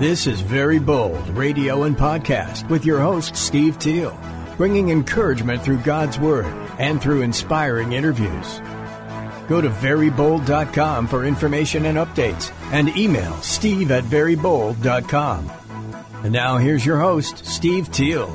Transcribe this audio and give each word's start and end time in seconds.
This 0.00 0.26
is 0.26 0.40
Very 0.40 0.78
Bold 0.78 1.28
Radio 1.28 1.82
and 1.82 1.94
Podcast 1.94 2.66
with 2.70 2.86
your 2.86 3.00
host, 3.00 3.36
Steve 3.36 3.78
Teal, 3.78 4.18
bringing 4.56 4.88
encouragement 4.88 5.60
through 5.60 5.80
God's 5.80 6.18
Word 6.18 6.54
and 6.78 7.02
through 7.02 7.20
inspiring 7.20 7.92
interviews. 7.92 8.60
Go 9.46 9.60
to 9.60 9.68
verybold.com 9.68 11.06
for 11.06 11.26
information 11.26 11.84
and 11.84 11.98
updates 11.98 12.50
and 12.72 12.96
email 12.96 13.36
steve 13.42 13.90
at 13.90 14.04
verybold.com. 14.04 15.50
And 16.24 16.32
now 16.32 16.56
here's 16.56 16.86
your 16.86 16.98
host, 16.98 17.44
Steve 17.44 17.92
Teal. 17.92 18.28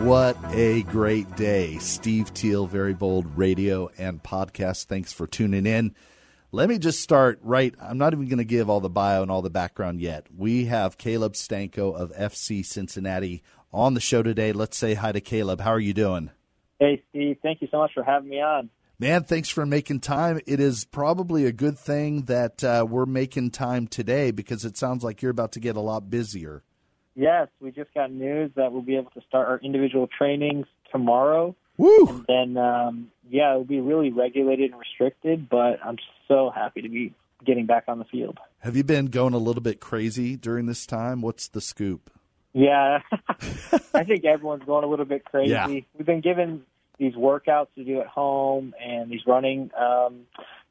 What 0.00 0.38
a 0.52 0.84
great 0.84 1.36
day. 1.36 1.76
Steve 1.76 2.32
Teal, 2.32 2.66
Very 2.66 2.94
Bold 2.94 3.36
Radio 3.36 3.90
and 3.98 4.22
Podcast. 4.22 4.86
Thanks 4.86 5.12
for 5.12 5.26
tuning 5.26 5.66
in. 5.66 5.94
Let 6.54 6.68
me 6.68 6.78
just 6.78 7.00
start 7.00 7.38
right. 7.42 7.74
I'm 7.80 7.96
not 7.96 8.12
even 8.12 8.28
going 8.28 8.36
to 8.36 8.44
give 8.44 8.68
all 8.68 8.80
the 8.80 8.90
bio 8.90 9.22
and 9.22 9.30
all 9.30 9.40
the 9.40 9.48
background 9.48 10.02
yet. 10.02 10.26
We 10.36 10.66
have 10.66 10.98
Caleb 10.98 11.32
Stanko 11.32 11.96
of 11.96 12.12
FC 12.12 12.62
Cincinnati 12.62 13.42
on 13.72 13.94
the 13.94 14.00
show 14.00 14.22
today. 14.22 14.52
Let's 14.52 14.76
say 14.76 14.92
hi 14.92 15.12
to 15.12 15.22
Caleb. 15.22 15.62
How 15.62 15.70
are 15.70 15.80
you 15.80 15.94
doing? 15.94 16.30
Hey, 16.78 17.02
Steve. 17.08 17.38
Thank 17.42 17.62
you 17.62 17.68
so 17.70 17.78
much 17.78 17.92
for 17.94 18.02
having 18.04 18.28
me 18.28 18.42
on. 18.42 18.68
Man, 18.98 19.24
thanks 19.24 19.48
for 19.48 19.64
making 19.64 20.00
time. 20.00 20.40
It 20.46 20.60
is 20.60 20.84
probably 20.84 21.46
a 21.46 21.52
good 21.52 21.78
thing 21.78 22.24
that 22.26 22.62
uh, 22.62 22.84
we're 22.86 23.06
making 23.06 23.52
time 23.52 23.86
today 23.86 24.30
because 24.30 24.66
it 24.66 24.76
sounds 24.76 25.02
like 25.02 25.22
you're 25.22 25.30
about 25.30 25.52
to 25.52 25.60
get 25.60 25.76
a 25.76 25.80
lot 25.80 26.10
busier. 26.10 26.64
Yes, 27.14 27.48
we 27.60 27.70
just 27.70 27.94
got 27.94 28.12
news 28.12 28.50
that 28.56 28.72
we'll 28.72 28.82
be 28.82 28.96
able 28.96 29.10
to 29.12 29.22
start 29.26 29.48
our 29.48 29.58
individual 29.60 30.06
trainings 30.06 30.66
tomorrow. 30.90 31.56
Woo! 31.78 32.24
And 32.28 32.56
then, 32.56 32.62
um, 32.62 33.10
yeah, 33.32 33.52
it'll 33.52 33.64
be 33.64 33.80
really 33.80 34.10
regulated 34.10 34.72
and 34.72 34.78
restricted, 34.78 35.48
but 35.48 35.78
I'm 35.82 35.96
so 36.28 36.52
happy 36.54 36.82
to 36.82 36.88
be 36.90 37.14
getting 37.42 37.64
back 37.64 37.84
on 37.88 37.98
the 37.98 38.04
field. 38.04 38.38
Have 38.58 38.76
you 38.76 38.84
been 38.84 39.06
going 39.06 39.32
a 39.32 39.38
little 39.38 39.62
bit 39.62 39.80
crazy 39.80 40.36
during 40.36 40.66
this 40.66 40.84
time? 40.84 41.22
What's 41.22 41.48
the 41.48 41.62
scoop? 41.62 42.10
Yeah, 42.52 43.00
I 43.94 44.04
think 44.04 44.26
everyone's 44.26 44.64
going 44.64 44.84
a 44.84 44.86
little 44.86 45.06
bit 45.06 45.24
crazy. 45.24 45.50
Yeah. 45.50 45.66
We've 45.66 46.06
been 46.06 46.20
given 46.20 46.64
these 46.98 47.14
workouts 47.14 47.68
to 47.76 47.84
do 47.84 48.00
at 48.00 48.06
home 48.06 48.74
and 48.78 49.10
these 49.10 49.22
running 49.26 49.70
um, 49.80 50.26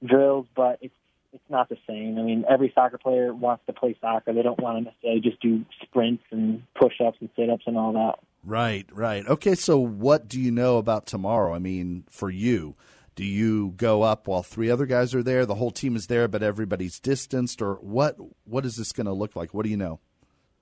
drills, 0.05 0.45
but 0.55 0.77
it's 0.81 0.93
it's 1.33 1.49
not 1.49 1.67
the 1.69 1.77
same. 1.87 2.19
I 2.19 2.21
mean, 2.21 2.45
every 2.47 2.71
soccer 2.75 2.99
player 2.99 3.33
wants 3.33 3.65
to 3.65 3.73
play 3.73 3.97
soccer. 4.01 4.33
They 4.33 4.43
don't 4.43 4.59
want 4.59 4.77
to 4.77 4.83
necessarily 4.83 5.21
just 5.21 5.41
do 5.41 5.65
sprints 5.81 6.23
and 6.29 6.61
push-ups 6.75 7.17
and 7.21 7.29
sit-ups 7.35 7.63
and 7.65 7.77
all 7.77 7.93
that. 7.93 8.19
Right, 8.43 8.87
right. 8.91 9.27
Okay, 9.27 9.55
so 9.55 9.77
what 9.77 10.27
do 10.27 10.39
you 10.39 10.51
know 10.51 10.77
about 10.77 11.05
tomorrow? 11.05 11.53
I 11.53 11.59
mean, 11.59 12.05
for 12.09 12.29
you, 12.29 12.75
do 13.15 13.23
you 13.23 13.73
go 13.77 14.01
up 14.01 14.27
while 14.27 14.41
three 14.41 14.71
other 14.71 14.85
guys 14.85 15.13
are 15.13 15.21
there? 15.21 15.45
The 15.45 15.55
whole 15.55 15.69
team 15.71 15.95
is 15.95 16.07
there, 16.07 16.27
but 16.27 16.41
everybody's 16.41 16.99
distanced, 16.99 17.61
or 17.61 17.75
what? 17.75 18.17
What 18.45 18.65
is 18.65 18.77
this 18.77 18.91
going 18.91 19.05
to 19.05 19.13
look 19.13 19.35
like? 19.35 19.53
What 19.53 19.63
do 19.63 19.69
you 19.69 19.77
know? 19.77 19.99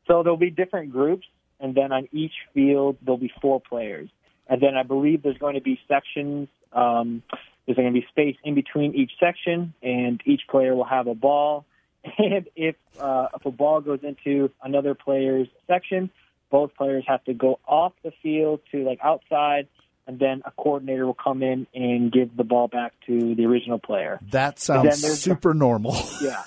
So 0.08 0.24
there'll 0.24 0.38
be 0.38 0.50
different 0.50 0.92
groups, 0.92 1.28
and 1.60 1.74
then 1.74 1.92
on 1.92 2.10
each 2.12 2.34
field 2.54 2.98
there'll 3.02 3.18
be 3.18 3.32
four 3.42 3.62
players, 3.62 4.10
and 4.48 4.62
then 4.62 4.76
I 4.76 4.84
believe 4.84 5.24
there's 5.24 5.38
going 5.38 5.56
to 5.56 5.62
be 5.62 5.80
sections. 5.88 6.50
Um, 6.74 7.24
there's 7.66 7.78
going 7.78 7.94
to 7.94 7.98
be 7.98 8.06
space 8.10 8.36
in 8.44 8.56
between 8.56 8.96
each 8.96 9.12
section, 9.20 9.74
and 9.82 10.22
each 10.26 10.42
player 10.50 10.76
will 10.76 10.86
have 10.86 11.08
a 11.08 11.16
ball. 11.16 11.66
And 12.18 12.50
if 12.56 12.76
uh, 13.00 13.28
if 13.36 13.46
a 13.46 13.52
ball 13.52 13.82
goes 13.82 14.00
into 14.04 14.50
another 14.64 14.96
player's 14.96 15.50
section, 15.68 16.10
both 16.50 16.76
players 16.76 17.04
have 17.08 17.24
to 17.26 17.34
go 17.34 17.60
off 17.68 17.94
the 18.04 18.12
field 18.24 18.62
to 18.72 18.84
like 18.84 19.00
outside, 19.04 19.68
and 20.08 20.20
then 20.20 20.42
a 20.46 20.52
coordinator 20.52 21.06
will 21.06 21.14
come 21.14 21.44
in 21.44 21.68
and 21.74 22.12
give 22.12 22.36
the 22.36 22.44
ball 22.44 22.68
back 22.68 22.94
to 23.08 23.36
the 23.36 23.46
original 23.46 23.80
player. 23.80 24.20
That 24.32 24.60
sounds 24.60 25.02
super 25.20 25.54
normal. 25.54 25.96
Yeah, 26.22 26.44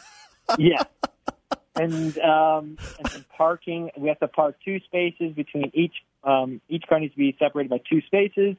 yeah. 0.59 0.83
And 1.75 2.19
um, 2.19 2.77
and 2.99 3.09
then 3.11 3.25
parking, 3.37 3.91
we 3.97 4.09
have 4.09 4.19
to 4.19 4.29
park 4.29 4.57
two 4.65 4.81
spaces 4.81 5.33
between 5.35 5.71
each. 5.73 5.95
Um, 6.25 6.61
each 6.69 6.85
car 6.89 7.01
needs 7.01 7.15
to 7.15 7.19
be 7.19 7.35
separated 7.39 7.71
by 7.71 7.81
two 7.89 8.03
spaces, 8.03 8.57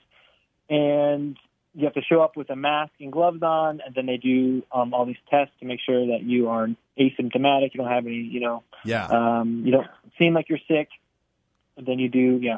and 0.70 1.38
you 1.76 1.86
have 1.86 1.94
to 1.94 2.02
show 2.02 2.22
up 2.22 2.38
with 2.38 2.50
a 2.50 2.56
mask 2.56 2.92
and 3.00 3.12
gloves 3.12 3.42
on. 3.42 3.82
And 3.86 3.96
then 3.96 4.06
they 4.06 4.18
do 4.18 4.64
um, 4.72 4.94
all 4.94 5.06
these 5.06 5.16
tests 5.30 5.54
to 5.60 5.66
make 5.66 5.80
sure 5.86 6.08
that 6.08 6.24
you 6.24 6.50
are 6.50 6.68
asymptomatic. 7.00 7.74
You 7.74 7.82
don't 7.82 7.90
have 7.90 8.06
any, 8.06 8.16
you 8.16 8.40
know, 8.40 8.64
yeah. 8.86 9.08
um, 9.08 9.64
you 9.66 9.72
don't 9.72 9.88
seem 10.18 10.34
like 10.34 10.50
you're 10.50 10.60
sick. 10.68 10.90
And 11.78 11.86
then 11.86 12.00
you 12.00 12.10
do, 12.10 12.40
yeah. 12.42 12.58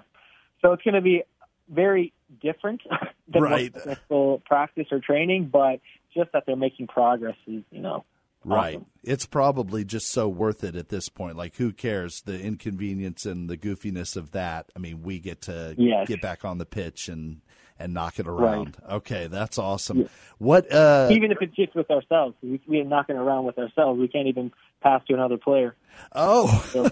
So 0.61 0.73
it's 0.73 0.83
going 0.83 0.95
to 0.95 1.01
be 1.01 1.23
very 1.69 2.13
different 2.41 2.81
than 3.27 3.41
Right. 3.41 3.73
successful 3.73 4.41
practice 4.45 4.87
or 4.91 4.99
training, 4.99 5.49
but 5.51 5.79
just 6.13 6.31
that 6.33 6.43
they're 6.45 6.55
making 6.55 6.87
progress 6.87 7.35
is, 7.47 7.63
you 7.71 7.81
know, 7.81 8.03
Right. 8.43 8.75
awesome. 8.75 8.85
It's 9.03 9.25
probably 9.25 9.83
just 9.83 10.11
so 10.11 10.27
worth 10.27 10.63
it 10.63 10.75
at 10.75 10.89
this 10.89 11.09
point. 11.09 11.35
Like, 11.35 11.55
who 11.55 11.71
cares 11.73 12.21
the 12.21 12.39
inconvenience 12.39 13.25
and 13.25 13.49
the 13.49 13.57
goofiness 13.57 14.15
of 14.15 14.31
that? 14.31 14.67
I 14.75 14.79
mean, 14.79 15.01
we 15.01 15.17
get 15.19 15.41
to 15.43 15.73
Yes. 15.77 16.07
get 16.07 16.21
back 16.21 16.45
on 16.45 16.59
the 16.59 16.65
pitch 16.65 17.07
and 17.09 17.41
and 17.79 17.93
knock 17.93 18.19
it 18.19 18.27
around. 18.27 18.77
Okay, 18.89 19.27
that's 19.27 19.57
awesome. 19.57 20.07
What? 20.37 20.71
uh 20.71 21.09
even 21.11 21.31
if 21.31 21.39
it's 21.41 21.55
just 21.55 21.75
with 21.75 21.89
ourselves. 21.89 22.35
We, 22.43 22.61
we're 22.67 22.83
knocking 22.85 23.15
around 23.17 23.45
with 23.45 23.57
ourselves. 23.57 23.99
We 23.99 24.07
can't 24.07 24.27
even 24.27 24.51
pass 24.81 25.01
to 25.07 25.13
another 25.15 25.37
player. 25.37 25.75
Oh, 26.13 26.65
So 26.71 26.91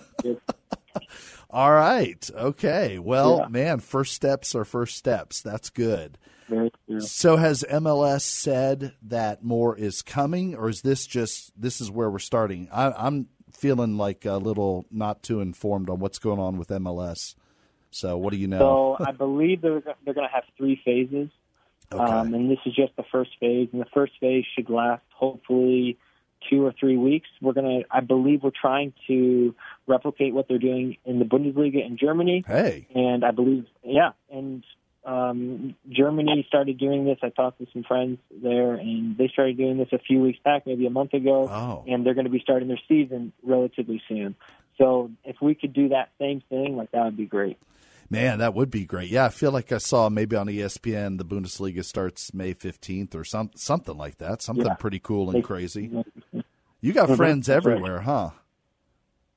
all 1.54 1.72
right. 1.72 2.30
Okay. 2.34 3.00
Well, 3.00 3.38
Yeah. 3.44 3.48
man, 3.48 3.80
first 3.80 4.14
steps 4.14 4.56
are 4.56 4.66
first 4.66 4.98
steps. 4.98 5.42
That's 5.42 5.70
good. 5.70 6.18
So 7.00 7.38
has 7.38 7.64
MLS 7.70 8.22
said 8.24 8.94
that 9.04 9.44
more 9.44 9.78
is 9.78 10.02
coming, 10.02 10.56
or 10.56 10.70
is 10.70 10.82
this 10.82 11.08
just 11.08 11.60
this 11.60 11.80
is 11.80 11.90
where 11.90 12.10
we're 12.12 12.20
starting? 12.20 12.68
I, 12.72 12.92
I'm 12.92 13.28
feeling 13.52 13.98
like 13.98 14.26
a 14.26 14.34
little 14.38 14.86
not 14.92 15.24
too 15.24 15.40
informed 15.40 15.90
on 15.90 16.00
what's 16.00 16.20
going 16.20 16.40
on 16.40 16.58
with 16.58 16.68
MLS. 16.68 17.36
So 17.92 18.18
what 18.18 18.34
do 18.34 18.38
you 18.38 18.48
know? 18.48 18.98
So 19.00 19.06
I 19.06 19.12
believe 19.12 19.62
they're 19.62 19.82
they're 20.04 20.14
going 20.14 20.28
to 20.28 20.34
have 20.34 20.44
three 20.58 20.80
phases, 20.84 21.30
okay. 21.92 22.04
um, 22.04 22.34
and 22.34 22.52
this 22.52 22.60
is 22.66 22.74
just 22.76 22.96
the 22.98 23.06
first 23.12 23.32
phase. 23.40 23.70
And 23.72 23.82
the 23.82 23.90
first 23.94 24.14
phase 24.20 24.46
should 24.56 24.70
last 24.70 25.04
hopefully 25.16 25.98
two 26.50 26.66
or 26.66 26.74
three 26.80 26.98
weeks. 26.98 27.28
We're 27.42 27.54
going 27.54 27.82
to, 27.82 27.88
I 27.92 28.00
believe, 28.02 28.44
we're 28.44 28.52
trying 28.60 28.94
to 29.08 29.54
replicate 29.88 30.34
what 30.34 30.48
they're 30.48 30.58
doing 30.60 30.98
in 31.06 31.20
the 31.20 31.26
Bundesliga 31.26 31.86
in 31.86 31.98
Germany. 31.98 32.44
hey, 32.48 32.88
and 32.96 33.24
I 33.26 33.32
believe, 33.32 33.66
yeah, 33.84 34.12
and 34.32 34.64
um, 35.06 35.76
Germany 35.90 36.46
started 36.48 36.78
doing 36.78 37.06
this. 37.06 37.18
I 37.22 37.30
talked 37.30 37.60
to 37.60 37.68
some 37.74 37.84
friends 37.84 38.20
there, 38.42 38.76
and 38.76 39.18
they 39.18 39.28
started 39.28 39.58
doing 39.58 39.78
this 39.78 39.90
a 39.92 40.00
few 40.00 40.22
weeks 40.22 40.40
back, 40.44 40.66
maybe 40.66 40.86
a 40.86 40.90
month 40.90 41.14
ago, 41.14 41.50
Oh. 41.50 41.84
and 41.92 42.06
they're 42.06 42.14
going 42.14 42.26
to 42.26 42.32
be 42.32 42.40
starting 42.40 42.68
their 42.70 42.80
season 42.88 43.34
relatively 43.44 44.02
soon. 44.08 44.36
So 44.78 45.12
if 45.24 45.36
we 45.42 45.56
could 45.56 45.74
do 45.74 45.90
that 45.90 46.10
same 46.20 46.42
thing, 46.50 46.78
like 46.78 46.92
that 46.92 47.04
would 47.04 47.18
be 47.18 47.26
great. 47.26 47.58
Man, 48.14 48.40
that 48.40 48.54
would 48.54 48.72
be 48.72 48.86
great. 48.86 49.10
Yeah, 49.10 49.26
I 49.26 49.30
feel 49.30 49.52
like 49.52 49.72
I 49.72 49.78
saw 49.80 50.08
maybe 50.10 50.36
on 50.36 50.48
ESPN 50.48 51.18
the 51.18 51.26
Bundesliga 51.26 51.84
starts 51.84 52.34
May 52.34 52.54
fifteenth 52.54 53.14
or 53.16 53.24
some 53.26 53.52
something 53.56 53.98
like 53.98 54.20
that. 54.20 54.42
Something 54.42 54.66
Yeah. 54.68 54.76
pretty 54.76 55.00
cool 55.00 55.30
and 55.30 55.44
crazy. 55.44 55.92
You 56.80 56.94
got 56.94 57.16
friends 57.18 57.50
everywhere, 57.50 58.02
huh? 58.02 58.32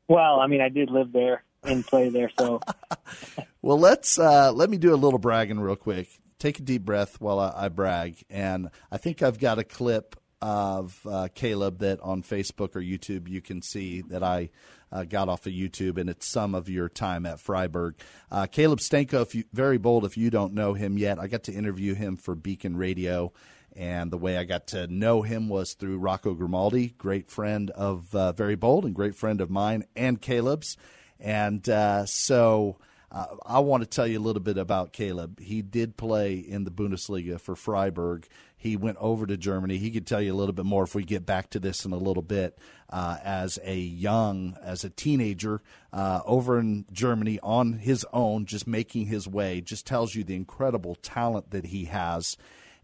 Well, 0.09 0.39
I 0.41 0.47
mean, 0.47 0.61
I 0.61 0.69
did 0.69 0.91
live 0.91 1.11
there 1.13 1.43
and 1.65 1.85
play 1.85 2.09
there, 2.09 2.31
so 2.39 2.61
Well, 3.63 3.79
let's 3.79 4.19
uh, 4.19 4.53
let 4.53 4.71
me 4.71 4.77
do 4.79 4.95
a 4.95 4.97
little 4.97 5.19
bragging 5.19 5.59
real 5.59 5.75
quick. 5.77 6.09
Take 6.39 6.59
a 6.59 6.63
deep 6.63 6.85
breath 6.85 7.21
while 7.21 7.41
I, 7.41 7.53
I 7.57 7.69
brag, 7.69 8.23
and 8.31 8.71
I 8.93 8.99
think 8.99 9.23
I've 9.23 9.39
got 9.39 9.59
a 9.59 9.65
clip 9.65 10.17
of 10.43 11.01
uh, 11.09 11.29
Caleb 11.35 11.79
that 11.79 11.99
on 12.01 12.23
Facebook 12.23 12.77
or 12.77 12.81
YouTube 12.81 13.27
you 13.27 13.41
can 13.41 13.63
see 13.63 14.03
that 14.03 14.23
I 14.23 14.51
uh, 14.93 15.05
got 15.05 15.29
off 15.29 15.47
of 15.47 15.53
YouTube, 15.53 15.99
and 15.99 16.09
it's 16.09 16.27
some 16.27 16.55
of 16.55 16.69
your 16.69 16.89
time 16.89 17.27
at 17.27 17.41
Freiburg. 17.41 17.97
Uh, 18.31 18.47
Caleb 18.47 18.79
Stanko, 18.79 19.23
if 19.23 19.35
you 19.35 19.45
very 19.53 19.79
bold, 19.79 20.05
if 20.05 20.17
you 20.17 20.31
don't 20.31 20.55
know 20.55 20.75
him 20.75 20.99
yet, 20.99 21.19
I 21.19 21.27
got 21.27 21.45
to 21.45 21.53
interview 21.53 21.95
him 21.95 22.17
for 22.17 22.35
Beacon 22.35 22.77
Radio. 22.77 23.33
And 23.75 24.11
the 24.11 24.17
way 24.17 24.39
I 24.39 24.45
got 24.45 24.69
to 24.69 24.87
know 24.87 25.21
him 25.21 25.51
was 25.51 25.75
through 25.75 25.99
Rocco 25.99 26.33
Grimaldi, 26.33 26.95
great 26.97 27.31
friend 27.31 27.71
of 27.71 28.15
uh, 28.15 28.33
Very 28.33 28.55
Bold 28.55 28.87
and 28.87 28.95
great 28.95 29.15
friend 29.15 29.41
of 29.41 29.51
mine 29.51 29.85
and 29.95 30.21
Caleb's. 30.21 30.79
And 31.21 31.69
uh, 31.69 32.07
so 32.07 32.79
uh, 33.11 33.27
I 33.45 33.61
want 33.61 33.83
to 33.83 33.89
tell 33.89 34.07
you 34.07 34.19
a 34.19 34.21
little 34.21 34.43
bit 34.43 34.59
about 34.59 34.93
Caleb. 34.93 35.41
He 35.41 35.63
did 35.63 35.97
play 35.97 36.35
in 36.35 36.65
the 36.65 36.71
Bundesliga 36.71 37.41
for 37.41 37.55
Freiburg. 37.55 38.27
He 38.57 38.77
went 38.77 38.97
over 39.01 39.27
to 39.27 39.37
Germany. 39.37 39.79
He 39.79 39.91
could 39.91 40.07
tell 40.07 40.21
you 40.21 40.33
a 40.33 40.37
little 40.37 40.53
bit 40.53 40.65
more 40.65 40.85
if 40.85 40.95
we 40.95 41.05
get 41.05 41.25
back 41.25 41.51
to 41.51 41.61
this 41.61 41.85
in 41.85 41.93
a 41.93 41.99
little 41.99 42.23
bit. 42.23 42.59
Uh, 42.91 43.19
as 43.23 43.59
a 43.65 43.77
young, 43.77 44.57
as 44.63 44.85
a 44.85 44.91
teenager, 44.91 45.61
uh, 45.93 46.21
over 46.25 46.59
in 46.59 46.85
Germany 46.93 47.39
on 47.43 47.75
his 47.75 48.07
own, 48.13 48.47
just 48.47 48.67
making 48.67 49.07
his 49.07 49.29
way, 49.29 49.61
just 49.61 49.87
tells 49.87 50.15
you 50.15 50.25
the 50.25 50.37
incredible 50.37 50.95
talent 50.97 51.51
that 51.51 51.67
he 51.67 51.87
has 51.87 52.37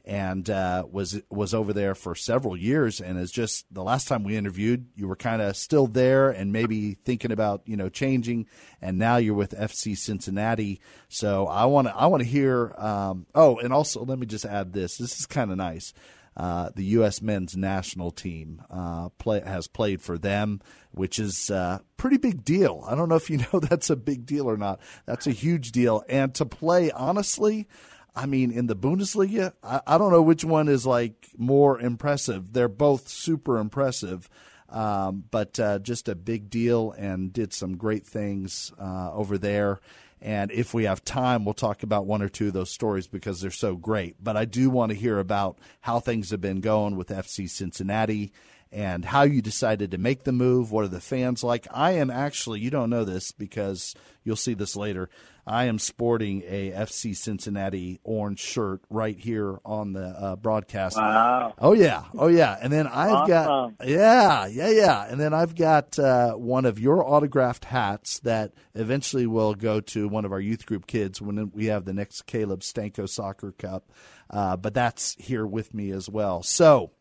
and 0.04 0.50
uh, 0.50 0.84
was 0.90 1.20
was 1.30 1.54
over 1.54 1.72
there 1.72 1.94
for 1.94 2.14
several 2.14 2.56
years. 2.56 3.00
And 3.00 3.18
is 3.18 3.30
just 3.30 3.66
the 3.72 3.82
last 3.84 4.08
time 4.08 4.24
we 4.24 4.36
interviewed, 4.36 4.86
you 4.96 5.06
were 5.06 5.16
kind 5.16 5.40
of 5.40 5.56
still 5.56 5.86
there 5.86 6.30
and 6.30 6.52
maybe 6.52 6.94
thinking 6.94 7.32
about 7.32 7.62
you 7.66 7.76
know 7.76 7.88
changing. 7.88 8.46
And 8.80 8.98
now 8.98 9.16
you're 9.16 9.34
with 9.34 9.52
FC 9.52 9.96
Cincinnati. 9.96 10.80
So 11.08 11.46
I 11.46 11.66
want 11.66 11.88
to 11.88 11.96
I 11.96 12.06
want 12.06 12.22
to 12.22 12.28
hear. 12.28 12.74
Um, 12.76 13.26
oh, 13.34 13.58
and 13.58 13.72
also 13.72 14.04
let 14.04 14.18
me 14.18 14.26
just 14.26 14.44
add 14.44 14.72
this. 14.72 14.96
This 14.96 15.20
is 15.20 15.26
kind 15.26 15.50
of 15.50 15.56
nice. 15.56 15.92
uh, 16.36 16.70
the 16.74 16.84
U.S. 16.84 17.20
men's 17.20 17.56
national 17.56 18.10
team 18.10 18.62
uh, 18.70 19.10
play, 19.18 19.40
has 19.40 19.66
played 19.66 20.00
for 20.00 20.16
them, 20.16 20.60
which 20.90 21.18
is 21.18 21.50
a 21.50 21.56
uh, 21.56 21.78
pretty 21.96 22.16
big 22.16 22.44
deal. 22.44 22.84
I 22.88 22.94
don't 22.94 23.08
know 23.08 23.16
if 23.16 23.28
you 23.28 23.38
know 23.52 23.60
that's 23.60 23.90
a 23.90 23.96
big 23.96 24.26
deal 24.26 24.48
or 24.48 24.56
not. 24.56 24.80
That's 25.06 25.26
a 25.26 25.32
huge 25.32 25.72
deal. 25.72 26.02
And 26.08 26.34
to 26.36 26.46
play, 26.46 26.90
honestly, 26.90 27.68
I 28.14 28.26
mean, 28.26 28.50
in 28.50 28.66
the 28.66 28.76
Bundesliga, 28.76 29.54
I, 29.62 29.80
I 29.86 29.98
don't 29.98 30.12
know 30.12 30.22
which 30.22 30.44
one 30.44 30.68
is 30.68 30.86
like 30.86 31.28
more 31.36 31.80
impressive. 31.80 32.52
They're 32.52 32.68
both 32.68 33.08
super 33.08 33.58
impressive. 33.58 34.28
Um, 34.68 35.24
but 35.30 35.60
uh, 35.60 35.78
just 35.80 36.08
a 36.08 36.14
big 36.14 36.48
deal 36.48 36.92
and 36.92 37.30
did 37.30 37.52
some 37.52 37.76
great 37.76 38.06
things 38.06 38.72
uh, 38.80 39.12
over 39.12 39.36
there. 39.36 39.80
And 40.22 40.50
if 40.50 40.72
we 40.72 40.84
have 40.84 41.04
time, 41.04 41.44
we'll 41.44 41.52
talk 41.52 41.82
about 41.82 42.06
one 42.06 42.22
or 42.22 42.28
two 42.28 42.46
of 42.46 42.52
those 42.54 42.70
stories 42.70 43.06
because 43.06 43.40
they're 43.40 43.50
so 43.50 43.74
great. 43.76 44.16
But 44.22 44.36
I 44.36 44.44
do 44.44 44.70
want 44.70 44.90
to 44.90 44.96
hear 44.96 45.18
about 45.18 45.58
how 45.80 46.00
things 46.00 46.30
have 46.30 46.40
been 46.40 46.60
going 46.60 46.96
with 46.96 47.08
FC 47.08 47.50
Cincinnati 47.50 48.32
and 48.72 49.04
how 49.04 49.22
you 49.22 49.42
decided 49.42 49.90
to 49.90 49.98
make 49.98 50.24
the 50.24 50.32
move. 50.32 50.72
What 50.72 50.84
are 50.84 50.88
the 50.88 51.00
fans 51.00 51.44
like? 51.44 51.66
I 51.70 51.92
am 51.92 52.10
actually, 52.10 52.60
you 52.60 52.70
don't 52.70 52.90
know 52.90 53.04
this 53.04 53.30
because 53.30 53.94
you'll 54.24 54.36
see 54.36 54.54
this 54.54 54.76
later. 54.76 55.10
I 55.46 55.64
am 55.64 55.80
sporting 55.80 56.42
a 56.46 56.70
FC 56.70 57.16
Cincinnati 57.16 57.98
orange 58.04 58.38
shirt 58.38 58.80
right 58.88 59.18
here 59.18 59.58
on 59.64 59.92
the 59.92 60.06
uh, 60.06 60.36
broadcast. 60.36 60.96
Wow. 60.96 61.54
Oh 61.58 61.72
yeah, 61.72 62.04
oh 62.16 62.28
yeah. 62.28 62.56
And 62.60 62.72
then 62.72 62.86
I've 62.86 63.28
awesome. 63.28 63.74
got 63.78 63.88
yeah, 63.88 64.46
yeah, 64.46 64.70
yeah. 64.70 65.06
And 65.08 65.20
then 65.20 65.34
I've 65.34 65.56
got 65.56 65.98
uh, 65.98 66.34
one 66.34 66.64
of 66.64 66.78
your 66.78 67.04
autographed 67.04 67.64
hats 67.64 68.20
that 68.20 68.52
eventually 68.74 69.26
will 69.26 69.54
go 69.54 69.80
to 69.80 70.08
one 70.08 70.24
of 70.24 70.30
our 70.30 70.40
youth 70.40 70.64
group 70.64 70.86
kids 70.86 71.20
when 71.20 71.50
we 71.52 71.66
have 71.66 71.86
the 71.86 71.92
next 71.92 72.26
Caleb 72.26 72.60
Stanko 72.60 73.08
Soccer 73.08 73.50
Cup. 73.50 73.90
Uh, 74.30 74.56
but 74.56 74.74
that's 74.74 75.16
here 75.18 75.46
with 75.46 75.74
me 75.74 75.90
as 75.90 76.08
well. 76.08 76.44
So, 76.44 76.92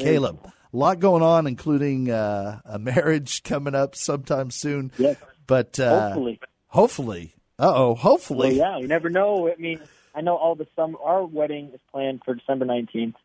Caleb, 0.00 0.50
a 0.72 0.76
lot 0.76 0.98
going 0.98 1.22
on, 1.22 1.46
including 1.46 2.10
uh, 2.10 2.60
a 2.64 2.78
marriage 2.78 3.42
coming 3.44 3.74
up 3.74 3.94
sometime 3.94 4.50
soon. 4.50 4.92
Yes. 4.98 5.16
But 5.46 5.80
uh, 5.80 6.08
hopefully, 6.08 6.40
hopefully, 6.66 7.34
uh 7.58 7.72
oh, 7.74 7.94
hopefully. 7.94 8.58
Well, 8.58 8.72
yeah, 8.72 8.78
you 8.78 8.88
never 8.88 9.08
know. 9.08 9.48
I 9.48 9.56
mean, 9.56 9.80
I 10.14 10.20
know 10.20 10.36
all 10.36 10.54
the 10.54 10.66
summer. 10.76 10.98
Our 11.02 11.24
wedding 11.24 11.70
is 11.72 11.80
planned 11.90 12.22
for 12.24 12.34
December 12.34 12.64
nineteenth, 12.64 13.16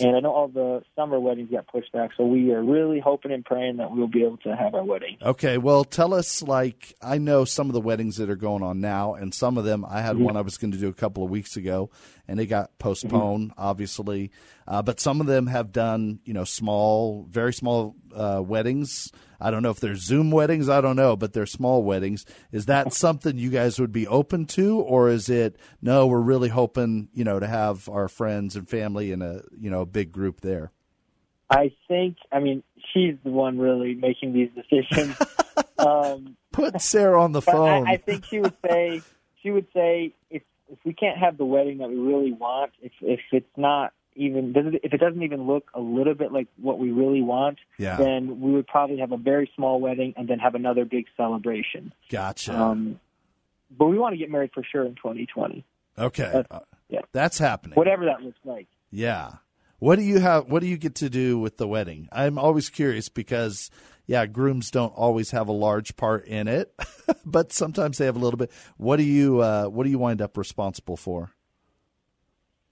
and 0.00 0.16
I 0.16 0.20
know 0.20 0.32
all 0.32 0.48
the 0.48 0.82
summer 0.94 1.18
weddings 1.18 1.50
got 1.50 1.66
pushed 1.66 1.92
back. 1.92 2.10
So 2.16 2.24
we 2.24 2.52
are 2.52 2.62
really 2.62 3.00
hoping 3.00 3.32
and 3.32 3.44
praying 3.44 3.78
that 3.78 3.90
we'll 3.90 4.08
be 4.08 4.24
able 4.24 4.38
to 4.38 4.54
have 4.54 4.74
our 4.74 4.84
wedding. 4.84 5.16
Okay, 5.22 5.58
well, 5.58 5.84
tell 5.84 6.14
us. 6.14 6.42
Like, 6.42 6.94
I 7.02 7.18
know 7.18 7.44
some 7.44 7.68
of 7.68 7.74
the 7.74 7.80
weddings 7.80 8.16
that 8.16 8.30
are 8.30 8.36
going 8.36 8.62
on 8.62 8.80
now, 8.80 9.14
and 9.14 9.34
some 9.34 9.58
of 9.58 9.64
them. 9.64 9.84
I 9.84 10.00
had 10.00 10.16
mm-hmm. 10.16 10.24
one 10.24 10.36
I 10.36 10.42
was 10.42 10.58
going 10.58 10.72
to 10.72 10.78
do 10.78 10.88
a 10.88 10.94
couple 10.94 11.24
of 11.24 11.30
weeks 11.30 11.56
ago, 11.56 11.90
and 12.28 12.40
it 12.40 12.46
got 12.46 12.78
postponed, 12.78 13.50
mm-hmm. 13.50 13.60
obviously. 13.60 14.30
Uh, 14.66 14.82
but 14.82 15.00
some 15.00 15.20
of 15.20 15.26
them 15.26 15.46
have 15.46 15.72
done, 15.72 16.20
you 16.24 16.34
know, 16.34 16.44
small, 16.44 17.26
very 17.30 17.52
small 17.52 17.94
uh, 18.14 18.42
weddings 18.44 19.12
I 19.40 19.50
don't 19.50 19.62
know 19.62 19.70
if 19.70 19.80
they're 19.80 19.96
Zoom 19.96 20.30
weddings. 20.30 20.68
I 20.68 20.80
don't 20.80 20.96
know, 20.96 21.16
but 21.16 21.32
they're 21.32 21.46
small 21.46 21.82
weddings. 21.82 22.24
Is 22.52 22.66
that 22.66 22.92
something 22.92 23.38
you 23.38 23.50
guys 23.50 23.78
would 23.78 23.92
be 23.92 24.06
open 24.06 24.46
to, 24.46 24.78
or 24.80 25.08
is 25.08 25.28
it 25.28 25.56
no? 25.82 26.06
We're 26.06 26.20
really 26.20 26.48
hoping 26.48 27.08
you 27.12 27.24
know 27.24 27.38
to 27.38 27.46
have 27.46 27.88
our 27.88 28.08
friends 28.08 28.56
and 28.56 28.68
family 28.68 29.12
in 29.12 29.22
a 29.22 29.42
you 29.58 29.70
know 29.70 29.82
a 29.82 29.86
big 29.86 30.12
group 30.12 30.40
there. 30.40 30.72
I 31.50 31.72
think. 31.88 32.16
I 32.32 32.40
mean, 32.40 32.62
she's 32.92 33.14
the 33.24 33.30
one 33.30 33.58
really 33.58 33.94
making 33.94 34.32
these 34.32 34.50
decisions. 34.54 35.16
um, 35.78 36.36
Put 36.52 36.80
Sarah 36.80 37.22
on 37.22 37.32
the 37.32 37.42
phone. 37.42 37.86
I, 37.86 37.92
I 37.92 37.96
think 37.98 38.24
she 38.24 38.40
would 38.40 38.56
say 38.66 39.02
she 39.42 39.50
would 39.50 39.66
say 39.74 40.14
if 40.30 40.42
if 40.70 40.78
we 40.84 40.92
can't 40.92 41.18
have 41.18 41.38
the 41.38 41.44
wedding 41.44 41.78
that 41.78 41.88
we 41.88 41.96
really 41.96 42.32
want, 42.32 42.72
if 42.80 42.92
if 43.00 43.20
it's 43.32 43.56
not 43.56 43.92
even 44.16 44.52
if 44.82 44.92
it 44.92 44.98
doesn't 44.98 45.22
even 45.22 45.46
look 45.46 45.70
a 45.74 45.80
little 45.80 46.14
bit 46.14 46.32
like 46.32 46.48
what 46.56 46.78
we 46.78 46.90
really 46.90 47.22
want, 47.22 47.58
yeah. 47.78 47.96
then 47.96 48.40
we 48.40 48.52
would 48.52 48.66
probably 48.66 48.98
have 48.98 49.12
a 49.12 49.16
very 49.16 49.50
small 49.54 49.80
wedding 49.80 50.14
and 50.16 50.28
then 50.28 50.38
have 50.38 50.54
another 50.54 50.84
big 50.84 51.06
celebration. 51.16 51.92
Gotcha. 52.10 52.58
Um, 52.58 53.00
but 53.76 53.86
we 53.86 53.98
want 53.98 54.14
to 54.14 54.16
get 54.18 54.30
married 54.30 54.50
for 54.54 54.62
sure 54.64 54.84
in 54.84 54.94
2020. 54.94 55.64
Okay. 55.98 56.30
That's, 56.32 56.50
uh, 56.50 56.60
yeah. 56.88 57.00
That's 57.12 57.38
happening. 57.38 57.74
Whatever 57.74 58.06
that 58.06 58.22
looks 58.22 58.38
like. 58.44 58.66
Yeah. 58.90 59.32
What 59.78 59.96
do 59.96 60.02
you 60.02 60.20
have 60.20 60.50
what 60.50 60.60
do 60.60 60.68
you 60.68 60.78
get 60.78 60.94
to 60.96 61.10
do 61.10 61.38
with 61.38 61.58
the 61.58 61.68
wedding? 61.68 62.08
I'm 62.10 62.38
always 62.38 62.70
curious 62.70 63.10
because 63.10 63.70
yeah, 64.06 64.24
grooms 64.24 64.70
don't 64.70 64.92
always 64.92 65.32
have 65.32 65.48
a 65.48 65.52
large 65.52 65.96
part 65.96 66.26
in 66.26 66.48
it, 66.48 66.72
but 67.26 67.52
sometimes 67.52 67.98
they 67.98 68.06
have 68.06 68.16
a 68.16 68.18
little 68.18 68.38
bit. 68.38 68.50
What 68.78 68.96
do 68.96 69.02
you 69.02 69.40
uh, 69.40 69.66
what 69.66 69.84
do 69.84 69.90
you 69.90 69.98
wind 69.98 70.22
up 70.22 70.38
responsible 70.38 70.96
for? 70.96 71.32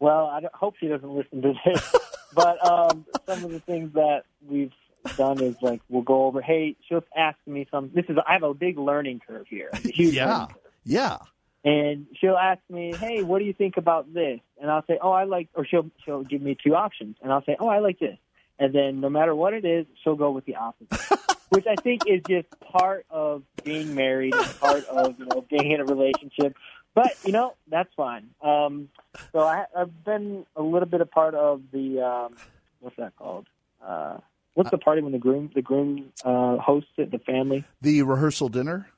Well, 0.05 0.27
I 0.27 0.43
hope 0.53 0.75
she 0.79 0.87
doesn't 0.87 1.09
listen 1.09 1.41
to 1.41 1.55
this. 1.65 1.95
but 2.35 2.63
um, 2.63 3.07
some 3.25 3.43
of 3.43 3.51
the 3.51 3.61
things 3.61 3.95
that 3.95 4.25
we've 4.47 4.75
done 5.17 5.43
is 5.43 5.57
like 5.63 5.81
we'll 5.89 6.03
go 6.03 6.27
over. 6.27 6.43
Hey, 6.43 6.77
she'll 6.87 7.05
ask 7.17 7.39
me 7.47 7.67
some. 7.71 7.91
This 7.95 8.05
is 8.11 8.19
I 8.27 8.35
have 8.35 8.43
a 8.43 8.53
big 8.53 8.77
learning 8.77 9.23
curve 9.27 9.47
here. 9.49 9.71
yeah, 9.83 10.49
yeah. 10.85 11.21
And 11.65 12.07
she'll 12.21 12.37
ask 12.37 12.61
me, 12.69 12.95
"Hey, 12.95 13.23
what 13.23 13.39
do 13.39 13.47
you 13.47 13.55
think 13.55 13.79
about 13.79 14.13
this?" 14.13 14.41
And 14.61 14.71
I'll 14.71 14.85
say, 14.85 14.99
"Oh, 15.01 15.11
I 15.11 15.25
like," 15.25 15.49
or 15.55 15.65
she'll 15.65 15.91
she'll 16.05 16.23
give 16.23 16.43
me 16.43 16.55
two 16.63 16.75
options, 16.75 17.17
and 17.23 17.33
I'll 17.33 17.45
say, 17.47 17.57
"Oh, 17.59 17.69
I 17.69 17.79
like 17.79 17.99
this." 17.99 18.19
And 18.59 18.75
then 18.75 19.01
no 19.01 19.09
matter 19.09 19.35
what 19.35 19.55
it 19.55 19.65
is, 19.65 19.87
she'll 20.03 20.17
go 20.17 20.33
with 20.33 20.45
the 20.45 20.57
opposite, 20.57 21.19
which 21.49 21.67
I 21.67 21.77
think 21.77 22.03
is 22.07 22.21
just 22.29 22.49
part 22.61 23.07
of 23.09 23.43
being 23.65 23.95
married, 23.95 24.35
and 24.35 24.61
part 24.61 24.85
of 24.85 25.19
you 25.19 25.25
know 25.25 25.47
being 25.49 25.71
in 25.71 25.81
a 25.81 25.85
relationship 25.87 26.55
but 26.95 27.13
you 27.25 27.33
know 27.33 27.55
that's 27.69 27.93
fine. 27.97 28.31
Um, 28.41 28.89
so 29.33 29.41
I, 29.41 29.67
I've 29.77 30.05
been 30.05 30.47
a 30.57 30.63
little 30.63 30.89
bit 30.89 31.01
a 31.01 31.07
part 31.07 31.35
of 31.35 31.63
the 31.73 32.01
um, 32.01 32.37
what's 32.81 32.97
that 32.97 33.17
called? 33.17 33.47
Uh, 33.85 34.19
what's 34.55 34.71
the 34.71 34.79
party 34.79 35.03
when 35.03 35.13
the 35.13 35.19
groom 35.19 35.51
the 35.55 35.63
groom 35.63 36.13
uh, 36.25 36.57
hosts 36.59 36.91
it? 36.97 37.11
The 37.11 37.19
family. 37.19 37.65
The 37.81 38.03
rehearsal 38.03 38.49
dinner. 38.49 38.89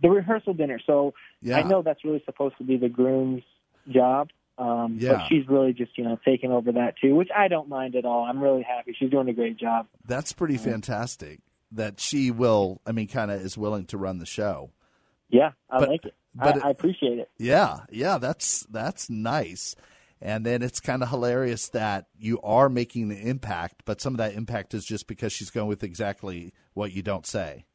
The 0.00 0.10
rehearsal 0.10 0.54
dinner. 0.54 0.80
So 0.86 1.14
yeah. 1.40 1.58
I 1.58 1.62
know 1.62 1.82
that's 1.82 2.04
really 2.04 2.22
supposed 2.24 2.56
to 2.58 2.64
be 2.64 2.76
the 2.76 2.88
groom's 2.88 3.42
job. 3.88 4.30
Um, 4.56 4.98
yeah. 5.00 5.14
But 5.14 5.28
she's 5.28 5.46
really 5.48 5.72
just 5.72 5.98
you 5.98 6.04
know 6.04 6.18
taking 6.24 6.50
over 6.50 6.72
that 6.72 6.94
too, 7.00 7.14
which 7.14 7.30
I 7.36 7.48
don't 7.48 7.68
mind 7.68 7.96
at 7.96 8.04
all. 8.04 8.24
I'm 8.24 8.40
really 8.40 8.62
happy. 8.62 8.96
She's 8.98 9.10
doing 9.10 9.28
a 9.28 9.32
great 9.32 9.58
job. 9.58 9.86
That's 10.06 10.32
pretty 10.32 10.56
fantastic. 10.56 11.40
That 11.72 11.98
she 11.98 12.30
will. 12.30 12.80
I 12.86 12.92
mean, 12.92 13.08
kind 13.08 13.32
of 13.32 13.40
is 13.40 13.58
willing 13.58 13.86
to 13.86 13.98
run 13.98 14.18
the 14.18 14.26
show. 14.26 14.70
Yeah, 15.28 15.50
I 15.68 15.80
but, 15.80 15.88
like 15.88 16.04
it. 16.04 16.14
But 16.34 16.62
I, 16.64 16.68
I 16.68 16.70
appreciate 16.70 17.18
it. 17.18 17.30
Yeah, 17.38 17.80
yeah, 17.90 18.18
that's 18.18 18.66
that's 18.70 19.08
nice. 19.08 19.74
And 20.20 20.46
then 20.46 20.62
it's 20.62 20.80
kind 20.80 21.02
of 21.02 21.10
hilarious 21.10 21.68
that 21.70 22.06
you 22.18 22.40
are 22.40 22.68
making 22.68 23.08
the 23.08 23.28
impact, 23.28 23.82
but 23.84 24.00
some 24.00 24.14
of 24.14 24.18
that 24.18 24.32
impact 24.32 24.72
is 24.72 24.84
just 24.84 25.06
because 25.06 25.32
she's 25.32 25.50
going 25.50 25.68
with 25.68 25.84
exactly 25.84 26.54
what 26.72 26.92
you 26.92 27.02
don't 27.02 27.26
say. 27.26 27.66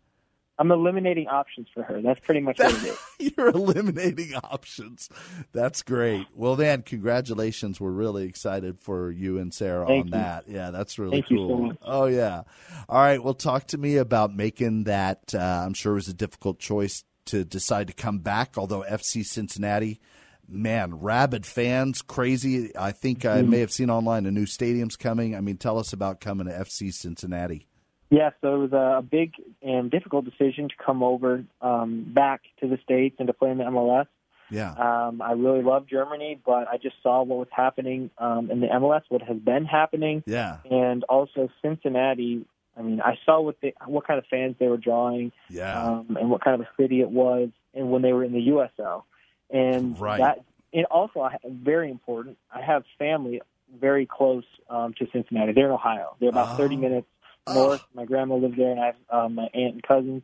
I'm 0.60 0.72
eliminating 0.72 1.28
options 1.30 1.70
for 1.74 1.84
her. 1.84 2.02
That's 2.02 2.20
pretty 2.20 2.42
much 2.42 2.60
what 2.60 2.74
it 2.74 2.84
is. 2.84 3.00
You're 3.38 3.48
eliminating 3.48 4.36
options. 4.36 5.08
That's 5.54 5.84
great. 5.84 6.28
Well, 6.36 6.58
then, 6.58 6.82
congratulations. 6.82 7.80
We're 7.80 7.92
really 7.92 8.26
excited 8.26 8.78
for 8.82 9.10
you 9.10 9.38
and 9.38 9.54
Sarah 9.54 9.88
Thank 9.88 10.02
on 10.02 10.08
you. 10.08 10.12
that. 10.12 10.44
Yeah, 10.50 10.72
that's 10.72 11.00
really 11.00 11.22
Thank 11.22 11.30
cool. 11.30 11.72
So 11.72 11.78
oh, 11.82 12.06
yeah. 12.08 12.42
All 12.90 13.00
right. 13.00 13.24
Well, 13.24 13.36
talk 13.36 13.68
to 13.68 13.78
me 13.78 13.96
about 13.96 14.36
making 14.36 14.84
that. 14.84 15.34
Uh, 15.34 15.64
I'm 15.66 15.74
sure 15.74 15.94
it 15.94 15.96
was 15.96 16.10
a 16.10 16.14
difficult 16.14 16.60
choice 16.60 17.06
to 17.30 17.44
decide 17.44 17.88
to 17.88 17.94
come 17.94 18.20
back, 18.20 18.58
although 18.58 18.84
FC 18.84 19.26
Cincinnati, 19.26 20.00
man, 20.48 21.00
rabid 21.00 21.46
fans, 21.46 22.02
crazy. 22.02 22.76
I 22.76 22.92
think 22.92 23.26
I 23.26 23.40
mm-hmm. 23.40 23.50
may 23.50 23.60
have 23.60 23.72
seen 23.72 23.90
online 23.90 24.26
a 24.26 24.32
new 24.32 24.46
stadium's 24.46 24.96
coming. 24.96 25.36
I 25.36 25.42
mean, 25.42 25.58
tell 25.58 25.78
us 25.78 25.94
about 25.94 26.22
coming 26.22 26.48
to 26.48 26.54
FC 26.54 26.94
Cincinnati. 26.94 27.68
Yeah, 28.10 28.32
so 28.42 28.56
it 28.56 28.72
was 28.72 28.74
a 28.74 29.04
big 29.04 29.34
and 29.62 29.92
difficult 29.92 30.26
decision 30.26 30.68
to 30.70 30.76
come 30.84 31.04
over 31.04 31.44
um, 31.62 32.06
back 32.08 32.42
to 32.60 32.68
the 32.68 32.80
States 32.84 33.16
and 33.20 33.28
to 33.28 33.34
play 33.34 33.52
in 33.52 33.60
the 33.60 33.66
MLS. 33.66 34.08
Yeah. 34.50 34.72
Um, 34.72 35.22
I 35.22 35.34
really 35.34 35.62
love 35.62 35.86
Germany, 35.88 36.40
but 36.44 36.68
I 36.68 36.78
just 36.78 36.96
saw 37.04 37.22
what 37.22 37.38
was 37.38 37.48
happening 37.52 38.10
um, 38.18 38.50
in 38.50 38.62
the 38.62 38.68
MLS, 38.68 39.02
what 39.10 39.22
has 39.22 39.38
been 39.38 39.66
happening. 39.66 40.24
Yeah. 40.26 40.58
And 40.70 41.04
also 41.04 41.50
Cincinnati 41.62 42.46
I 42.80 42.82
mean, 42.82 43.02
I 43.02 43.20
saw 43.26 43.42
what 43.42 43.58
they, 43.62 43.74
what 43.86 44.08
kind 44.08 44.18
of 44.18 44.26
fans 44.28 44.56
they 44.58 44.68
were 44.68 44.78
drawing, 44.78 45.34
yeah, 45.50 45.84
um, 45.84 46.18
and 46.20 46.30
what 46.30 46.42
kind 46.44 46.60
of 46.60 46.66
a 46.66 46.82
city 46.82 47.02
it 47.02 47.10
was, 47.10 47.50
and 47.74 47.92
when 47.92 48.02
they 48.02 48.14
were 48.14 48.24
in 48.24 48.32
the 48.32 48.48
USL, 48.48 49.04
and 49.50 50.00
right. 50.00 50.20
that, 50.20 50.46
and 50.74 50.86
also 50.86 51.20
I, 51.22 51.38
very 51.46 51.92
important. 51.92 52.38
I 52.52 52.62
have 52.62 52.84
family 52.98 53.42
very 53.80 54.06
close 54.06 54.46
um, 54.70 54.94
to 54.98 55.08
Cincinnati. 55.12 55.52
They're 55.52 55.66
in 55.66 55.72
Ohio. 55.72 56.16
They're 56.20 56.30
about 56.30 56.54
oh. 56.54 56.58
30 56.58 56.78
minutes 56.78 57.08
north. 57.48 57.82
Oh. 57.84 57.88
My 57.94 58.06
grandma 58.06 58.36
lived 58.36 58.58
there, 58.58 58.72
and 58.72 58.80
I 58.80 58.86
have 58.88 58.96
um, 59.10 59.36
my 59.36 59.50
aunt 59.54 59.74
and 59.74 59.84
cousins. 59.84 60.24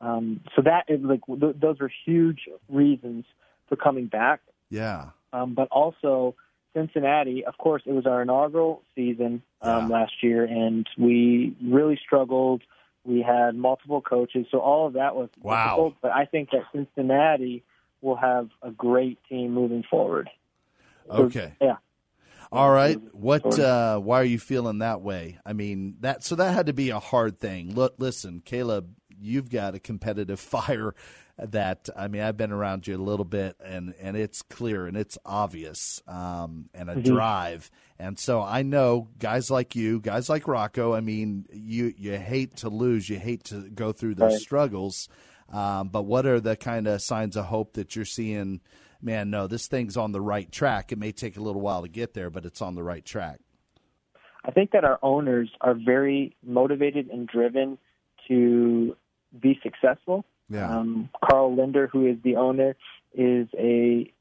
Um, 0.00 0.40
so 0.56 0.62
that 0.62 0.84
is 0.88 1.00
like 1.02 1.20
th- 1.26 1.56
those 1.60 1.80
are 1.80 1.90
huge 2.06 2.48
reasons 2.68 3.24
for 3.68 3.76
coming 3.76 4.06
back. 4.06 4.40
Yeah. 4.70 5.10
Um, 5.32 5.54
but 5.54 5.68
also 5.70 6.34
Cincinnati, 6.74 7.44
of 7.44 7.58
course, 7.58 7.82
it 7.86 7.92
was 7.92 8.06
our 8.06 8.22
inaugural 8.22 8.82
season 8.94 9.42
um, 9.62 9.90
yeah. 9.90 9.98
last 9.98 10.12
year, 10.22 10.44
and 10.44 10.88
we 10.96 11.56
really 11.62 11.98
struggled. 12.04 12.62
We 13.04 13.22
had 13.22 13.54
multiple 13.54 14.00
coaches, 14.00 14.46
so 14.50 14.58
all 14.58 14.86
of 14.86 14.92
that 14.94 15.16
was 15.16 15.30
wow. 15.40 15.64
difficult. 15.64 15.94
But 16.02 16.12
I 16.12 16.26
think 16.26 16.50
that 16.50 16.62
Cincinnati 16.72 17.64
will 18.02 18.16
have 18.16 18.50
a 18.62 18.70
great 18.70 19.18
team 19.28 19.52
moving 19.52 19.84
forward. 19.88 20.28
Okay. 21.08 21.54
So, 21.58 21.66
yeah. 21.66 21.76
All 22.52 22.70
right. 22.70 22.98
What? 23.14 23.58
Uh, 23.58 23.98
why 23.98 24.20
are 24.20 24.24
you 24.24 24.38
feeling 24.38 24.78
that 24.78 25.00
way? 25.02 25.38
I 25.46 25.52
mean, 25.52 25.96
that 26.00 26.24
so 26.24 26.34
that 26.36 26.52
had 26.52 26.66
to 26.66 26.72
be 26.72 26.90
a 26.90 26.98
hard 26.98 27.38
thing. 27.38 27.74
Look, 27.74 27.94
listen, 27.98 28.42
Caleb, 28.44 28.94
you've 29.20 29.50
got 29.50 29.74
a 29.74 29.80
competitive 29.80 30.40
fire. 30.40 30.94
That 31.42 31.88
I 31.96 32.08
mean, 32.08 32.20
I've 32.20 32.36
been 32.36 32.52
around 32.52 32.86
you 32.86 32.96
a 32.96 33.02
little 33.02 33.24
bit, 33.24 33.56
and 33.64 33.94
and 33.98 34.16
it's 34.16 34.42
clear 34.42 34.86
and 34.86 34.96
it's 34.96 35.16
obvious, 35.24 36.02
um, 36.06 36.68
and 36.74 36.90
a 36.90 36.94
mm-hmm. 36.94 37.14
drive. 37.14 37.70
And 37.98 38.18
so 38.18 38.42
I 38.42 38.62
know 38.62 39.08
guys 39.18 39.50
like 39.50 39.74
you, 39.74 40.00
guys 40.00 40.28
like 40.28 40.46
Rocco. 40.46 40.94
I 40.94 41.00
mean, 41.00 41.46
you 41.50 41.94
you 41.96 42.18
hate 42.18 42.56
to 42.56 42.68
lose, 42.68 43.08
you 43.08 43.18
hate 43.18 43.44
to 43.44 43.70
go 43.70 43.92
through 43.92 44.16
those 44.16 44.32
right. 44.32 44.40
struggles. 44.40 45.08
Um, 45.50 45.88
but 45.88 46.02
what 46.02 46.26
are 46.26 46.40
the 46.40 46.56
kind 46.56 46.86
of 46.86 47.02
signs 47.02 47.36
of 47.36 47.46
hope 47.46 47.72
that 47.74 47.96
you're 47.96 48.04
seeing? 48.04 48.60
Man, 49.02 49.30
no, 49.30 49.46
this 49.46 49.66
thing's 49.66 49.96
on 49.96 50.12
the 50.12 50.20
right 50.20 50.50
track. 50.52 50.92
It 50.92 50.98
may 50.98 51.12
take 51.12 51.36
a 51.36 51.40
little 51.40 51.62
while 51.62 51.82
to 51.82 51.88
get 51.88 52.12
there, 52.12 52.28
but 52.28 52.44
it's 52.44 52.60
on 52.60 52.74
the 52.74 52.82
right 52.82 53.04
track. 53.04 53.40
I 54.44 54.50
think 54.50 54.72
that 54.72 54.84
our 54.84 54.98
owners 55.02 55.50
are 55.60 55.74
very 55.74 56.36
motivated 56.42 57.08
and 57.08 57.26
driven 57.26 57.78
to 58.28 58.96
be 59.38 59.58
successful. 59.62 60.24
Yeah. 60.50 60.68
Um, 60.68 61.08
Carl 61.24 61.54
Lindner, 61.56 61.86
who 61.86 62.06
is 62.06 62.16
the 62.22 62.36
owner, 62.36 62.76
is 63.14 63.48
a 63.56 64.12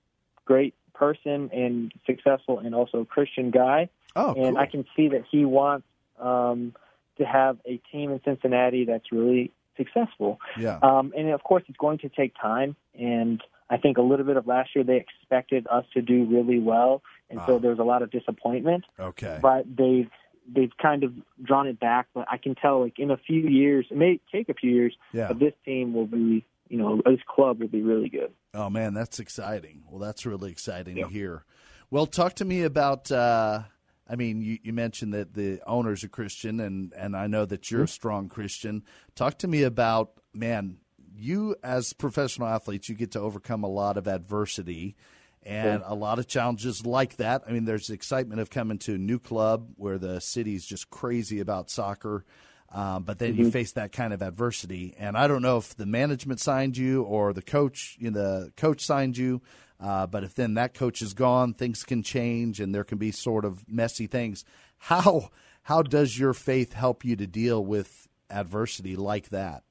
great 0.45 0.73
person 0.93 1.49
and 1.53 1.91
successful 2.05 2.59
and 2.59 2.73
also 2.75 2.99
a 2.99 3.05
Christian 3.05 3.51
guy. 3.51 3.89
Oh, 4.15 4.33
and 4.33 4.55
cool. 4.55 4.57
I 4.57 4.65
can 4.65 4.85
see 4.95 5.09
that 5.09 5.23
he 5.29 5.45
wants 5.45 5.87
um, 6.19 6.75
to 7.17 7.25
have 7.25 7.57
a 7.65 7.77
team 7.91 8.11
in 8.11 8.21
Cincinnati 8.23 8.85
that's 8.85 9.11
really 9.11 9.51
successful. 9.77 10.39
Yeah. 10.57 10.79
Um, 10.81 11.13
and 11.17 11.29
of 11.29 11.43
course, 11.43 11.63
it's 11.67 11.77
going 11.77 11.99
to 11.99 12.09
take 12.09 12.33
time. 12.39 12.75
And 12.99 13.41
I 13.69 13.77
think 13.77 13.97
a 13.97 14.01
little 14.01 14.25
bit 14.25 14.37
of 14.37 14.47
last 14.47 14.71
year 14.75 14.83
they 14.83 14.97
expected 14.97 15.67
us 15.67 15.85
to 15.93 16.01
do 16.01 16.25
really 16.25 16.59
well, 16.59 17.01
and 17.29 17.39
so 17.45 17.59
there 17.59 17.69
was 17.69 17.79
a 17.79 17.83
lot 17.83 18.01
of 18.01 18.09
disappointment. 18.09 18.83
Okay. 18.99 19.37
But 19.41 19.65
they've 19.77 20.09
they've 20.53 20.71
kind 20.81 21.03
of 21.03 21.13
drawn 21.41 21.67
it 21.67 21.79
back. 21.79 22.07
But 22.13 22.27
I 22.29 22.37
can 22.37 22.55
tell, 22.55 22.81
like 22.81 22.99
in 22.99 23.11
a 23.11 23.17
few 23.17 23.47
years, 23.47 23.87
it 23.89 23.97
may 23.97 24.19
take 24.31 24.49
a 24.49 24.53
few 24.53 24.71
years, 24.71 24.95
yeah. 25.13 25.27
but 25.27 25.39
this 25.39 25.53
team 25.65 25.93
will 25.93 26.07
be, 26.07 26.45
you 26.67 26.77
know, 26.77 27.01
this 27.05 27.19
club 27.27 27.59
will 27.59 27.67
be 27.67 27.81
really 27.81 28.09
good. 28.09 28.31
Oh 28.53 28.69
man, 28.69 28.93
that's 28.93 29.19
exciting. 29.19 29.83
Well, 29.89 29.99
that's 29.99 30.25
really 30.25 30.51
exciting 30.51 30.97
yeah. 30.97 31.05
to 31.05 31.11
hear. 31.11 31.45
Well, 31.91 32.05
talk 32.05 32.35
to 32.35 32.45
me 32.45 32.63
about. 32.63 33.11
Uh, 33.11 33.63
I 34.11 34.15
mean, 34.15 34.41
you, 34.41 34.57
you, 34.63 34.73
mentioned 34.73 35.13
that 35.13 35.35
the 35.35 35.61
owner's 35.67 36.03
a 36.03 36.09
Christian, 36.09 36.59
and, 36.59 36.91
and 36.97 37.15
I 37.15 37.27
know 37.27 37.45
that 37.45 37.69
you're 37.69 37.81
mm-hmm. 37.81 37.85
a 37.85 37.89
strong 37.89 38.27
Christian. 38.27 38.83
Talk 39.13 39.37
to 39.39 39.47
me 39.47 39.61
about, 39.61 40.13
man, 40.33 40.77
you 41.15 41.55
as 41.63 41.93
professional 41.93 42.47
athletes, 42.47 42.89
you 42.89 42.95
get 42.95 43.11
to 43.11 43.19
overcome 43.19 43.63
a 43.63 43.69
lot 43.69 43.97
of 43.97 44.07
adversity 44.07 44.95
and 45.43 45.83
a 45.85 45.95
lot 45.95 46.19
of 46.19 46.27
challenges 46.27 46.85
like 46.85 47.17
that. 47.17 47.43
I 47.47 47.51
mean, 47.51 47.65
there's 47.65 47.89
excitement 47.89 48.41
of 48.41 48.49
coming 48.49 48.77
to 48.79 48.95
a 48.95 48.97
new 48.97 49.19
club 49.19 49.69
where 49.75 49.97
the 49.97 50.19
city's 50.19 50.65
just 50.65 50.89
crazy 50.89 51.39
about 51.39 51.69
soccer. 51.69 52.25
Um, 52.71 53.03
but 53.03 53.17
then 53.17 53.33
mm-hmm. 53.33 53.45
you 53.45 53.51
face 53.51 53.71
that 53.71 53.91
kind 53.91 54.13
of 54.13 54.21
adversity, 54.21 54.93
and 54.99 55.17
I 55.17 55.27
don't 55.27 55.41
know 55.41 55.57
if 55.57 55.75
the 55.75 55.87
management 55.87 56.39
signed 56.39 56.77
you 56.77 57.01
or 57.01 57.33
the 57.33 57.41
coach, 57.41 57.97
you 57.99 58.11
know, 58.11 58.19
the 58.19 58.51
coach 58.57 58.85
signed 58.85 59.17
you. 59.17 59.41
Uh, 59.79 60.05
but 60.05 60.23
if 60.23 60.35
then 60.35 60.53
that 60.55 60.75
coach 60.75 61.01
is 61.01 61.15
gone, 61.15 61.53
things 61.53 61.83
can 61.83 62.03
change, 62.03 62.59
and 62.59 62.75
there 62.75 62.83
can 62.83 62.99
be 62.99 63.11
sort 63.11 63.43
of 63.43 63.67
messy 63.67 64.05
things. 64.05 64.45
How 64.77 65.29
how 65.63 65.81
does 65.81 66.19
your 66.19 66.33
faith 66.33 66.73
help 66.73 67.03
you 67.03 67.15
to 67.15 67.25
deal 67.25 67.65
with 67.65 68.07
adversity 68.29 68.95
like 68.95 69.29
that? 69.29 69.63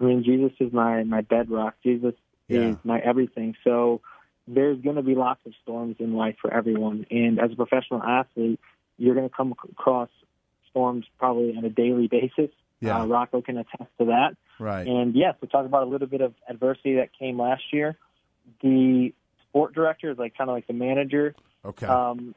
I 0.00 0.04
mean, 0.04 0.22
Jesus 0.24 0.52
is 0.60 0.72
my 0.72 1.04
my 1.04 1.22
bedrock. 1.22 1.76
Jesus 1.82 2.14
yeah. 2.48 2.70
is 2.70 2.76
my 2.84 2.98
everything. 2.98 3.54
So 3.64 4.02
there's 4.46 4.80
going 4.80 4.96
to 4.96 5.02
be 5.02 5.14
lots 5.14 5.40
of 5.46 5.52
storms 5.62 5.96
in 5.98 6.14
life 6.14 6.36
for 6.40 6.52
everyone. 6.52 7.06
And 7.10 7.38
as 7.38 7.52
a 7.52 7.56
professional 7.56 8.02
athlete, 8.02 8.60
you're 8.98 9.14
going 9.14 9.28
to 9.28 9.34
come 9.34 9.54
across 9.70 10.08
storms 10.70 11.06
probably 11.18 11.54
on 11.56 11.64
a 11.64 11.70
daily 11.70 12.08
basis. 12.08 12.50
Yeah. 12.80 13.00
Uh, 13.00 13.06
Rocco 13.06 13.40
can 13.40 13.58
attest 13.58 13.90
to 13.98 14.06
that. 14.06 14.36
Right. 14.58 14.86
And 14.86 15.14
yes, 15.14 15.34
we 15.40 15.48
talk 15.48 15.66
about 15.66 15.84
a 15.84 15.86
little 15.86 16.08
bit 16.08 16.20
of 16.20 16.34
adversity 16.48 16.96
that 16.96 17.10
came 17.16 17.38
last 17.38 17.62
year. 17.72 17.96
The 18.60 19.12
sport 19.48 19.74
director 19.74 20.10
is 20.10 20.18
like 20.18 20.36
kind 20.36 20.50
of 20.50 20.56
like 20.56 20.66
the 20.66 20.72
manager. 20.72 21.34
Okay. 21.64 21.86
Um, 21.86 22.34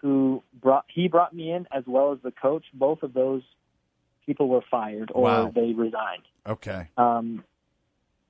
who 0.00 0.42
brought 0.54 0.84
he 0.88 1.08
brought 1.08 1.34
me 1.34 1.50
in 1.50 1.66
as 1.72 1.84
well 1.86 2.12
as 2.12 2.18
the 2.22 2.30
coach. 2.30 2.64
Both 2.72 3.02
of 3.02 3.12
those 3.12 3.42
people 4.24 4.48
were 4.48 4.62
fired 4.70 5.10
or 5.14 5.22
wow. 5.24 5.52
they 5.54 5.72
resigned. 5.72 6.22
Okay. 6.46 6.88
Um, 6.96 7.44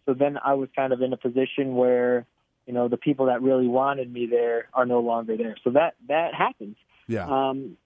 so 0.07 0.15
then 0.15 0.39
I 0.43 0.55
was 0.55 0.69
kind 0.75 0.93
of 0.93 1.03
in 1.03 1.13
a 1.13 1.17
position 1.17 1.75
where 1.75 2.27
you 2.69 2.75
know 2.75 2.87
the 2.87 2.99
people 2.99 3.27
that 3.27 3.41
really 3.43 3.67
wanted 3.67 4.13
me 4.13 4.27
there 4.27 4.69
are 4.75 4.87
no 4.87 5.01
longer 5.01 5.37
there. 5.37 5.57
So 5.65 5.71
that 5.71 5.95
that 6.07 6.35
happens. 6.35 6.77
Yeah. 7.09 7.27
Um, 7.27 7.79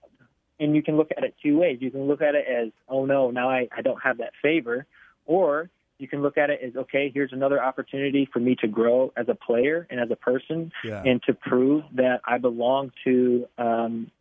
and 0.59 0.75
you 0.75 0.83
can 0.83 0.97
look 0.97 1.09
at 1.17 1.23
it 1.23 1.33
two 1.41 1.57
ways. 1.57 1.77
You 1.81 1.89
can 1.89 2.03
look 2.03 2.21
at 2.21 2.35
it 2.35 2.45
as, 2.47 2.69
oh 2.87 3.05
no, 3.05 3.31
now 3.31 3.49
I, 3.49 3.69
I 3.75 3.81
don't 3.81 4.01
have 4.03 4.17
that 4.17 4.33
favor, 4.41 4.85
or 5.25 5.69
you 5.97 6.07
can 6.07 6.21
look 6.21 6.37
at 6.37 6.49
it 6.49 6.59
as, 6.61 6.75
okay, 6.75 7.09
here's 7.13 7.31
another 7.31 7.63
opportunity 7.63 8.29
for 8.31 8.39
me 8.39 8.55
to 8.57 8.67
grow 8.67 9.13
as 9.15 9.27
a 9.29 9.35
player 9.35 9.87
and 9.89 9.99
as 9.99 10.11
a 10.11 10.15
person, 10.17 10.71
yeah. 10.83 11.01
and 11.05 11.23
to 11.23 11.33
prove 11.33 11.83
that 11.95 12.19
I 12.25 12.37
belong 12.37 12.91
to 13.05 13.47
um, 13.57 14.11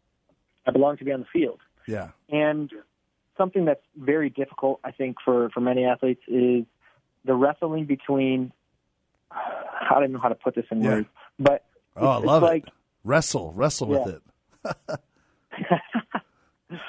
I 0.66 0.70
belong 0.70 0.96
to 0.98 1.04
be 1.04 1.10
on 1.10 1.20
the 1.20 1.26
field. 1.32 1.58
Yeah. 1.88 2.10
And 2.28 2.70
something 3.36 3.64
that's 3.64 3.84
very 3.96 4.30
difficult, 4.30 4.78
I 4.84 4.92
think, 4.92 5.16
for 5.24 5.50
for 5.50 5.60
many 5.60 5.84
athletes 5.84 6.22
is 6.28 6.64
the 7.24 7.34
wrestling 7.34 7.84
between. 7.86 8.52
I 9.32 10.00
don't 10.00 10.12
know 10.12 10.18
how 10.18 10.28
to 10.28 10.34
put 10.34 10.54
this 10.54 10.64
in 10.70 10.82
yeah. 10.82 10.90
words, 10.90 11.08
but 11.38 11.64
oh, 11.96 12.06
I 12.06 12.16
love 12.18 12.42
like, 12.42 12.66
it. 12.66 12.72
Wrestle, 13.04 13.52
wrestle 13.52 13.90
yeah. 13.90 14.04
with 14.04 14.14
it. 14.14 14.22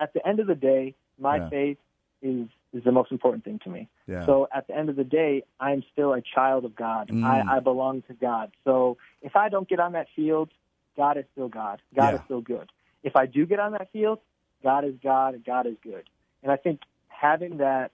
at 0.00 0.12
the 0.12 0.26
end 0.26 0.40
of 0.40 0.46
the 0.46 0.54
day, 0.54 0.94
my 1.18 1.36
yeah. 1.36 1.48
faith 1.48 1.78
is 2.22 2.48
is 2.72 2.82
the 2.82 2.92
most 2.92 3.12
important 3.12 3.44
thing 3.44 3.60
to 3.62 3.70
me. 3.70 3.88
Yeah. 4.08 4.26
So 4.26 4.48
at 4.52 4.66
the 4.66 4.76
end 4.76 4.88
of 4.88 4.96
the 4.96 5.04
day, 5.04 5.44
I'm 5.60 5.84
still 5.92 6.12
a 6.12 6.20
child 6.20 6.64
of 6.64 6.74
God. 6.74 7.08
Mm. 7.08 7.24
I, 7.24 7.56
I 7.56 7.60
belong 7.60 8.02
to 8.08 8.14
God. 8.14 8.50
So 8.64 8.96
if 9.22 9.36
I 9.36 9.48
don't 9.48 9.68
get 9.68 9.78
on 9.78 9.92
that 9.92 10.08
field, 10.16 10.50
God 10.96 11.16
is 11.16 11.24
still 11.32 11.48
God. 11.48 11.80
God 11.94 12.10
Yeah. 12.10 12.14
is 12.16 12.20
still 12.24 12.40
good. 12.40 12.70
If 13.04 13.14
I 13.14 13.26
do 13.26 13.46
get 13.46 13.60
on 13.60 13.72
that 13.72 13.92
field, 13.92 14.18
God 14.64 14.84
is 14.84 14.94
God 15.02 15.34
and 15.34 15.44
God 15.44 15.66
is 15.66 15.76
good. 15.84 16.08
And 16.42 16.50
I 16.50 16.56
think 16.56 16.80
having 17.08 17.58
that 17.58 17.92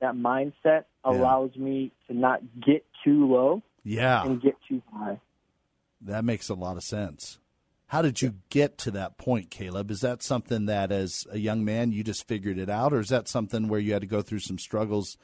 that 0.00 0.14
mindset 0.14 0.84
allows 1.04 1.54
me 1.56 1.92
to 2.06 2.14
not 2.14 2.40
get 2.64 2.84
too 3.04 3.26
low 3.32 3.62
Yeah. 3.84 4.24
and 4.24 4.40
get 4.40 4.56
too 4.68 4.82
high. 4.92 5.20
That 6.00 6.24
makes 6.24 6.48
a 6.48 6.54
lot 6.54 6.76
of 6.76 6.82
sense. 6.84 7.38
How 7.88 8.02
did 8.02 8.20
you 8.20 8.34
get 8.50 8.76
to 8.78 8.90
that 8.92 9.16
point, 9.16 9.50
Caleb? 9.50 9.90
Is 9.90 10.00
that 10.02 10.22
something 10.22 10.66
that, 10.66 10.92
as 10.92 11.26
a 11.30 11.38
young 11.38 11.64
man, 11.64 11.90
you 11.90 12.04
just 12.04 12.28
figured 12.28 12.58
it 12.58 12.68
out, 12.68 12.92
or 12.92 13.00
is 13.00 13.08
that 13.08 13.28
something 13.28 13.66
where 13.68 13.80
you 13.80 13.94
had 13.94 14.02
to 14.02 14.06
go 14.06 14.20
through 14.20 14.40
some 14.40 14.58
struggles 14.58 15.16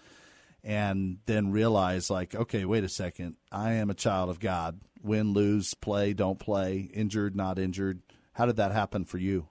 and 0.62 1.18
then 1.26 1.52
realize, 1.52 2.08
like, 2.08 2.34
okay, 2.34 2.64
wait 2.64 2.82
a 2.82 2.88
second, 2.88 3.36
I 3.52 3.72
am 3.74 3.90
a 3.90 3.94
child 3.94 4.30
of 4.30 4.40
God. 4.40 4.80
Win, 5.02 5.34
lose, 5.34 5.74
play, 5.74 6.14
don't 6.14 6.38
play, 6.38 6.88
injured, 6.94 7.36
not 7.36 7.58
injured. 7.58 8.00
How 8.32 8.46
did 8.46 8.56
that 8.56 8.72
happen 8.72 9.04
for 9.04 9.18
you? 9.18 9.48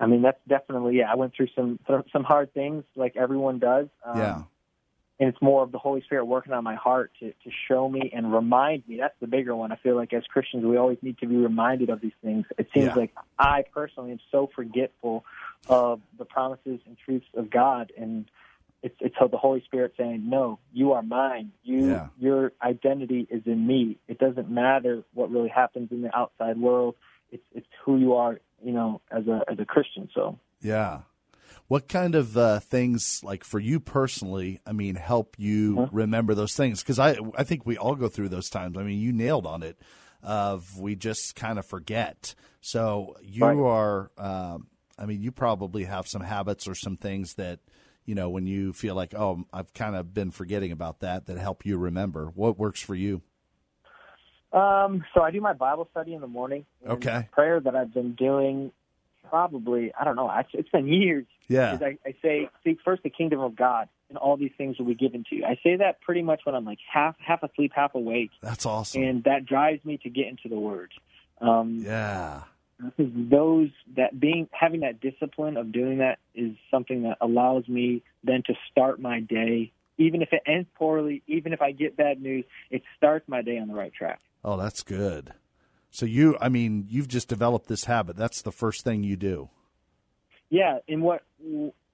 I 0.00 0.06
mean, 0.06 0.22
that's 0.22 0.40
definitely 0.48 0.96
yeah. 0.98 1.10
I 1.10 1.16
went 1.16 1.34
through 1.34 1.48
some 1.56 1.78
some 2.12 2.24
hard 2.24 2.52
things, 2.54 2.84
like 2.96 3.16
everyone 3.16 3.58
does. 3.58 3.88
Um, 4.04 4.18
yeah. 4.18 4.42
and 5.20 5.28
it's 5.28 5.42
more 5.42 5.62
of 5.64 5.72
the 5.72 5.78
Holy 5.78 6.02
Spirit 6.02 6.26
working 6.26 6.52
on 6.52 6.62
my 6.62 6.76
heart 6.76 7.10
to, 7.20 7.30
to 7.30 7.50
show 7.66 7.88
me 7.88 8.10
and 8.14 8.32
remind 8.32 8.86
me. 8.88 8.98
That's 9.00 9.18
the 9.20 9.26
bigger 9.26 9.56
one. 9.56 9.72
I 9.72 9.76
feel 9.76 9.96
like 9.96 10.12
as 10.12 10.22
Christians, 10.24 10.64
we 10.64 10.76
always 10.76 10.98
need 11.02 11.18
to 11.18 11.26
be 11.26 11.36
reminded 11.36 11.90
of 11.90 12.00
these 12.00 12.12
things. 12.22 12.46
It 12.58 12.68
seems 12.72 12.86
Yeah. 12.86 12.94
like 12.94 13.12
I 13.38 13.64
personally 13.74 14.12
am 14.12 14.20
so 14.30 14.48
forgetful 14.54 15.24
of 15.68 16.00
the 16.16 16.24
promises 16.24 16.80
and 16.86 16.96
truths 17.04 17.26
of 17.34 17.50
God, 17.50 17.92
and 17.98 18.26
it's 18.82 18.94
it's 19.00 19.16
the 19.18 19.36
Holy 19.36 19.60
Spirit 19.64 19.94
saying, 19.96 20.28
"No, 20.28 20.60
you 20.72 20.92
are 20.92 21.02
mine. 21.02 21.50
You 21.64 21.88
Yeah. 21.88 22.06
your 22.16 22.52
identity 22.62 23.26
is 23.28 23.42
in 23.46 23.66
me. 23.66 23.98
It 24.06 24.18
doesn't 24.18 24.48
matter 24.48 25.02
what 25.14 25.30
really 25.32 25.48
happens 25.48 25.90
in 25.90 26.02
the 26.02 26.16
outside 26.16 26.56
world. 26.58 26.94
It's 27.32 27.42
it's 27.52 27.66
who 27.84 27.98
you 27.98 28.14
are, 28.14 28.38
you 28.62 28.72
know, 28.72 29.00
as 29.10 29.26
a 29.26 29.42
as 29.50 29.58
a 29.58 29.64
Christian." 29.64 30.08
So. 30.14 30.38
Yeah. 30.60 31.00
What 31.68 31.86
kind 31.86 32.14
of 32.14 32.34
uh, 32.36 32.60
things, 32.60 33.20
like 33.22 33.44
for 33.44 33.58
you 33.58 33.78
personally, 33.78 34.58
I 34.66 34.72
mean, 34.72 34.94
help 34.94 35.34
you 35.38 35.86
remember 35.92 36.34
those 36.34 36.54
things? 36.54 36.82
Because 36.82 36.98
I, 36.98 37.18
I 37.36 37.44
think 37.44 37.66
we 37.66 37.76
all 37.76 37.94
go 37.94 38.08
through 38.08 38.30
those 38.30 38.48
times. 38.48 38.78
I 38.78 38.82
mean, 38.82 38.98
you 39.00 39.12
nailed 39.12 39.46
on 39.46 39.62
it. 39.62 39.78
Of 40.22 40.78
we 40.80 40.96
just 40.96 41.36
kind 41.36 41.58
of 41.58 41.66
forget. 41.66 42.34
So 42.60 43.14
you 43.22 43.44
Right. 43.44 43.56
are. 43.56 44.10
Um, 44.18 44.66
I 44.98 45.06
mean, 45.06 45.22
you 45.22 45.30
probably 45.30 45.84
have 45.84 46.08
some 46.08 46.22
habits 46.22 46.66
or 46.66 46.74
some 46.74 46.96
things 46.96 47.34
that 47.34 47.60
you 48.04 48.14
know 48.16 48.28
when 48.30 48.46
you 48.46 48.72
feel 48.72 48.94
like, 48.96 49.14
oh, 49.14 49.44
I've 49.52 49.72
kind 49.74 49.94
of 49.94 50.12
been 50.12 50.30
forgetting 50.32 50.72
about 50.72 51.00
that. 51.00 51.26
That 51.26 51.38
help 51.38 51.64
you 51.64 51.76
remember. 51.78 52.32
What 52.34 52.58
works 52.58 52.80
for 52.80 52.94
you? 52.96 53.22
Um, 54.52 55.04
so 55.14 55.22
I 55.22 55.30
do 55.30 55.40
my 55.40 55.52
Bible 55.52 55.88
study 55.90 56.14
in 56.14 56.20
the 56.20 56.26
morning. 56.26 56.64
Okay. 56.86 57.28
Prayer 57.32 57.60
that 57.60 57.74
I've 57.76 57.92
been 57.92 58.14
doing 58.14 58.72
probably 59.28 59.92
I 59.98 60.04
don't 60.04 60.16
know. 60.16 60.30
Actually, 60.30 60.60
it's 60.60 60.70
been 60.70 60.88
years. 60.88 61.26
Yeah. 61.48 61.78
I, 61.80 61.98
I 62.06 62.14
say 62.22 62.48
seek 62.64 62.78
first 62.84 63.02
the 63.02 63.10
kingdom 63.10 63.40
of 63.40 63.56
God, 63.56 63.88
and 64.08 64.16
all 64.18 64.36
these 64.36 64.52
things 64.56 64.78
will 64.78 64.86
be 64.86 64.94
given 64.94 65.24
to 65.30 65.36
you. 65.36 65.44
I 65.44 65.58
say 65.62 65.76
that 65.76 66.00
pretty 66.00 66.22
much 66.22 66.40
when 66.44 66.54
I'm 66.54 66.64
like 66.64 66.78
half 66.90 67.16
half 67.18 67.42
asleep, 67.42 67.72
half 67.74 67.94
awake, 67.94 68.30
That's 68.40 68.64
awesome. 68.66 69.02
and 69.02 69.24
that 69.24 69.44
drives 69.46 69.84
me 69.84 69.98
to 69.98 70.10
get 70.10 70.28
into 70.28 70.48
the 70.48 70.58
Word. 70.58 70.92
Um, 71.40 71.80
Yeah. 71.86 72.42
those 72.98 73.68
that 73.96 74.18
being 74.18 74.48
having 74.52 74.80
that 74.80 75.00
discipline 75.00 75.56
of 75.56 75.72
doing 75.72 75.98
that 75.98 76.18
is 76.34 76.52
something 76.70 77.02
that 77.02 77.18
allows 77.20 77.66
me 77.68 78.02
then 78.24 78.42
to 78.46 78.54
start 78.70 79.00
my 79.00 79.20
day 79.20 79.72
even 79.96 80.22
if 80.22 80.28
it 80.32 80.42
ends 80.46 80.68
poorly 80.76 81.22
even 81.26 81.52
if 81.52 81.60
i 81.60 81.72
get 81.72 81.96
bad 81.96 82.22
news 82.22 82.44
it 82.70 82.82
starts 82.96 83.28
my 83.28 83.42
day 83.42 83.58
on 83.58 83.66
the 83.66 83.74
right 83.74 83.92
track 83.92 84.20
Oh, 84.44 84.56
that's 84.56 84.82
good. 84.82 85.32
So 85.90 86.06
you, 86.06 86.36
I 86.40 86.48
mean, 86.48 86.86
you've 86.88 87.08
just 87.08 87.28
developed 87.28 87.68
this 87.68 87.84
habit. 87.84 88.16
That's 88.16 88.42
the 88.42 88.52
first 88.52 88.84
thing 88.84 89.02
you 89.02 89.16
do. 89.16 89.50
yeah 90.50 90.78
and 90.88 91.02
what 91.02 91.22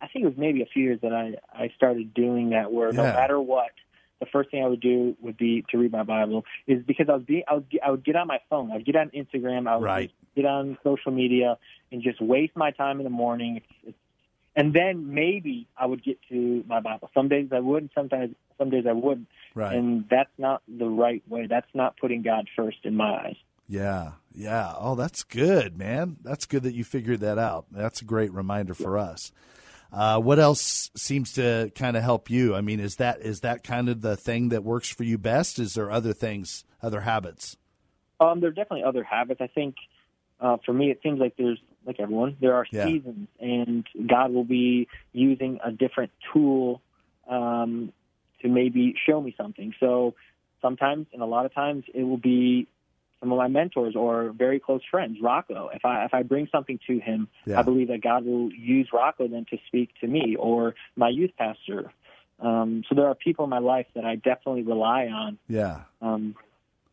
i 0.01 0.07
think 0.09 0.25
it 0.25 0.29
was 0.29 0.37
maybe 0.37 0.63
a 0.63 0.67
few 0.67 0.85
years 0.85 1.01
that 1.03 1.13
i 1.13 1.35
i 1.53 1.69
started 1.77 2.13
doing 2.15 2.51
that 2.51 2.71
where 2.73 2.93
no 2.93 3.03
matter 3.03 3.41
what 3.41 3.71
the 4.21 4.27
first 4.27 4.51
thing 4.51 4.63
I 4.63 4.69
would 4.69 4.81
do 4.81 5.17
would 5.21 5.37
be 5.37 5.65
to 5.71 5.77
read 5.77 5.91
my 5.91 6.05
Bible, 6.05 6.45
is 6.69 6.83
because 6.87 7.09
I 7.11 7.15
was 7.15 7.25
being, 7.25 7.43
I 7.49 7.55
would, 7.55 7.67
I 7.85 7.91
would 7.91 8.05
get 8.05 8.15
on 8.15 8.29
my 8.29 8.39
phone, 8.49 8.71
I 8.71 8.77
would 8.77 8.87
get 8.87 8.95
on 8.95 9.11
Instagram, 9.11 9.69
I 9.69 9.77
would 9.77 9.85
Right. 9.85 10.13
get 10.37 10.47
on 10.47 10.79
social 10.85 11.11
media, 11.11 11.59
and 11.91 12.01
just 12.01 12.21
waste 12.23 12.55
my 12.57 12.71
time 12.71 13.01
in 13.01 13.05
the 13.05 13.11
morning. 13.11 13.57
It's, 13.57 13.67
it's, 13.89 13.99
and 14.55 14.73
then 14.73 15.13
maybe 15.13 15.67
I 15.77 15.87
would 15.87 16.03
get 16.03 16.19
to 16.31 16.65
my 16.69 16.79
Bible. 16.81 17.11
Some 17.13 17.29
days 17.29 17.49
I 17.53 17.59
would, 17.59 17.83
and 17.83 17.91
sometimes 17.93 18.37
some 18.57 18.71
days 18.71 18.85
I 18.89 18.93
wouldn't. 18.93 19.27
Right. 19.55 19.77
And 19.77 20.05
that's 20.11 20.31
not 20.37 20.63
the 20.69 20.89
right 20.89 21.23
way. 21.29 21.47
That's 21.47 21.73
not 21.75 21.97
putting 21.97 22.23
God 22.23 22.49
first 22.57 22.79
in 22.85 22.97
my 22.97 23.27
eyes. 23.27 23.37
Yeah, 23.69 24.13
yeah. 24.35 24.75
Oh, 24.77 24.95
that's 24.95 25.23
good, 25.23 25.79
man. 25.79 26.17
That's 26.23 26.45
good 26.45 26.65
that 26.65 26.75
you 26.75 26.85
figured 26.85 27.21
that 27.21 27.39
out. 27.39 27.67
That's 27.71 28.03
a 28.03 28.05
great 28.05 28.33
reminder 28.33 28.75
for 28.75 28.99
us. 28.99 29.33
Uh, 29.93 30.19
what 30.19 30.39
else 30.39 30.91
seems 30.97 31.33
to 31.35 31.71
kind 31.77 31.97
of 31.97 32.03
help 32.03 32.29
you? 32.29 32.55
I 32.55 32.61
mean, 32.61 32.81
is 32.81 32.97
that 32.97 33.21
is 33.21 33.41
that 33.41 33.63
kind 33.63 33.89
of 33.89 34.01
the 34.01 34.17
thing 34.17 34.49
that 34.49 34.65
works 34.65 34.89
for 34.89 35.05
you 35.05 35.19
best? 35.19 35.59
Is 35.59 35.75
there 35.75 35.91
other 35.91 36.13
things, 36.13 36.65
other 36.83 37.03
habits? 37.03 37.57
Um, 38.21 38.41
there 38.41 38.51
are 38.51 38.53
definitely 38.53 38.85
other 38.85 39.05
habits. 39.05 39.41
I 39.41 39.47
think 39.47 39.77
uh, 40.41 40.57
for 40.67 40.73
me, 40.73 40.91
it 40.91 41.01
seems 41.03 41.21
like 41.21 41.37
there's 41.37 41.61
like 41.87 42.01
everyone, 42.01 42.37
there 42.41 42.55
are 42.55 42.67
Yeah. 42.73 42.87
seasons, 42.87 43.29
and 43.39 43.87
God 44.07 44.33
will 44.33 44.45
be 44.45 44.89
using 45.13 45.61
a 45.65 45.71
different 45.71 46.11
tool 46.33 46.81
um, 47.29 47.93
to 48.45 48.49
maybe 48.49 48.95
show 49.07 49.21
me 49.21 49.35
something. 49.37 49.75
So 49.81 50.15
sometimes, 50.63 51.07
and 51.13 51.21
a 51.23 51.27
lot 51.27 51.47
of 51.47 51.53
times, 51.55 51.85
it 51.93 52.05
will 52.05 52.17
be 52.19 52.69
some 53.21 53.33
of 53.33 53.39
my 53.39 53.49
mentors 53.49 53.97
or 53.97 54.31
very 54.37 54.61
close 54.61 54.83
friends. 54.91 55.17
Rocco, 55.23 55.71
if 55.75 55.85
I 55.85 56.05
if 56.05 56.13
I 56.15 56.23
bring 56.23 56.47
something 56.53 56.79
to 56.87 56.99
him, 57.01 57.27
Yeah. 57.47 57.59
I 57.59 57.63
believe 57.63 57.89
that 57.89 58.03
God 58.03 58.25
will 58.25 58.53
use 58.53 58.89
Rocco 58.93 59.27
then 59.27 59.47
to 59.51 59.57
speak 59.67 59.91
to 60.03 60.07
me 60.07 60.37
or 60.39 60.75
my 60.95 61.09
youth 61.09 61.31
pastor. 61.39 61.91
Um, 62.41 62.83
so 62.89 62.95
there 62.95 63.07
are 63.07 63.15
people 63.15 63.45
in 63.45 63.51
my 63.51 63.61
life 63.61 63.87
that 63.95 64.05
I 64.05 64.17
definitely 64.17 64.63
rely 64.63 65.07
on 65.07 65.39
Yeah. 65.49 65.83
um, 66.03 66.35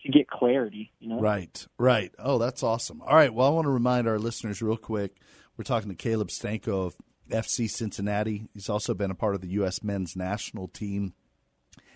to 0.03 0.09
get 0.11 0.29
clarity. 0.29 0.91
You 0.99 1.09
know, 1.09 1.19
Right, 1.19 1.67
right. 1.77 2.13
Oh, 2.17 2.37
that's 2.37 2.63
awesome. 2.63 3.01
All 3.01 3.15
right. 3.15 3.33
Well, 3.33 3.47
I 3.47 3.49
want 3.49 3.65
to 3.65 3.71
remind 3.71 4.07
our 4.07 4.19
listeners 4.19 4.61
real 4.61 4.77
quick. 4.77 5.15
We're 5.57 5.63
talking 5.65 5.89
to 5.89 5.95
Caleb 5.95 6.29
Stanko 6.29 6.85
of 6.87 6.95
FC 7.29 7.67
Cincinnati. 7.67 8.47
He's 8.53 8.69
also 8.69 8.93
been 8.93 9.11
a 9.11 9.15
part 9.15 9.35
of 9.35 9.41
the 9.41 9.49
U.S. 9.49 9.83
men's 9.83 10.15
national 10.15 10.67
team 10.69 11.13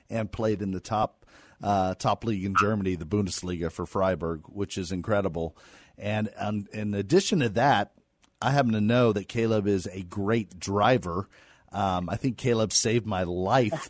and 0.09 0.31
played 0.31 0.61
in 0.61 0.71
the 0.71 0.79
top 0.79 1.25
uh, 1.63 1.95
top 1.95 2.23
league 2.25 2.43
in 2.45 2.55
Germany, 2.59 2.95
the 2.95 3.05
Bundesliga 3.05 3.71
for 3.71 3.85
Freiburg, 3.85 4.41
which 4.47 4.77
is 4.77 4.91
incredible. 4.91 5.57
And 5.97 6.29
um, 6.37 6.67
in 6.73 6.93
addition 6.93 7.39
to 7.39 7.49
that, 7.49 7.93
I 8.41 8.51
happen 8.51 8.73
to 8.73 8.81
know 8.81 9.13
that 9.13 9.27
Caleb 9.27 9.67
is 9.67 9.87
a 9.87 10.03
great 10.03 10.59
driver. 10.59 11.29
Um, 11.71 12.09
I 12.09 12.17
think 12.17 12.37
Caleb 12.37 12.73
saved 12.73 13.05
my 13.05 13.23
life. 13.23 13.89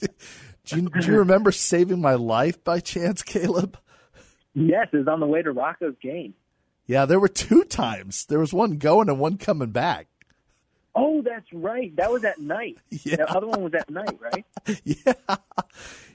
do, 0.00 0.76
you, 0.76 0.88
do 0.90 1.06
you 1.06 1.18
remember 1.18 1.50
saving 1.50 2.00
my 2.00 2.14
life 2.14 2.62
by 2.62 2.80
chance, 2.80 3.22
Caleb? 3.22 3.78
Yes, 4.54 4.88
it 4.92 4.98
was 4.98 5.08
on 5.08 5.20
the 5.20 5.26
way 5.26 5.42
to 5.42 5.52
Rocco's 5.52 5.96
game. 6.00 6.34
Yeah, 6.86 7.06
there 7.06 7.18
were 7.18 7.28
two 7.28 7.64
times. 7.64 8.26
There 8.26 8.38
was 8.38 8.52
one 8.52 8.76
going 8.76 9.08
and 9.08 9.18
one 9.18 9.38
coming 9.38 9.70
back. 9.70 10.08
Oh, 10.96 11.22
that's 11.22 11.52
right. 11.52 11.94
That 11.96 12.10
was 12.12 12.24
at 12.24 12.38
night. 12.38 12.78
Yeah. 13.04 13.16
The 13.16 13.30
other 13.36 13.46
one 13.48 13.62
was 13.62 13.74
at 13.74 13.90
night, 13.90 14.18
right? 14.20 14.44
Yeah. 14.84 15.36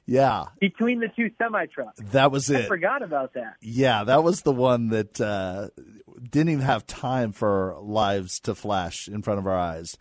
Yeah, 0.05 0.45
Between 0.59 1.01
the 1.01 1.07
two 1.09 1.29
semi 1.37 1.67
trucks. 1.67 1.99
that 2.11 2.31
was 2.31 2.49
I 2.49 2.61
it. 2.61 2.67
forgot 2.67 3.03
about 3.03 3.33
that. 3.35 3.57
Yeah, 3.61 4.05
that 4.05 4.23
was 4.23 4.41
the 4.41 4.51
one 4.51 4.89
that 4.89 5.21
uh, 5.21 5.67
didn't 6.31 6.49
even 6.49 6.65
have 6.65 6.87
time 6.87 7.31
for 7.31 7.77
lives 7.79 8.39
to 8.41 8.55
flash 8.55 9.07
in 9.07 9.21
front 9.21 9.37
of 9.37 9.45
our 9.45 9.55
eyes. 9.57 9.97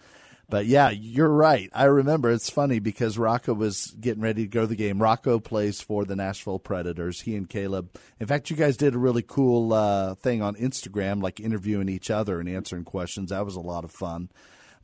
But 0.48 0.64
yeah, 0.64 0.88
you're 0.88 1.28
right. 1.28 1.68
I 1.74 1.84
remember. 1.84 2.30
It's 2.30 2.48
funny 2.48 2.78
because 2.78 3.18
Rocco 3.18 3.52
was 3.52 3.94
getting 4.00 4.22
ready 4.22 4.44
to 4.44 4.48
go 4.48 4.62
to 4.62 4.66
the 4.66 4.76
game. 4.76 5.02
Rocco 5.02 5.40
plays 5.40 5.82
for 5.82 6.06
the 6.06 6.16
Nashville 6.16 6.58
Predators. 6.58 7.20
He 7.20 7.36
and 7.36 7.46
Caleb. 7.46 7.90
In 8.18 8.26
fact, 8.26 8.48
you 8.48 8.56
guys 8.56 8.78
did 8.78 8.94
a 8.94 8.98
really 8.98 9.20
cool 9.26 9.74
uh, 9.74 10.14
thing 10.14 10.40
on 10.40 10.54
Instagram, 10.54 11.22
like 11.22 11.38
interviewing 11.38 11.90
each 11.90 12.10
other 12.10 12.40
and 12.40 12.48
answering 12.48 12.84
questions. 12.84 13.28
That 13.28 13.44
was 13.44 13.56
a 13.56 13.60
lot 13.60 13.84
of 13.84 13.90
fun. 13.90 14.30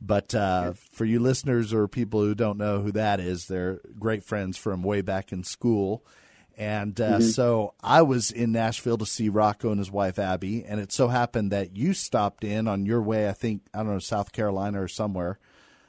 But 0.05 0.35
uh, 0.35 0.73
for 0.91 1.05
you 1.05 1.19
listeners 1.19 1.73
or 1.73 1.87
people 1.87 2.21
who 2.21 2.35
don't 2.35 2.57
know 2.57 2.81
who 2.81 2.91
that 2.91 3.19
is, 3.19 3.47
they're 3.47 3.79
great 3.97 4.23
friends 4.23 4.57
from 4.57 4.83
way 4.83 5.01
back 5.01 5.31
in 5.31 5.43
school. 5.43 6.05
And 6.57 6.99
uh, 7.01 7.19
so 7.19 7.73
I 7.83 8.01
was 8.03 8.31
in 8.31 8.51
Nashville 8.53 8.97
to 8.99 9.05
see 9.05 9.27
Rocco 9.27 9.71
and 9.71 9.79
his 9.79 9.91
wife 9.91 10.17
Abby, 10.17 10.63
and 10.63 10.79
it 10.79 10.93
so 10.93 11.09
happened 11.09 11.51
that 11.51 11.75
you 11.75 11.93
stopped 11.93 12.45
in 12.45 12.67
on 12.67 12.85
your 12.85 13.01
way. 13.01 13.27
I 13.27 13.33
think 13.33 13.63
I 13.73 13.79
don't 13.79 13.93
know 13.93 13.99
South 13.99 14.31
Carolina 14.31 14.81
or 14.81 14.87
somewhere. 14.87 15.37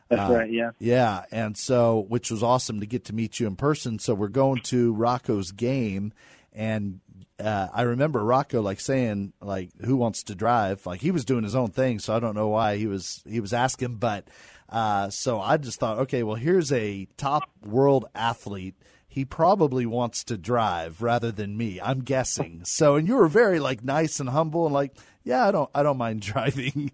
That's 0.09 0.31
right, 0.31 0.51
yeah. 0.51 0.71
Yeah, 0.79 1.25
and 1.31 1.57
so 1.57 2.05
which 2.09 2.31
was 2.31 2.43
awesome 2.43 2.81
to 2.81 2.87
get 2.87 3.05
to 3.07 3.15
meet 3.15 3.39
you 3.39 3.47
in 3.47 3.57
person. 3.57 3.99
So 3.99 4.15
we're 4.15 4.29
going 4.29 4.61
to 4.63 4.93
Rocco's 4.93 5.53
game, 5.53 6.13
and 6.53 7.01
uh, 7.39 7.69
I 7.73 7.83
remember 7.83 8.25
Rocco 8.25 8.63
like 8.63 8.81
saying 8.81 9.33
like, 9.41 9.71
"Who 9.85 9.97
wants 9.97 10.23
to 10.25 10.35
drive?" 10.35 10.87
Like 10.87 11.01
he 11.01 11.11
was 11.11 11.25
doing 11.25 11.45
his 11.45 11.55
own 11.55 11.71
thing, 11.71 11.99
so 11.99 12.15
I 12.15 12.21
don't 12.21 12.35
know 12.35 12.49
why 12.49 12.77
he 12.77 12.87
was 12.87 13.23
he 13.29 13.41
was 13.41 13.53
asking, 13.53 13.97
but 13.97 14.29
uh, 14.69 15.11
so 15.11 15.41
I 15.41 15.57
just 15.59 15.79
thought, 15.79 15.99
okay, 16.01 16.23
well 16.23 16.37
here's 16.37 16.73
a 16.73 17.07
top 17.17 17.51
world 17.65 18.07
athlete. 18.15 18.75
He 19.09 19.25
probably 19.25 19.87
wants 19.87 20.25
to 20.25 20.37
drive 20.37 21.01
rather 21.01 21.33
than 21.33 21.57
me. 21.57 21.81
I'm 21.81 22.01
guessing. 22.01 22.63
So, 22.65 22.97
and 22.97 23.09
you 23.09 23.17
were 23.17 23.29
very 23.29 23.61
like 23.61 23.83
nice 23.83 24.21
and 24.21 24.29
humble 24.29 24.67
and 24.67 24.75
like, 24.75 24.95
yeah, 25.25 25.49
I 25.49 25.53
don't, 25.53 25.71
I 25.75 25.83
don't 25.83 25.97
mind 25.97 26.21
driving. 26.23 26.91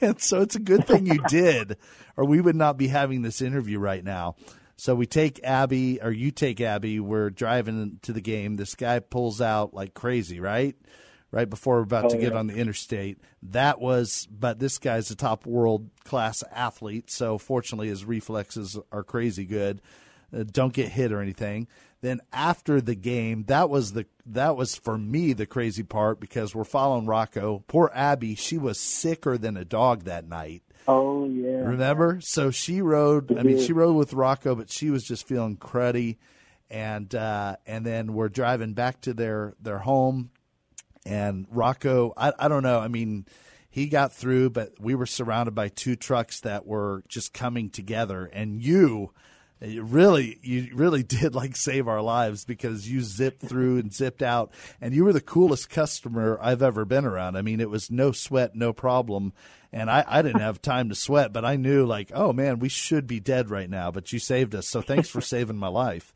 and 0.00 0.18
so 0.18 0.40
it's 0.40 0.56
a 0.56 0.60
good 0.60 0.86
thing 0.86 1.04
you 1.06 1.22
did, 1.28 1.76
or 2.16 2.24
we 2.24 2.40
would 2.40 2.56
not 2.56 2.78
be 2.78 2.88
having 2.88 3.20
this 3.20 3.42
interview 3.42 3.78
right 3.78 4.02
now. 4.02 4.36
So 4.76 4.94
we 4.94 5.06
take 5.06 5.42
Abby, 5.42 6.00
or 6.02 6.10
you 6.10 6.30
take 6.30 6.60
Abby. 6.60 7.00
We're 7.00 7.30
driving 7.30 7.98
to 8.02 8.12
the 8.12 8.20
game. 8.20 8.56
This 8.56 8.74
guy 8.74 8.98
pulls 8.98 9.40
out 9.40 9.72
like 9.72 9.94
crazy, 9.94 10.38
right? 10.40 10.76
Right 11.32 11.48
before 11.48 11.76
we're 11.76 11.82
about 11.82 12.04
Oh, 12.06 12.08
to 12.10 12.18
get 12.18 12.32
yeah. 12.32 12.38
on 12.38 12.46
the 12.46 12.54
interstate. 12.54 13.18
That 13.42 13.80
was, 13.80 14.28
but 14.30 14.58
this 14.58 14.78
guy's 14.78 15.10
a 15.10 15.16
top 15.16 15.44
world 15.46 15.90
class 16.04 16.42
athlete. 16.52 17.10
So 17.10 17.36
fortunately, 17.38 17.88
his 17.88 18.04
reflexes 18.04 18.78
are 18.92 19.02
crazy 19.02 19.44
good. 19.44 19.80
Uh, 20.36 20.44
don't 20.50 20.72
get 20.72 20.88
hit 20.88 21.10
or 21.12 21.20
anything. 21.20 21.68
Then 22.02 22.20
after 22.32 22.80
the 22.80 22.94
game, 22.94 23.44
that 23.44 23.70
was 23.70 23.92
the 23.92 24.06
that 24.26 24.56
was 24.56 24.76
for 24.76 24.98
me 24.98 25.32
the 25.32 25.46
crazy 25.46 25.82
part 25.82 26.20
because 26.20 26.54
we're 26.54 26.64
following 26.64 27.06
Rocco. 27.06 27.64
Poor 27.66 27.90
Abby, 27.94 28.34
she 28.34 28.58
was 28.58 28.78
sicker 28.78 29.38
than 29.38 29.56
a 29.56 29.64
dog 29.64 30.04
that 30.04 30.28
night. 30.28 30.62
Oh, 30.88 31.28
yeah. 31.28 31.64
Remember? 31.64 32.20
So 32.20 32.50
she 32.50 32.80
rode. 32.80 33.36
I 33.36 33.42
mean, 33.42 33.58
she 33.58 33.72
rode 33.72 33.96
with 33.96 34.12
Rocco, 34.12 34.54
but 34.54 34.70
she 34.70 34.90
was 34.90 35.04
just 35.04 35.26
feeling 35.26 35.56
cruddy. 35.56 36.18
And 36.70 37.12
uh, 37.14 37.56
and 37.66 37.84
then 37.86 38.12
we're 38.12 38.28
driving 38.28 38.74
back 38.74 39.00
to 39.02 39.14
their 39.14 39.54
their 39.60 39.78
home, 39.78 40.30
and 41.04 41.46
Rocco. 41.50 42.12
I 42.16 42.32
I 42.38 42.48
don't 42.48 42.64
know. 42.64 42.80
I 42.80 42.88
mean, 42.88 43.24
he 43.70 43.86
got 43.86 44.12
through, 44.12 44.50
but 44.50 44.72
we 44.80 44.96
were 44.96 45.06
surrounded 45.06 45.54
by 45.54 45.68
two 45.68 45.94
trucks 45.94 46.40
that 46.40 46.66
were 46.66 47.04
just 47.08 47.32
coming 47.32 47.70
together, 47.70 48.28
and 48.32 48.60
you. 48.60 49.12
You 49.60 49.82
really, 49.82 50.38
you 50.42 50.70
really 50.74 51.02
did 51.02 51.34
like 51.34 51.56
save 51.56 51.88
our 51.88 52.02
lives 52.02 52.44
because 52.44 52.90
you 52.90 53.00
zipped 53.00 53.40
through 53.40 53.78
and 53.78 53.92
zipped 53.92 54.22
out, 54.22 54.52
and 54.80 54.94
you 54.94 55.04
were 55.04 55.12
the 55.12 55.20
coolest 55.20 55.70
customer 55.70 56.38
I've 56.42 56.62
ever 56.62 56.84
been 56.84 57.06
around. 57.06 57.36
I 57.36 57.42
mean, 57.42 57.60
it 57.60 57.70
was 57.70 57.90
no 57.90 58.12
sweat, 58.12 58.54
no 58.54 58.72
problem, 58.72 59.32
and 59.72 59.90
I, 59.90 60.04
I 60.06 60.22
didn't 60.22 60.42
have 60.42 60.60
time 60.60 60.90
to 60.90 60.94
sweat, 60.94 61.32
but 61.32 61.44
I 61.44 61.56
knew 61.56 61.86
like, 61.86 62.10
oh 62.14 62.32
man, 62.32 62.58
we 62.58 62.68
should 62.68 63.06
be 63.06 63.18
dead 63.18 63.50
right 63.50 63.70
now, 63.70 63.90
but 63.90 64.12
you 64.12 64.18
saved 64.18 64.54
us, 64.54 64.68
so 64.68 64.82
thanks 64.82 65.08
for 65.08 65.20
saving 65.20 65.56
my 65.56 65.68
life. 65.68 66.12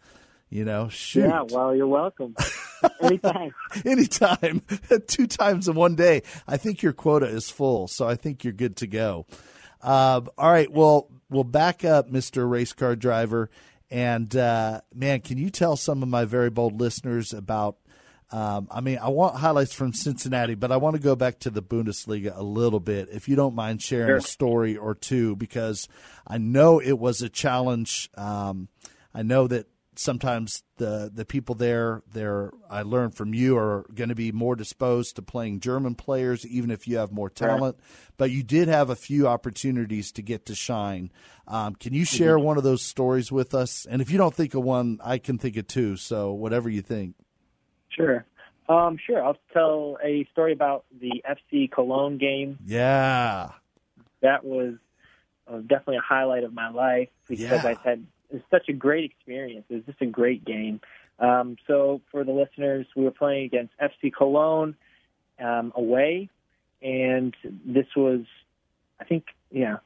You 0.50 0.64
know, 0.64 0.88
shoot. 0.88 1.28
Yeah, 1.28 1.42
well, 1.48 1.74
you're 1.74 1.86
welcome. 1.86 2.34
Anytime. 3.00 3.54
Anytime, 3.86 4.62
two 5.06 5.28
times 5.28 5.68
in 5.68 5.76
one 5.76 5.94
day. 5.94 6.24
I 6.48 6.56
think 6.56 6.82
your 6.82 6.92
quota 6.92 7.26
is 7.26 7.48
full, 7.48 7.86
so 7.86 8.08
I 8.08 8.16
think 8.16 8.42
you're 8.42 8.52
good 8.52 8.76
to 8.78 8.88
go. 8.88 9.26
Uh, 9.80 10.22
all 10.36 10.50
right, 10.50 10.70
well, 10.70 11.08
we'll 11.30 11.44
back 11.44 11.84
up, 11.84 12.10
Mister 12.10 12.46
Race 12.46 12.72
Car 12.72 12.96
Driver, 12.96 13.48
and 13.90 14.34
uh, 14.36 14.82
man, 14.94 15.20
can 15.20 15.38
you 15.38 15.48
tell 15.48 15.76
some 15.76 16.02
of 16.02 16.08
my 16.08 16.24
very 16.24 16.50
bold 16.50 16.80
listeners 16.80 17.32
about? 17.32 17.76
Um, 18.32 18.68
I 18.70 18.80
mean, 18.80 18.98
I 18.98 19.08
want 19.08 19.34
highlights 19.34 19.72
from 19.72 19.92
Cincinnati, 19.92 20.54
but 20.54 20.70
I 20.70 20.76
want 20.76 20.94
to 20.94 21.02
go 21.02 21.16
back 21.16 21.40
to 21.40 21.50
the 21.50 21.62
Bundesliga 21.62 22.36
a 22.36 22.44
little 22.44 22.78
bit, 22.78 23.08
if 23.10 23.28
you 23.28 23.34
don't 23.34 23.56
mind 23.56 23.82
sharing 23.82 24.18
a 24.18 24.20
story 24.20 24.76
or 24.76 24.94
two, 24.94 25.34
because 25.34 25.88
I 26.24 26.38
know 26.38 26.80
it 26.80 26.96
was 26.96 27.22
a 27.22 27.28
challenge. 27.28 28.08
Um, 28.16 28.68
I 29.12 29.22
know 29.22 29.48
that 29.48 29.66
sometimes 29.96 30.62
the 30.76 31.10
the 31.12 31.24
people 31.24 31.54
there 31.54 32.02
there 32.12 32.52
I 32.68 32.82
learned 32.82 33.14
from 33.14 33.34
you 33.34 33.56
are 33.56 33.86
going 33.94 34.08
to 34.08 34.14
be 34.14 34.32
more 34.32 34.56
disposed 34.56 35.16
to 35.16 35.22
playing 35.22 35.60
German 35.60 35.94
players 35.94 36.46
even 36.46 36.70
if 36.70 36.86
you 36.86 36.98
have 36.98 37.12
more 37.12 37.30
talent. 37.30 37.76
But 38.16 38.30
you 38.30 38.42
did 38.42 38.68
have 38.68 38.90
a 38.90 38.96
few 38.96 39.26
opportunities 39.26 40.12
to 40.12 40.22
get 40.22 40.46
to 40.46 40.54
shine. 40.54 41.10
Um, 41.46 41.74
can 41.74 41.92
you 41.92 42.04
share 42.04 42.38
one 42.38 42.56
of 42.56 42.62
those 42.62 42.82
stories 42.82 43.32
with 43.32 43.54
us? 43.54 43.86
And 43.88 44.00
if 44.00 44.10
you 44.10 44.18
don't 44.18 44.34
think 44.34 44.54
of 44.54 44.62
one 44.62 44.98
I 45.04 45.18
can 45.18 45.38
think 45.38 45.56
of 45.56 45.66
two 45.66 45.96
so 45.96 46.32
whatever 46.32 46.68
you 46.68 46.82
think. 46.82 47.14
Sure. 47.88 48.24
Um, 48.68 48.98
sure. 49.04 49.22
I'll 49.24 49.38
tell 49.52 49.98
a 50.02 50.24
story 50.32 50.52
about 50.52 50.84
the 51.00 51.24
FC 51.28 51.70
Cologne 51.70 52.18
game. 52.18 52.56
Yeah. 52.64 53.50
That 54.22 54.44
was 54.44 54.74
uh, 55.48 55.58
definitely 55.58 55.96
a 55.96 56.02
highlight 56.02 56.44
of 56.44 56.54
my 56.54 56.70
life 56.70 57.08
because 57.28 57.64
yeah. 57.64 57.74
I 57.82 57.88
had 57.88 58.06
it's 58.30 58.44
such 58.50 58.68
a 58.68 58.72
great 58.72 59.04
experience. 59.04 59.64
It 59.68 59.74
was 59.74 59.84
just 59.84 60.00
a 60.00 60.06
great 60.06 60.44
game. 60.44 60.80
Um, 61.18 61.56
so 61.66 62.00
for 62.10 62.24
the 62.24 62.32
listeners, 62.32 62.86
we 62.96 63.04
were 63.04 63.10
playing 63.10 63.44
against 63.44 63.74
FC 63.78 64.12
Cologne 64.12 64.74
um, 65.38 65.72
away, 65.76 66.30
and 66.82 67.34
this 67.44 67.86
was, 67.94 68.20
I 69.00 69.04
think, 69.04 69.24
yeah, 69.50 69.76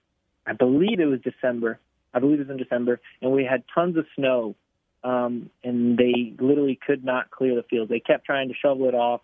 I 0.46 0.52
believe 0.52 1.00
it 1.00 1.06
was 1.06 1.20
December. 1.20 1.80
I 2.12 2.20
believe 2.20 2.38
it 2.38 2.46
was 2.46 2.50
in 2.50 2.62
December, 2.62 3.00
and 3.20 3.32
we 3.32 3.44
had 3.44 3.64
tons 3.74 3.96
of 3.96 4.06
snow, 4.14 4.54
um, 5.02 5.50
and 5.64 5.98
they 5.98 6.34
literally 6.38 6.78
could 6.86 7.04
not 7.04 7.30
clear 7.30 7.56
the 7.56 7.64
field. 7.64 7.88
They 7.88 8.00
kept 8.00 8.24
trying 8.24 8.48
to 8.48 8.54
shovel 8.54 8.88
it 8.88 8.94
off, 8.94 9.22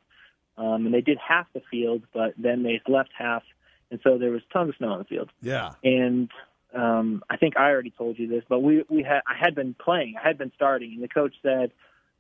um, 0.58 0.86
and 0.86 0.94
they 0.94 1.00
did 1.00 1.18
half 1.18 1.46
the 1.52 1.62
field, 1.70 2.02
but 2.12 2.34
then 2.36 2.64
they 2.64 2.80
left 2.88 3.10
half, 3.16 3.44
and 3.92 4.00
so 4.02 4.18
there 4.18 4.30
was 4.30 4.42
tons 4.52 4.70
of 4.70 4.76
snow 4.76 4.88
on 4.88 4.98
the 4.98 5.04
field. 5.04 5.30
Yeah, 5.40 5.74
and 5.84 6.28
um, 6.74 7.22
I 7.28 7.36
think 7.36 7.56
I 7.56 7.70
already 7.70 7.90
told 7.90 8.18
you 8.18 8.28
this, 8.28 8.44
but 8.48 8.60
we 8.60 8.84
we 8.88 9.02
had 9.02 9.20
I 9.26 9.36
had 9.38 9.54
been 9.54 9.74
playing, 9.74 10.14
I 10.22 10.26
had 10.26 10.38
been 10.38 10.52
starting, 10.54 10.92
and 10.94 11.02
the 11.02 11.08
coach 11.08 11.34
said, 11.42 11.72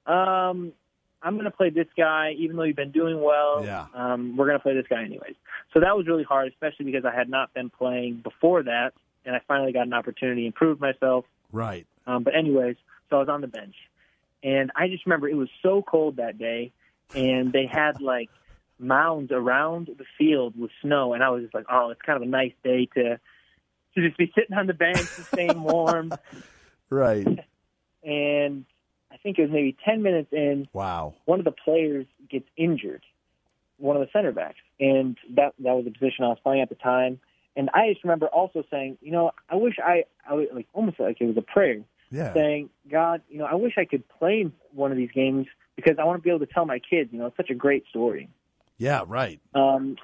um, 0.06 0.72
"I'm 1.22 1.34
going 1.34 1.44
to 1.44 1.50
play 1.50 1.70
this 1.70 1.86
guy, 1.96 2.34
even 2.38 2.56
though 2.56 2.64
you've 2.64 2.76
been 2.76 2.90
doing 2.90 3.22
well. 3.22 3.64
Yeah. 3.64 3.86
Um, 3.94 4.36
we're 4.36 4.46
going 4.46 4.58
to 4.58 4.62
play 4.62 4.74
this 4.74 4.86
guy 4.88 5.04
anyways." 5.04 5.36
So 5.72 5.80
that 5.80 5.96
was 5.96 6.06
really 6.08 6.24
hard, 6.24 6.48
especially 6.48 6.86
because 6.86 7.04
I 7.04 7.14
had 7.14 7.28
not 7.28 7.54
been 7.54 7.70
playing 7.70 8.22
before 8.24 8.64
that, 8.64 8.92
and 9.24 9.36
I 9.36 9.40
finally 9.46 9.72
got 9.72 9.86
an 9.86 9.92
opportunity 9.92 10.42
to 10.42 10.46
improve 10.48 10.80
myself. 10.80 11.24
Right. 11.52 11.86
Um, 12.06 12.24
but 12.24 12.34
anyways, 12.34 12.76
so 13.08 13.16
I 13.16 13.18
was 13.20 13.28
on 13.28 13.42
the 13.42 13.46
bench, 13.46 13.76
and 14.42 14.72
I 14.74 14.88
just 14.88 15.06
remember 15.06 15.28
it 15.28 15.36
was 15.36 15.50
so 15.62 15.82
cold 15.82 16.16
that 16.16 16.38
day, 16.38 16.72
and 17.14 17.52
they 17.52 17.66
had 17.66 18.00
like 18.00 18.30
mounds 18.80 19.30
around 19.30 19.90
the 19.96 20.04
field 20.18 20.58
with 20.58 20.72
snow, 20.82 21.12
and 21.12 21.22
I 21.22 21.30
was 21.30 21.42
just 21.42 21.54
like, 21.54 21.66
"Oh, 21.70 21.90
it's 21.90 22.02
kind 22.02 22.16
of 22.16 22.22
a 22.22 22.30
nice 22.30 22.54
day 22.64 22.88
to." 22.94 23.20
To 23.94 24.06
just 24.06 24.16
be 24.18 24.32
sitting 24.34 24.56
on 24.56 24.66
the 24.66 24.74
bench 24.74 24.98
and 24.98 25.26
staying 25.26 25.62
warm. 25.62 26.12
right. 26.88 27.26
And 28.02 28.64
I 29.12 29.16
think 29.18 29.38
it 29.38 29.42
was 29.42 29.50
maybe 29.50 29.76
10 29.84 30.02
minutes 30.02 30.28
in. 30.32 30.68
Wow. 30.72 31.14
One 31.24 31.38
of 31.38 31.44
the 31.44 31.52
players 31.52 32.06
gets 32.30 32.46
injured, 32.56 33.04
one 33.78 33.96
of 33.96 34.02
the 34.02 34.08
center 34.12 34.32
backs. 34.32 34.60
And 34.78 35.16
that, 35.36 35.54
that 35.58 35.72
was 35.74 35.84
the 35.84 35.90
position 35.90 36.24
I 36.24 36.28
was 36.28 36.38
playing 36.42 36.62
at 36.62 36.68
the 36.68 36.76
time. 36.76 37.20
And 37.56 37.68
I 37.74 37.92
just 37.92 38.04
remember 38.04 38.26
also 38.26 38.64
saying, 38.70 38.98
you 39.00 39.10
know, 39.10 39.32
I 39.48 39.56
wish 39.56 39.74
I, 39.84 40.04
I 40.28 40.34
was 40.34 40.46
like 40.54 40.68
almost 40.72 41.00
like 41.00 41.20
it 41.20 41.26
was 41.26 41.36
a 41.36 41.42
prayer, 41.42 41.80
yeah. 42.10 42.32
saying, 42.32 42.70
God, 42.90 43.22
you 43.28 43.38
know, 43.38 43.44
I 43.44 43.54
wish 43.56 43.74
I 43.76 43.84
could 43.84 44.08
play 44.08 44.42
in 44.42 44.52
one 44.72 44.92
of 44.92 44.96
these 44.96 45.10
games 45.10 45.46
because 45.76 45.96
I 45.98 46.04
want 46.04 46.18
to 46.18 46.22
be 46.22 46.30
able 46.30 46.46
to 46.46 46.52
tell 46.52 46.64
my 46.64 46.78
kids, 46.78 47.10
you 47.12 47.18
know, 47.18 47.26
it's 47.26 47.36
such 47.36 47.50
a 47.50 47.54
great 47.54 47.84
story. 47.88 48.28
Yeah, 48.78 49.02
right. 49.06 49.40
Um, 49.54 49.96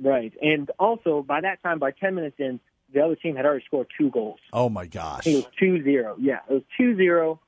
right. 0.00 0.32
And 0.40 0.70
also 0.78 1.22
by 1.22 1.40
that 1.40 1.62
time, 1.62 1.78
by 1.78 1.90
10 1.90 2.14
minutes 2.14 2.36
in, 2.38 2.60
the 2.92 3.00
other 3.00 3.16
team 3.16 3.36
had 3.36 3.46
already 3.46 3.64
scored 3.64 3.88
two 3.98 4.10
goals. 4.10 4.40
Oh 4.52 4.68
my 4.68 4.86
gosh! 4.86 5.26
it 5.26 5.34
was 5.34 5.46
two 5.58 5.82
zero. 5.82 6.16
Yeah, 6.18 6.38
it 6.48 6.52
was 6.52 6.62
two 6.76 6.96
zero, 6.96 7.40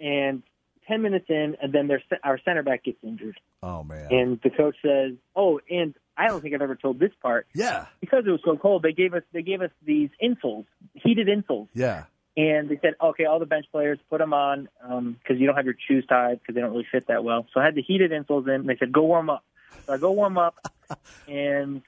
and 0.00 0.42
ten 0.86 1.02
minutes 1.02 1.26
in, 1.28 1.56
and 1.60 1.72
then 1.72 1.88
their 1.88 2.02
our 2.24 2.38
center 2.44 2.62
back 2.62 2.84
gets 2.84 2.98
injured. 3.02 3.38
Oh 3.62 3.82
man! 3.82 4.08
And 4.10 4.40
the 4.42 4.50
coach 4.50 4.76
says, 4.82 5.12
"Oh, 5.36 5.60
and 5.70 5.94
I 6.16 6.28
don't 6.28 6.40
think 6.40 6.54
I've 6.54 6.62
ever 6.62 6.76
told 6.76 6.98
this 6.98 7.12
part. 7.22 7.46
Yeah, 7.54 7.86
because 8.00 8.24
it 8.26 8.30
was 8.30 8.40
so 8.44 8.56
cold, 8.56 8.82
they 8.82 8.92
gave 8.92 9.14
us 9.14 9.22
they 9.32 9.42
gave 9.42 9.62
us 9.62 9.70
these 9.84 10.10
insoles, 10.22 10.66
heated 10.94 11.28
insoles. 11.28 11.68
Yeah." 11.74 12.04
And 12.36 12.68
they 12.68 12.78
said, 12.80 12.94
okay, 13.02 13.24
all 13.24 13.40
the 13.40 13.46
bench 13.46 13.66
players, 13.72 13.98
put 14.08 14.18
them 14.18 14.32
on 14.32 14.68
because 14.80 14.96
um, 14.96 15.16
you 15.36 15.46
don't 15.46 15.56
have 15.56 15.64
your 15.64 15.74
shoes 15.88 16.06
tied 16.08 16.38
because 16.38 16.54
they 16.54 16.60
don't 16.60 16.70
really 16.70 16.86
fit 16.88 17.08
that 17.08 17.24
well. 17.24 17.48
So 17.52 17.58
I 17.58 17.64
had 17.64 17.74
the 17.74 17.82
heated 17.82 18.12
insoles 18.12 18.46
in. 18.46 18.54
And 18.54 18.68
they 18.68 18.76
said, 18.76 18.92
go 18.92 19.02
warm 19.02 19.28
up. 19.28 19.42
So 19.86 19.94
I 19.94 19.98
go 19.98 20.12
warm 20.12 20.38
up, 20.38 20.54
and 21.28 21.82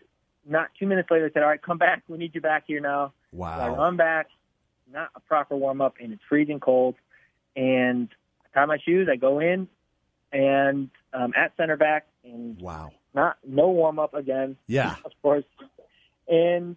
not 0.50 0.68
two 0.78 0.86
minutes 0.86 1.10
later, 1.10 1.28
they 1.28 1.32
said, 1.32 1.42
"All 1.42 1.48
right, 1.48 1.62
come 1.62 1.78
back. 1.78 2.02
We 2.08 2.18
need 2.18 2.34
you 2.34 2.40
back 2.40 2.64
here 2.66 2.80
now." 2.80 3.12
Wow. 3.32 3.56
So 3.56 3.62
I 3.62 3.68
run 3.68 3.96
back, 3.96 4.28
not 4.92 5.10
a 5.14 5.20
proper 5.20 5.56
warm 5.56 5.80
up, 5.80 5.94
and 6.00 6.12
it's 6.12 6.22
freezing 6.28 6.60
cold. 6.60 6.96
And 7.56 8.08
I 8.44 8.58
tie 8.58 8.66
my 8.66 8.78
shoes. 8.78 9.08
I 9.10 9.16
go 9.16 9.38
in, 9.38 9.68
and 10.32 10.90
um, 11.12 11.32
at 11.36 11.52
center 11.56 11.76
back, 11.76 12.06
and 12.24 12.60
wow, 12.60 12.90
not 13.14 13.38
no 13.46 13.70
warm 13.70 13.98
up 13.98 14.14
again. 14.14 14.56
Yeah, 14.66 14.96
of 15.04 15.12
course. 15.22 15.44
And 16.28 16.76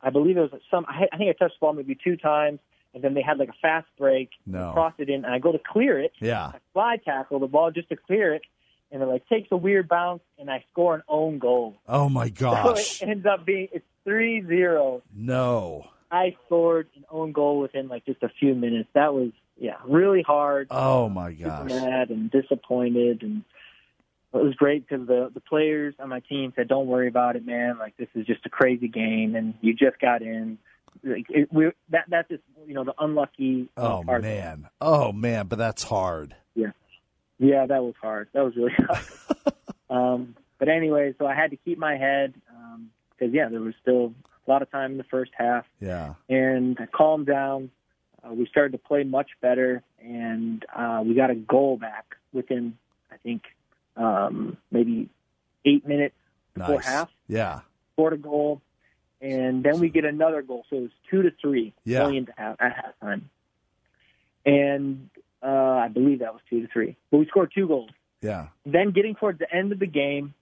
I 0.00 0.10
believe 0.10 0.36
it 0.36 0.52
was 0.52 0.60
some. 0.70 0.86
I, 0.88 1.06
I 1.12 1.16
think 1.16 1.30
I 1.30 1.32
touched 1.32 1.56
the 1.56 1.60
ball 1.60 1.72
maybe 1.72 1.96
two 2.02 2.16
times, 2.16 2.60
and 2.94 3.02
then 3.02 3.14
they 3.14 3.22
had 3.22 3.38
like 3.38 3.48
a 3.48 3.58
fast 3.60 3.88
break. 3.98 4.30
No, 4.46 4.72
cross 4.72 4.94
it 4.98 5.08
in, 5.08 5.24
and 5.24 5.34
I 5.34 5.40
go 5.40 5.52
to 5.52 5.58
clear 5.58 5.98
it. 5.98 6.12
Yeah, 6.20 6.46
I 6.46 6.58
fly 6.72 6.96
tackle 7.04 7.40
the 7.40 7.48
ball 7.48 7.72
just 7.72 7.88
to 7.88 7.96
clear 7.96 8.32
it, 8.34 8.42
and 8.92 9.02
it 9.02 9.06
like 9.06 9.26
takes 9.28 9.48
a 9.50 9.56
weird 9.56 9.88
bounce, 9.88 10.22
and 10.38 10.50
I 10.50 10.64
score 10.70 10.94
an 10.94 11.02
own 11.08 11.38
goal. 11.38 11.76
Oh 11.88 12.08
my 12.08 12.28
gosh! 12.28 12.98
So 12.98 13.06
it 13.06 13.08
ends 13.08 13.26
up 13.26 13.44
being 13.44 13.68
it's 13.72 13.84
three 14.04 14.44
zero. 14.46 15.02
No, 15.14 15.86
I 16.10 16.36
scored 16.46 16.88
an 16.94 17.04
own 17.10 17.32
goal 17.32 17.58
within 17.58 17.88
like 17.88 18.04
just 18.04 18.22
a 18.22 18.28
few 18.28 18.54
minutes. 18.54 18.88
That 18.94 19.14
was 19.14 19.30
yeah, 19.58 19.76
really 19.86 20.22
hard. 20.22 20.68
Oh 20.70 21.08
my 21.08 21.32
gosh! 21.32 21.70
Mad 21.70 22.10
and 22.10 22.30
disappointed, 22.30 23.22
and 23.22 23.44
it 24.34 24.42
was 24.42 24.54
great 24.54 24.86
because 24.86 25.06
the 25.06 25.30
the 25.32 25.40
players 25.40 25.94
on 25.98 26.10
my 26.10 26.20
team 26.20 26.52
said, 26.54 26.68
"Don't 26.68 26.86
worry 26.86 27.08
about 27.08 27.36
it, 27.36 27.46
man. 27.46 27.78
Like 27.78 27.96
this 27.96 28.08
is 28.14 28.26
just 28.26 28.44
a 28.44 28.50
crazy 28.50 28.88
game, 28.88 29.34
and 29.34 29.54
you 29.62 29.74
just 29.74 29.98
got 30.00 30.20
in." 30.22 30.58
Like, 31.02 31.24
it, 31.30 31.48
we, 31.50 31.70
that 31.88 32.04
that's 32.08 32.28
just 32.28 32.42
you 32.66 32.74
know 32.74 32.84
the 32.84 32.94
unlucky. 32.98 33.70
Oh 33.76 34.02
man! 34.02 34.68
Oh 34.80 35.12
man! 35.12 35.46
But 35.46 35.58
that's 35.58 35.84
hard. 35.84 36.36
Yeah. 37.42 37.66
That 37.66 37.82
was 37.82 37.94
hard. 38.00 38.28
That 38.32 38.44
was 38.44 38.56
really 38.56 38.72
hard. 38.78 39.04
um, 39.90 40.36
but 40.58 40.68
anyway, 40.68 41.12
so 41.18 41.26
I 41.26 41.34
had 41.34 41.50
to 41.50 41.56
keep 41.56 41.76
my 41.76 41.96
head 41.96 42.34
because 42.34 43.30
um, 43.30 43.34
yeah, 43.34 43.48
there 43.48 43.60
was 43.60 43.74
still 43.82 44.14
a 44.46 44.50
lot 44.50 44.62
of 44.62 44.70
time 44.70 44.92
in 44.92 44.98
the 44.98 45.04
first 45.04 45.32
half. 45.36 45.64
Yeah, 45.80 46.14
and 46.28 46.76
I 46.80 46.86
calmed 46.86 47.26
down. 47.26 47.70
Uh, 48.22 48.32
we 48.32 48.46
started 48.46 48.70
to 48.70 48.78
play 48.78 49.02
much 49.02 49.30
better, 49.40 49.82
and 50.00 50.64
uh, 50.72 51.02
we 51.04 51.14
got 51.14 51.30
a 51.30 51.34
goal 51.34 51.78
back 51.78 52.16
within 52.32 52.78
I 53.10 53.16
think 53.16 53.42
um, 53.96 54.56
maybe 54.70 55.08
eight 55.64 55.86
minutes 55.86 56.14
before 56.54 56.76
nice. 56.76 56.84
half. 56.84 57.10
Yeah, 57.26 57.62
scored 57.94 58.12
a 58.12 58.18
goal, 58.18 58.62
and 59.20 59.64
then 59.64 59.80
we 59.80 59.88
get 59.88 60.04
another 60.04 60.42
goal, 60.42 60.64
so 60.70 60.76
it 60.76 60.82
was 60.82 60.90
two 61.10 61.22
to 61.22 61.32
three 61.40 61.74
yeah. 61.84 62.00
going 62.00 62.16
into 62.16 62.32
half, 62.36 62.56
at 62.60 62.94
halftime. 63.02 63.22
And 64.44 65.10
uh, 65.42 65.46
I 65.46 65.88
believe 65.88 66.20
that 66.20 66.32
was 66.32 66.42
two 66.48 66.62
to 66.62 66.68
three. 66.68 66.96
But 67.10 67.18
we 67.18 67.26
scored 67.26 67.52
two 67.54 67.66
goals. 67.66 67.90
Yeah. 68.20 68.48
Then 68.64 68.92
getting 68.92 69.14
towards 69.14 69.38
the 69.38 69.52
end 69.52 69.72
of 69.72 69.78
the 69.78 69.86
game, 69.86 70.34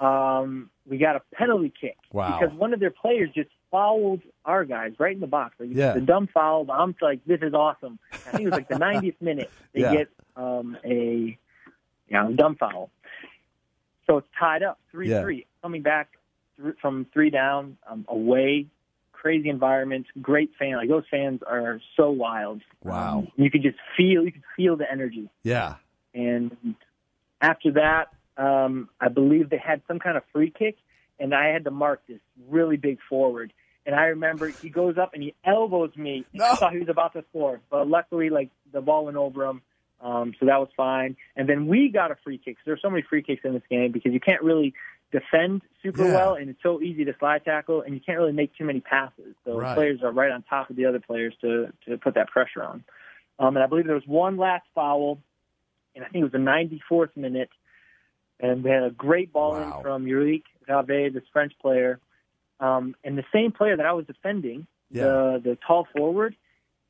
um, 0.00 0.70
we 0.88 0.98
got 0.98 1.16
a 1.16 1.22
penalty 1.34 1.72
kick 1.80 1.96
wow. 2.12 2.38
because 2.38 2.54
one 2.56 2.74
of 2.74 2.80
their 2.80 2.90
players 2.90 3.30
just 3.34 3.50
fouled 3.70 4.22
our 4.44 4.64
guys 4.64 4.92
right 4.98 5.14
in 5.14 5.20
the 5.20 5.26
box. 5.26 5.54
Like, 5.58 5.70
yeah. 5.72 5.92
The 5.94 6.00
dumb 6.00 6.28
foul. 6.32 6.64
But 6.64 6.74
I'm 6.74 6.94
like, 7.00 7.24
this 7.24 7.40
is 7.42 7.54
awesome. 7.54 7.98
I 8.12 8.16
think 8.16 8.42
it 8.42 8.44
was 8.46 8.52
like 8.52 8.68
the 8.68 8.74
90th 8.76 9.16
minute. 9.20 9.50
They 9.72 9.82
yeah. 9.82 9.94
get 9.94 10.08
um, 10.36 10.76
a 10.84 11.38
you 12.08 12.16
know, 12.16 12.32
dumb 12.32 12.56
foul. 12.56 12.90
So 14.06 14.18
it's 14.18 14.28
tied 14.38 14.62
up 14.62 14.78
three 14.90 15.10
yeah. 15.10 15.22
three. 15.22 15.46
Coming 15.62 15.82
back 15.82 16.10
th- 16.62 16.76
from 16.80 17.06
three 17.12 17.30
down 17.30 17.76
um, 17.88 18.04
away 18.08 18.66
crazy 19.20 19.48
environment, 19.48 20.06
great 20.20 20.50
fan. 20.58 20.76
Like 20.76 20.88
those 20.88 21.04
fans 21.10 21.40
are 21.46 21.80
so 21.96 22.10
wild. 22.10 22.62
Wow. 22.84 23.18
Um, 23.18 23.28
you 23.36 23.50
could 23.50 23.62
just 23.62 23.78
feel 23.96 24.24
you 24.24 24.32
could 24.32 24.42
feel 24.56 24.76
the 24.76 24.90
energy. 24.90 25.30
Yeah. 25.42 25.76
And 26.14 26.56
after 27.40 27.72
that, 27.72 28.06
um, 28.36 28.88
I 29.00 29.08
believe 29.08 29.50
they 29.50 29.58
had 29.58 29.82
some 29.88 29.98
kind 29.98 30.16
of 30.16 30.22
free 30.32 30.52
kick, 30.56 30.76
and 31.18 31.34
I 31.34 31.48
had 31.48 31.64
to 31.64 31.70
mark 31.70 32.02
this 32.06 32.20
really 32.48 32.76
big 32.76 32.98
forward. 33.08 33.52
And 33.84 33.94
I 33.94 34.06
remember 34.06 34.48
he 34.48 34.68
goes 34.68 34.98
up 34.98 35.12
and 35.14 35.22
he 35.22 35.34
elbows 35.44 35.94
me. 35.96 36.24
No. 36.32 36.44
I 36.44 36.54
thought 36.56 36.72
he 36.72 36.80
was 36.80 36.88
about 36.88 37.12
to 37.12 37.24
score, 37.30 37.60
but 37.70 37.88
luckily, 37.88 38.30
like 38.30 38.50
the 38.72 38.80
ball 38.80 39.04
went 39.04 39.16
over 39.16 39.44
him, 39.44 39.62
um, 40.00 40.34
so 40.38 40.46
that 40.46 40.58
was 40.58 40.68
fine. 40.76 41.16
And 41.36 41.48
then 41.48 41.66
we 41.66 41.90
got 41.92 42.10
a 42.10 42.16
free 42.22 42.38
kick. 42.38 42.56
So 42.56 42.62
there's 42.66 42.82
so 42.82 42.90
many 42.90 43.02
free 43.08 43.22
kicks 43.22 43.42
in 43.44 43.54
this 43.54 43.62
game 43.70 43.92
because 43.92 44.12
you 44.12 44.20
can't 44.20 44.42
really 44.42 44.74
defend 45.12 45.62
super 45.82 46.04
Yeah. 46.04 46.14
well, 46.14 46.34
and 46.34 46.50
it's 46.50 46.62
so 46.62 46.80
easy 46.82 47.04
to 47.04 47.14
slide 47.18 47.44
tackle, 47.44 47.82
and 47.82 47.94
you 47.94 48.00
can't 48.00 48.18
really 48.18 48.32
make 48.32 48.54
too 48.56 48.64
many 48.64 48.80
passes. 48.80 49.34
So 49.44 49.58
Right. 49.58 49.74
players 49.74 50.02
are 50.02 50.12
right 50.12 50.30
on 50.30 50.42
top 50.42 50.68
of 50.70 50.76
the 50.76 50.86
other 50.86 51.00
players 51.00 51.34
to 51.42 51.72
to 51.86 51.96
put 51.98 52.14
that 52.14 52.28
pressure 52.28 52.62
on. 52.62 52.84
Um, 53.38 53.56
and 53.56 53.62
I 53.62 53.66
believe 53.66 53.86
there 53.86 53.94
was 53.94 54.06
one 54.06 54.36
last 54.36 54.66
foul, 54.74 55.18
and 55.94 56.04
I 56.04 56.08
think 56.08 56.22
it 56.22 56.24
was 56.24 56.32
the 56.32 56.38
94th 56.38 57.16
minute, 57.16 57.50
and 58.40 58.64
we 58.64 58.70
had 58.70 58.82
a 58.82 58.90
great 58.90 59.32
ball 59.32 59.52
Wow. 59.52 59.76
in 59.78 59.82
from 59.82 60.06
Yoric 60.06 60.44
Ravet, 60.68 61.12
this 61.14 61.22
French 61.32 61.52
player, 61.60 62.00
um, 62.60 62.96
and 63.04 63.16
the 63.16 63.24
same 63.32 63.52
player 63.52 63.76
that 63.76 63.86
I 63.86 63.92
was 63.92 64.06
defending, 64.06 64.66
Yeah. 64.90 65.04
the 65.04 65.40
the 65.44 65.58
tall 65.66 65.84
forward, 65.96 66.34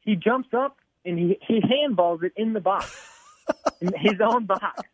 he 0.00 0.16
jumps 0.16 0.54
up 0.54 0.78
and 1.04 1.18
he 1.18 1.38
he 1.46 1.60
handballs 1.60 2.22
it 2.22 2.32
in 2.36 2.52
the 2.54 2.60
box, 2.60 2.92
in 3.80 3.92
his 3.92 4.20
own 4.20 4.46
box. 4.46 4.88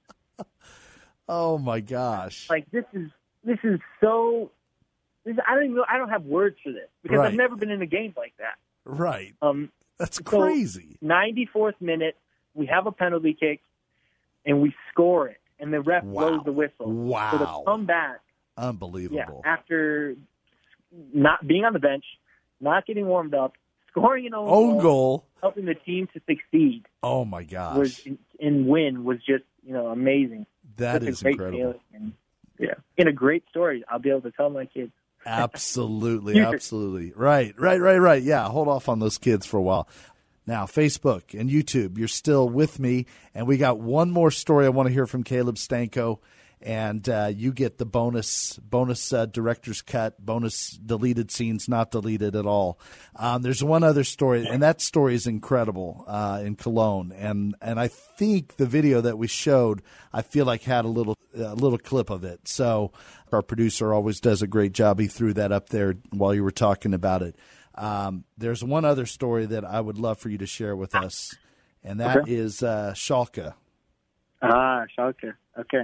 Oh 1.28 1.58
my 1.58 1.80
gosh! 1.80 2.48
Like 2.50 2.70
this 2.70 2.84
is 2.92 3.10
this 3.44 3.58
is 3.64 3.80
so. 4.00 4.50
This, 5.24 5.36
I 5.46 5.54
don't 5.54 5.64
even 5.64 5.76
know. 5.76 5.84
I 5.88 5.98
don't 5.98 6.08
have 6.08 6.24
words 6.24 6.56
for 6.64 6.72
this 6.72 6.88
because 7.02 7.18
Right. 7.18 7.28
I've 7.28 7.34
never 7.34 7.54
been 7.56 7.70
in 7.70 7.80
a 7.80 7.86
game 7.86 8.12
like 8.16 8.34
that. 8.38 8.56
Right. 8.84 9.34
Um, 9.40 9.70
That's 9.98 10.16
so- 10.16 10.24
crazy. 10.24 10.98
94th 11.02 11.80
minute, 11.80 12.16
we 12.54 12.66
have 12.66 12.86
a 12.88 12.92
penalty 12.92 13.32
kick, 13.38 13.60
and 14.44 14.60
we 14.60 14.74
score 14.90 15.28
it, 15.28 15.38
and 15.60 15.72
the 15.72 15.80
ref 15.80 16.02
Wow. 16.02 16.28
blows 16.30 16.44
the 16.44 16.50
whistle. 16.52 16.86
So 16.86 16.88
Wow. 16.88 17.30
to 17.64 17.70
come 17.70 17.86
back, 17.86 18.18
yeah, 18.58 18.68
Unbelievable. 18.68 19.42
after 19.44 20.16
not 21.14 21.46
being 21.46 21.64
on 21.64 21.72
the 21.72 21.78
bench, 21.78 22.04
not 22.60 22.84
getting 22.84 23.06
warmed 23.06 23.34
up, 23.34 23.54
scoring 23.90 24.26
an 24.26 24.34
own, 24.34 24.48
Own 24.48 24.70
goal, 24.72 24.80
goal. 24.82 25.26
helping 25.40 25.66
the 25.66 25.74
team 25.76 26.08
to 26.14 26.20
succeed 26.26 26.84
Oh 27.04 27.24
my 27.24 27.44
gosh. 27.44 27.76
was 27.76 28.08
and 28.40 28.66
win 28.66 29.04
was 29.04 29.18
just 29.18 29.44
you 29.64 29.72
know 29.72 29.86
amazing. 29.86 30.46
That 30.76 31.02
is 31.02 31.22
incredible. 31.22 31.80
And, 31.92 32.12
yeah, 32.58 32.74
in 32.96 33.08
a 33.08 33.12
great 33.12 33.44
story. 33.48 33.84
I'll 33.88 33.98
be 33.98 34.10
able 34.10 34.22
to 34.22 34.30
tell 34.30 34.50
my 34.50 34.66
kids. 34.66 34.92
Absolutely, 35.24 36.40
absolutely. 36.40 37.12
Right, 37.14 37.54
right, 37.58 37.80
right, 37.80 37.98
right. 37.98 38.22
Yeah, 38.22 38.48
hold 38.48 38.68
off 38.68 38.88
on 38.88 38.98
those 38.98 39.18
kids 39.18 39.46
for 39.46 39.56
a 39.56 39.62
while. 39.62 39.88
Now, 40.46 40.64
Facebook 40.64 41.38
and 41.38 41.48
YouTube, 41.48 41.98
you're 41.98 42.08
still 42.08 42.48
with 42.48 42.80
me, 42.80 43.06
and 43.34 43.46
we 43.46 43.58
got 43.58 43.78
one 43.78 44.10
more 44.10 44.32
story 44.32 44.66
I 44.66 44.70
want 44.70 44.88
to 44.88 44.92
hear 44.92 45.06
from 45.06 45.22
Caleb 45.22 45.54
Stanko, 45.54 46.18
and 46.64 47.08
uh, 47.08 47.30
you 47.34 47.52
get 47.52 47.78
the 47.78 47.84
bonus 47.86 48.58
bonus 48.58 49.12
uh, 49.12 49.26
director's 49.26 49.82
cut, 49.82 50.24
bonus 50.24 50.70
deleted 50.70 51.30
scenes, 51.30 51.68
not 51.68 51.90
deleted 51.90 52.36
at 52.36 52.46
all. 52.46 52.78
Um, 53.16 53.42
there's 53.42 53.62
one 53.62 53.82
other 53.82 54.04
story, 54.04 54.46
and 54.46 54.62
that 54.62 54.80
story 54.80 55.14
is 55.14 55.26
incredible 55.26 56.04
uh, 56.06 56.40
in 56.44 56.56
Cologne, 56.56 57.12
and 57.12 57.54
and 57.60 57.78
I 57.80 57.88
think 57.88 58.56
the 58.56 58.66
video 58.66 59.00
that 59.00 59.18
we 59.18 59.26
showed, 59.28 59.82
I 60.12 60.22
feel 60.22 60.44
like 60.46 60.62
had 60.62 60.84
a 60.84 60.88
little 60.88 61.16
a 61.34 61.54
little 61.54 61.78
clip 61.78 62.10
of 62.10 62.24
it. 62.24 62.46
So 62.48 62.92
our 63.32 63.42
producer 63.42 63.92
always 63.94 64.20
does 64.20 64.42
a 64.42 64.46
great 64.46 64.72
job. 64.72 64.98
He 64.98 65.06
threw 65.06 65.32
that 65.34 65.52
up 65.52 65.70
there 65.70 65.94
while 66.10 66.34
you 66.34 66.44
were 66.44 66.50
talking 66.50 66.94
about 66.94 67.22
it. 67.22 67.36
Um, 67.74 68.24
there's 68.36 68.62
one 68.62 68.84
other 68.84 69.06
story 69.06 69.46
that 69.46 69.64
I 69.64 69.80
would 69.80 69.96
love 69.98 70.18
for 70.18 70.28
you 70.28 70.38
to 70.38 70.46
share 70.46 70.76
with 70.76 70.94
us, 70.94 71.34
and 71.82 72.00
that 72.00 72.28
is 72.28 72.62
Okay. 72.62 72.70
uh, 72.70 72.92
Schalke. 72.92 73.54
Ah, 74.42 74.84
Schalke. 74.98 75.32
Okay. 75.58 75.82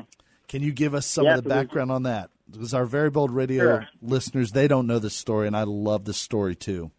Can 0.48 0.62
you 0.62 0.72
give 0.72 0.94
us 0.94 1.06
some 1.06 1.24
Yeah, 1.26 1.36
of 1.38 1.44
the 1.44 1.48
background 1.48 1.90
on 1.92 2.02
that? 2.04 2.30
Because 2.50 2.72
our 2.74 2.86
very 2.86 3.10
bold 3.10 3.30
radio 3.30 3.62
Sure. 3.64 3.88
listeners, 4.00 4.52
they 4.52 4.66
don't 4.68 4.86
know 4.86 4.98
this 4.98 5.14
story, 5.14 5.46
and 5.46 5.56
I 5.56 5.64
love 5.64 6.04
this 6.06 6.16
story 6.16 6.54
too. 6.56 6.90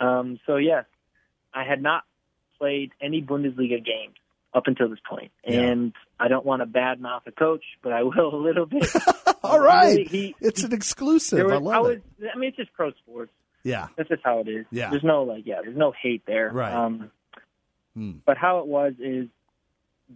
Um, 0.00 0.38
so 0.46 0.56
yes, 0.56 0.84
I 1.54 1.64
had 1.64 1.82
not 1.82 2.04
played 2.58 2.92
any 3.00 3.20
Bundesliga 3.22 3.84
games 3.84 4.14
up 4.54 4.66
until 4.66 4.88
this 4.88 4.98
point, 5.08 5.30
Yeah. 5.46 5.60
and 5.60 5.92
I 6.18 6.28
don't 6.28 6.44
want 6.46 6.60
to 6.62 6.66
badmouth 6.66 7.26
a 7.26 7.32
coach, 7.32 7.64
but 7.82 7.92
I 7.92 8.02
will 8.02 8.34
a 8.34 8.42
little 8.42 8.66
bit. 8.66 8.86
All 9.44 9.60
right, 9.60 9.96
Really, 9.98 10.04
he- 10.04 10.34
it's 10.40 10.62
an 10.62 10.72
exclusive. 10.72 11.44
Was, 11.44 11.52
I 11.52 11.56
love 11.58 11.74
I 11.74 11.78
was, 11.80 11.96
it. 12.20 12.30
I 12.34 12.38
mean, 12.38 12.48
it's 12.48 12.56
just 12.56 12.72
pro 12.72 12.92
sports. 12.92 13.32
Yeah, 13.64 13.88
That's 13.96 14.08
just 14.08 14.22
how 14.24 14.38
it 14.40 14.48
is. 14.48 14.66
Yeah. 14.72 14.90
There's 14.90 15.04
no 15.04 15.22
like, 15.22 15.46
yeah, 15.46 15.60
there's 15.62 15.76
no 15.76 15.92
hate 15.92 16.22
there. 16.26 16.50
Right. 16.50 16.72
Um, 16.72 17.10
Hmm. 17.94 18.12
But 18.24 18.38
how 18.38 18.60
it 18.60 18.66
was 18.66 18.94
is 18.98 19.28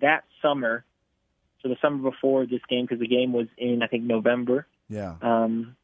that 0.00 0.24
summer, 0.40 0.82
so 1.66 1.74
the 1.74 1.76
summer 1.82 2.10
before 2.10 2.46
this 2.46 2.60
game, 2.68 2.84
because 2.84 3.00
the 3.00 3.08
game 3.08 3.32
was 3.32 3.48
in 3.58 3.82
I 3.82 3.86
think 3.88 4.04
November. 4.04 4.66
yeah, 4.88 5.14
Um, 5.22 5.76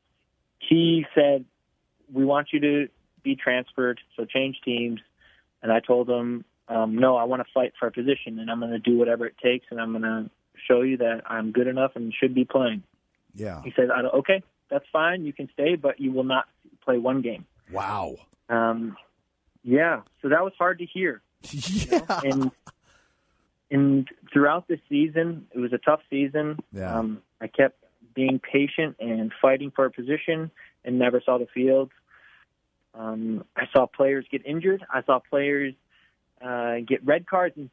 he 0.61 1.05
said, 1.14 1.45
"We 2.12 2.25
want 2.25 2.49
you 2.53 2.61
to 2.61 2.88
be 3.23 3.35
transferred, 3.37 4.01
so 4.16 4.25
change 4.25 4.61
teams." 4.64 5.01
And 5.62 5.73
I 5.73 5.81
told 5.81 6.09
him, 6.09 6.45
um, 6.68 6.97
"No, 6.97 7.16
I 7.16 7.25
want 7.25 7.45
to 7.45 7.53
fight 7.53 7.73
for 7.79 7.87
a 7.88 7.92
position, 7.92 8.38
and 8.38 8.51
I'm 8.51 8.61
going 8.61 8.73
to 8.73 8.79
do 8.79 8.97
whatever 8.97 9.27
it 9.27 9.35
takes, 9.42 9.66
and 9.71 9.81
I'm 9.81 9.90
going 9.90 10.03
to 10.03 10.31
show 10.68 10.83
you 10.83 10.99
that 10.99 11.23
I'm 11.27 11.51
good 11.53 11.66
enough 11.66 11.92
and 11.97 12.12
should 12.14 12.35
be 12.35 12.45
playing." 12.45 12.83
yeah. 13.35 13.62
He 13.62 13.73
said, 13.75 13.90
I 13.90 14.03
don't, 14.03 14.14
"Okay, 14.14 14.42
that's 14.68 14.85
fine. 14.92 15.25
You 15.25 15.33
can 15.33 15.49
stay, 15.53 15.75
but 15.77 15.99
you 16.01 16.12
will 16.12 16.25
not 16.25 16.47
play 16.85 16.99
one 16.99 17.23
game." 17.23 17.45
Wow. 17.73 18.16
Um, 18.49 18.97
yeah, 19.64 20.03
so 20.21 20.29
that 20.29 20.42
was 20.45 20.53
hard 20.59 20.79
to 20.79 20.87
hear. 20.87 21.23
Yeah. 21.53 22.21
And 22.25 22.51
and 23.73 24.07
throughout 24.33 24.69
the 24.69 24.79
season, 24.89 25.47
it 25.53 25.59
was 25.59 25.73
a 25.73 25.79
tough 25.79 26.01
season. 26.11 26.59
Yeah. 26.73 26.97
Um, 26.97 27.23
I 27.41 27.47
kept 27.49 27.83
being 28.15 28.39
patient 28.39 28.97
and 29.01 29.33
fighting 29.41 29.73
for 29.75 29.87
a 29.87 29.91
position, 29.91 30.51
and 30.85 30.99
never 30.99 31.21
saw 31.25 31.39
the 31.39 31.47
field. 31.53 31.91
Um, 32.95 33.45
I 33.57 33.65
saw 33.73 33.87
players 33.87 34.27
get 34.31 34.45
injured. 34.45 34.85
I 34.93 35.03
saw 35.03 35.19
players 35.19 35.75
uh, 36.45 36.77
get 36.87 37.05
red 37.05 37.27
cards 37.27 37.57
and 37.57 37.71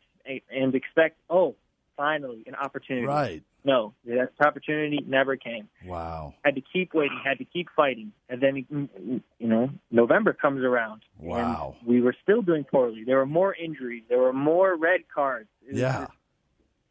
and 0.51 0.75
expect, 0.75 1.17
oh, 1.29 1.55
finally 1.99 2.43
an 2.47 2.55
opportunity. 2.55 3.05
Right. 3.05 3.43
No, 3.65 3.93
that 4.05 4.29
opportunity 4.39 5.03
never 5.05 5.35
came 5.35 5.67
Wow. 5.85 6.33
had 6.45 6.55
to 6.55 6.61
keep 6.61 6.93
waiting, 6.93 7.19
had 7.25 7.39
to 7.39 7.43
keep 7.45 7.67
fighting, 7.75 8.13
and 8.29 8.41
then 8.41 8.65
mm, 8.71 9.21
you 9.37 9.47
know 9.47 9.69
November 9.91 10.31
comes 10.31 10.63
around, 10.63 11.01
Wow. 11.19 11.75
we 11.85 11.99
were 11.99 12.15
still 12.23 12.41
doing 12.41 12.63
poorly. 12.63 13.03
There 13.03 13.17
were 13.17 13.25
more 13.25 13.53
injuries, 13.53 14.03
there 14.07 14.19
were 14.19 14.31
more 14.31 14.77
red 14.77 15.01
cards. 15.13 15.49
Yeah. 15.69 16.07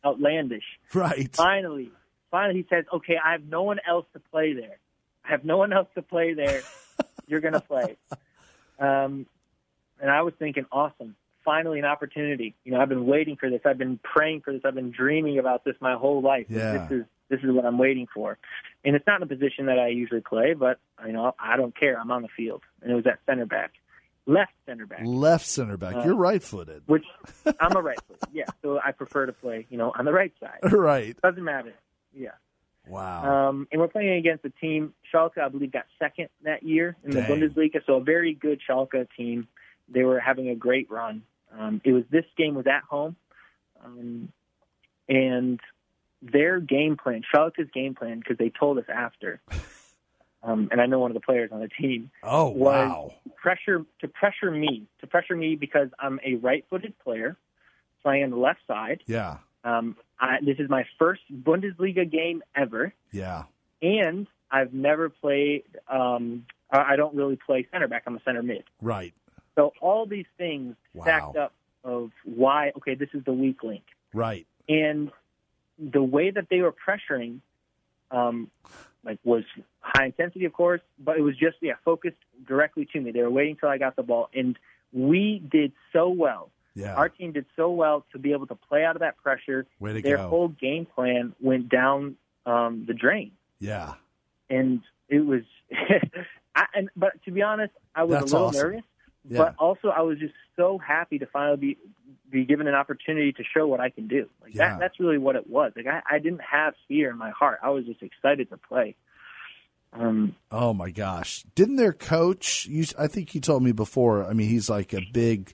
outlandish. 0.05 0.63
Right. 0.95 1.35
Finally, 1.35 1.91
finally, 2.31 2.61
he 2.61 2.67
says, 2.69 2.85
"Okay, 2.93 3.17
I 3.23 3.33
have 3.33 3.45
no 3.45 3.63
one 3.63 3.79
else 3.89 4.07
to 4.13 4.21
play 4.31 4.53
there. 4.53 4.77
I 5.25 5.31
have 5.31 5.45
no 5.45 5.57
one 5.57 5.73
else 5.73 5.89
to 5.95 6.03
play 6.03 6.35
there. 6.35 6.63
You're 7.27 7.41
going 7.41 7.55
to 7.55 7.61
play." 7.61 7.97
Um, 8.79 9.27
and 10.01 10.11
I 10.11 10.23
was 10.23 10.35
thinking, 10.39 10.67
awesome. 10.71 11.17
Finally, 11.49 11.79
an 11.79 11.87
opportunity. 11.87 12.55
You 12.63 12.73
know, 12.73 12.81
I've 12.81 12.91
been 12.91 13.07
waiting 13.07 13.37
for 13.37 13.49
this. 13.49 13.63
I've 13.65 13.79
been 13.79 13.99
praying 14.03 14.43
for 14.43 14.53
this. 14.53 14.61
I've 14.67 14.75
been 14.75 14.91
dreaming 14.91 15.39
about 15.39 15.65
this 15.65 15.75
my 15.81 15.95
whole 15.95 16.21
life. 16.21 16.45
Yeah. 16.51 16.87
This 16.89 16.99
is 17.01 17.05
this 17.31 17.41
is 17.41 17.51
what 17.53 17.65
I'm 17.65 17.79
waiting 17.79 18.07
for. 18.13 18.37
And 18.85 18.95
it's 18.95 19.07
not 19.07 19.17
in 19.17 19.23
a 19.23 19.27
position 19.27 19.65
that 19.65 19.79
I 19.79 19.89
usually 19.89 20.21
play, 20.21 20.53
but 20.53 20.79
you 21.07 21.13
know, 21.15 21.35
I 21.41 21.57
don't 21.57 21.75
care. 21.75 21.99
I'm 21.99 22.11
on 22.11 22.21
the 22.21 22.29
field, 22.37 22.61
and 22.83 22.93
it 22.93 22.95
was 22.95 23.07
at 23.07 23.21
center 23.25 23.47
back, 23.47 23.73
left 24.27 24.53
center 24.67 24.85
back, 24.85 25.01
Left 25.05 25.47
center 25.47 25.79
back. 25.79 25.95
Uh, 25.97 26.05
You're 26.05 26.17
right 26.17 26.43
footed. 26.43 26.83
which 26.85 27.05
I'm 27.61 27.75
a 27.75 27.81
right 27.81 27.99
foot. 28.07 28.19
Yeah, 28.31 28.45
so 28.61 28.79
I 28.85 28.93
prefer 28.93 29.25
to 29.25 29.33
play, 29.33 29.67
you 29.71 29.79
know, 29.79 29.91
on 29.99 30.05
the 30.05 30.13
right 30.13 30.35
side. 30.41 30.59
Right. 30.71 31.17
Doesn't 31.23 31.43
matter. 31.43 31.73
Yeah. 32.13 32.33
Wow. 32.87 33.49
Um, 33.49 33.69
and 33.73 33.81
we're 33.81 33.89
playing 33.89 34.19
against 34.19 34.45
a 34.45 34.51
team. 34.51 34.93
Schalke, 35.11 35.39
I 35.39 35.49
believe, 35.49 35.73
got 35.73 35.87
second 35.99 36.29
that 36.45 36.63
year 36.63 36.95
in 37.05 37.13
the 37.13 37.21
Bundesliga, 37.23 37.81
so 37.87 37.95
a 37.95 38.01
very 38.03 38.35
good 38.35 38.61
Schalke 38.69 39.07
team. 39.17 39.49
They 39.89 40.03
were 40.05 40.21
having 40.21 40.51
a 40.51 40.55
great 40.55 40.91
run. 40.91 41.23
Um, 41.57 41.81
it 41.85 41.93
was 41.93 42.05
this 42.11 42.25
game 42.37 42.55
was 42.55 42.67
at 42.67 42.83
home, 42.85 43.17
um, 43.85 44.33
and 45.09 45.61
their 46.21 46.61
game 46.61 46.97
plan, 46.97 47.23
Schalke's 47.33 47.71
game 47.73 47.95
plan, 47.95 48.19
because 48.19 48.37
they 48.39 48.51
told 48.51 48.79
us 48.79 48.85
after. 48.89 49.41
Um, 50.41 50.69
and 50.71 50.81
I 50.81 50.87
know 50.87 51.01
one 51.01 51.11
of 51.11 51.15
the 51.17 51.21
players 51.21 51.51
on 51.53 51.59
the 51.59 51.69
team 51.69 52.13
oh, 52.23 52.47
wow. 52.47 53.13
pressure 53.37 53.85
to 54.01 54.09
pressure 54.09 54.51
me 54.51 54.87
to 55.01 55.07
pressure 55.09 55.35
me 55.35 55.57
because 55.57 55.89
I'm 55.99 56.21
a 56.25 56.37
right-footed 56.37 56.97
player 57.01 57.37
playing 58.03 58.23
on 58.25 58.31
the 58.31 58.37
left 58.37 58.61
side. 58.69 59.03
Yeah. 59.07 59.39
Um, 59.65 59.97
I, 60.21 60.37
this 60.41 60.59
is 60.61 60.71
my 60.71 60.85
first 60.97 61.23
Bundesliga 61.33 62.09
game 62.09 62.43
ever 62.55 62.95
Yeah. 63.11 63.45
and 63.83 64.29
I've 64.51 64.73
never 64.73 65.09
played. 65.09 65.65
Um, 65.89 66.47
I 66.71 66.97
don't 66.97 67.15
really 67.15 67.37
play 67.45 67.67
center 67.73 67.89
back. 67.89 68.05
I'm 68.07 68.17
a 68.17 68.23
center 68.25 68.43
mid. 68.43 68.63
Right. 68.81 69.15
So 69.59 69.73
all 69.81 70.07
these 70.07 70.27
things 70.37 70.77
Wow. 70.95 71.03
stacked 71.05 71.37
up 71.37 71.53
of 71.83 72.13
why. 72.25 72.71
Okay, 72.77 72.95
this 72.95 73.09
is 73.13 73.25
the 73.25 73.33
weak 73.33 73.65
link, 73.65 73.83
Right. 74.15 74.47
and 74.69 75.11
the 75.81 76.03
way 76.03 76.31
that 76.31 76.47
they 76.49 76.61
were 76.61 76.73
pressuring, 76.73 77.41
um, 78.13 78.51
like 79.03 79.19
was 79.25 79.43
high 79.81 80.07
intensity, 80.07 80.45
of 80.45 80.53
course, 80.53 80.81
but 81.01 81.17
it 81.19 81.23
was 81.23 81.37
just 81.37 81.57
yeah 81.61 81.75
focused 81.85 82.19
directly 82.47 82.85
to 82.93 83.01
me. 83.01 83.11
They 83.11 83.23
were 83.23 83.31
waiting 83.31 83.57
till 83.57 83.69
I 83.69 83.79
got 83.79 83.97
the 83.97 84.05
ball, 84.05 84.29
and 84.33 84.57
we 84.93 85.41
did 85.51 85.73
so 85.93 86.09
well. 86.09 86.51
Yeah. 86.75 86.95
Our 86.95 87.09
team 87.09 87.33
did 87.33 87.47
so 87.57 87.73
well 87.73 88.07
to 88.13 88.19
be 88.21 88.31
able 88.33 88.47
to 88.47 88.55
play 88.55 88.85
out 88.85 88.95
of 88.95 89.01
that 89.01 89.17
pressure. 89.17 89.67
Way 89.81 89.95
to 89.95 90.03
Their 90.03 90.19
go. 90.19 90.29
whole 90.29 90.49
game 90.49 90.87
plan 90.87 91.35
went 91.41 91.69
down 91.69 92.17
um, 92.47 92.85
the 92.87 92.95
drain. 92.95 93.33
yeah. 93.59 93.95
and 94.49 94.83
it 95.09 95.21
was 95.27 95.43
I, 96.55 96.67
and 96.75 96.89
but 96.97 97.13
to 97.25 97.31
be 97.31 97.43
honest 97.43 97.73
i 97.95 98.03
was 98.05 98.19
That's 98.21 98.33
a 98.33 98.35
little 98.35 98.49
awesome. 98.49 98.71
nervous 98.71 98.85
Yeah. 99.29 99.39
but 99.39 99.55
also 99.59 99.89
i 99.89 100.01
was 100.03 100.19
just 100.19 100.35
so 100.57 100.79
happy 100.79 101.19
to 101.19 101.27
finally 101.27 101.57
be 101.57 101.79
be 102.31 102.45
given 102.45 102.67
an 102.67 102.75
opportunity 102.75 103.33
to 103.33 103.43
show 103.57 103.67
what 103.67 103.81
i 103.81 103.89
can 103.91 104.07
do 104.09 104.29
like 104.43 104.55
Yeah. 104.55 104.71
that 104.71 104.81
that's 104.81 105.01
really 105.01 105.19
what 105.19 105.37
it 105.37 105.49
was 105.49 105.73
like 105.77 105.87
I, 105.87 106.03
I 106.17 106.19
didn't 106.19 106.43
have 106.43 106.75
fear 106.89 107.11
in 107.11 107.17
my 107.19 107.31
heart 107.31 107.59
i 107.63 107.71
was 107.71 107.85
just 107.87 108.03
excited 108.03 108.51
to 108.51 108.57
play 108.57 108.95
um 109.93 110.35
Oh 110.51 110.73
my 110.75 110.91
gosh! 110.91 111.45
Didn't 111.55 111.77
their 111.77 111.93
coach? 111.93 112.67
You, 112.67 112.85
I 112.99 113.07
think 113.07 113.31
he 113.31 113.41
told 113.41 113.63
me 113.63 113.73
before. 113.73 114.25
I 114.27 114.33
mean, 114.35 114.49
he's 114.49 114.69
like 114.69 114.93
a 114.93 115.01
big 115.13 115.53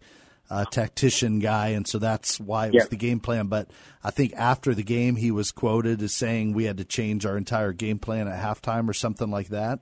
uh, 0.51 0.65
tactician 0.65 1.39
guy, 1.39 1.69
and 1.69 1.87
so 1.87 1.99
that's 1.99 2.39
why 2.41 2.67
it 2.67 2.75
was 2.75 2.83
Yeah. 2.85 2.89
the 2.91 2.97
game 2.97 3.21
plan. 3.21 3.47
But 3.47 3.71
I 4.03 4.11
think 4.11 4.33
after 4.37 4.75
the 4.75 4.83
game, 4.83 5.17
he 5.17 5.31
was 5.31 5.53
quoted 5.53 6.03
as 6.03 6.15
saying 6.15 6.53
we 6.53 6.65
had 6.65 6.79
to 6.79 6.85
change 6.85 7.25
our 7.27 7.37
entire 7.37 7.73
game 7.73 7.99
plan 8.01 8.27
at 8.29 8.41
halftime 8.43 8.89
or 8.89 8.93
something 8.93 9.31
like 9.31 9.49
that. 9.49 9.81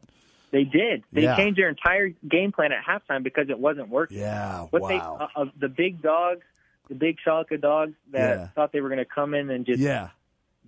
They 0.52 0.64
did. 0.64 1.02
They 1.12 1.22
Yeah. 1.22 1.36
changed 1.36 1.58
their 1.58 1.68
entire 1.70 2.10
game 2.28 2.52
plan 2.52 2.70
at 2.72 2.84
halftime 2.84 3.22
because 3.24 3.48
it 3.48 3.58
wasn't 3.58 3.88
working. 3.88 4.18
Yeah. 4.18 4.66
What 4.70 4.82
wow. 4.82 4.88
they 5.34 5.40
uh, 5.42 5.46
the 5.58 5.68
big 5.68 6.00
dogs, 6.02 6.42
the 6.88 6.94
big 6.94 7.16
Schalke 7.26 7.60
dogs 7.60 7.94
that 8.12 8.38
Yeah. 8.38 8.46
thought 8.48 8.70
they 8.70 8.80
were 8.82 8.90
going 8.90 8.98
to 8.98 9.04
come 9.06 9.32
in 9.34 9.50
and 9.50 9.64
just 9.66 9.80
yeah. 9.80 10.10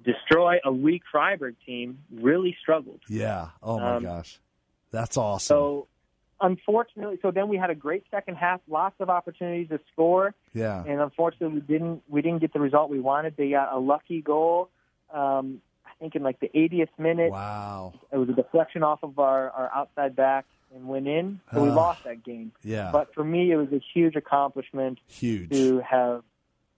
destroy 0.02 0.58
a 0.64 0.72
weak 0.72 1.02
Freiburg 1.12 1.54
team 1.66 1.98
really 2.10 2.56
struggled. 2.60 3.00
Yeah. 3.08 3.48
Oh 3.62 3.78
my 3.78 3.96
Um, 3.96 4.02
gosh. 4.02 4.40
That's 4.90 5.16
awesome. 5.18 5.54
So 5.54 5.86
unfortunately, 6.40 7.18
so 7.20 7.30
then 7.30 7.48
we 7.48 7.56
had 7.56 7.70
a 7.70 7.74
great 7.74 8.04
second 8.10 8.36
half, 8.36 8.60
lots 8.68 8.96
of 9.00 9.10
opportunities 9.10 9.68
to 9.68 9.80
score, 9.92 10.34
yeah. 10.54 10.82
and 10.86 11.00
unfortunately 11.00 11.60
we 11.60 11.60
didn't 11.60 12.02
we 12.08 12.22
didn't 12.22 12.40
get 12.40 12.52
the 12.52 12.60
result 12.60 12.90
we 12.90 13.00
wanted. 13.00 13.36
They 13.36 13.50
got 13.50 13.72
a 13.72 13.78
lucky 13.78 14.22
goal. 14.22 14.70
Um, 15.12 15.60
think 15.98 16.14
in 16.16 16.22
like 16.22 16.40
the 16.40 16.50
80th 16.54 16.88
minute, 16.98 17.30
Wow. 17.32 17.94
it 18.12 18.16
was 18.16 18.28
a 18.28 18.32
deflection 18.32 18.82
off 18.82 19.02
of 19.02 19.18
our, 19.18 19.50
our 19.50 19.70
outside 19.74 20.14
back 20.16 20.44
and 20.74 20.88
went 20.88 21.06
in, 21.06 21.40
so 21.52 21.62
we 21.62 21.70
lost 21.70 22.02
that 22.04 22.24
game. 22.24 22.50
Yeah. 22.64 22.90
But 22.92 23.14
for 23.14 23.22
me, 23.22 23.52
it 23.52 23.56
was 23.56 23.68
a 23.72 23.80
huge 23.92 24.16
accomplishment 24.16 24.98
Huge. 25.08 25.50
to 25.50 25.80
have 25.80 26.22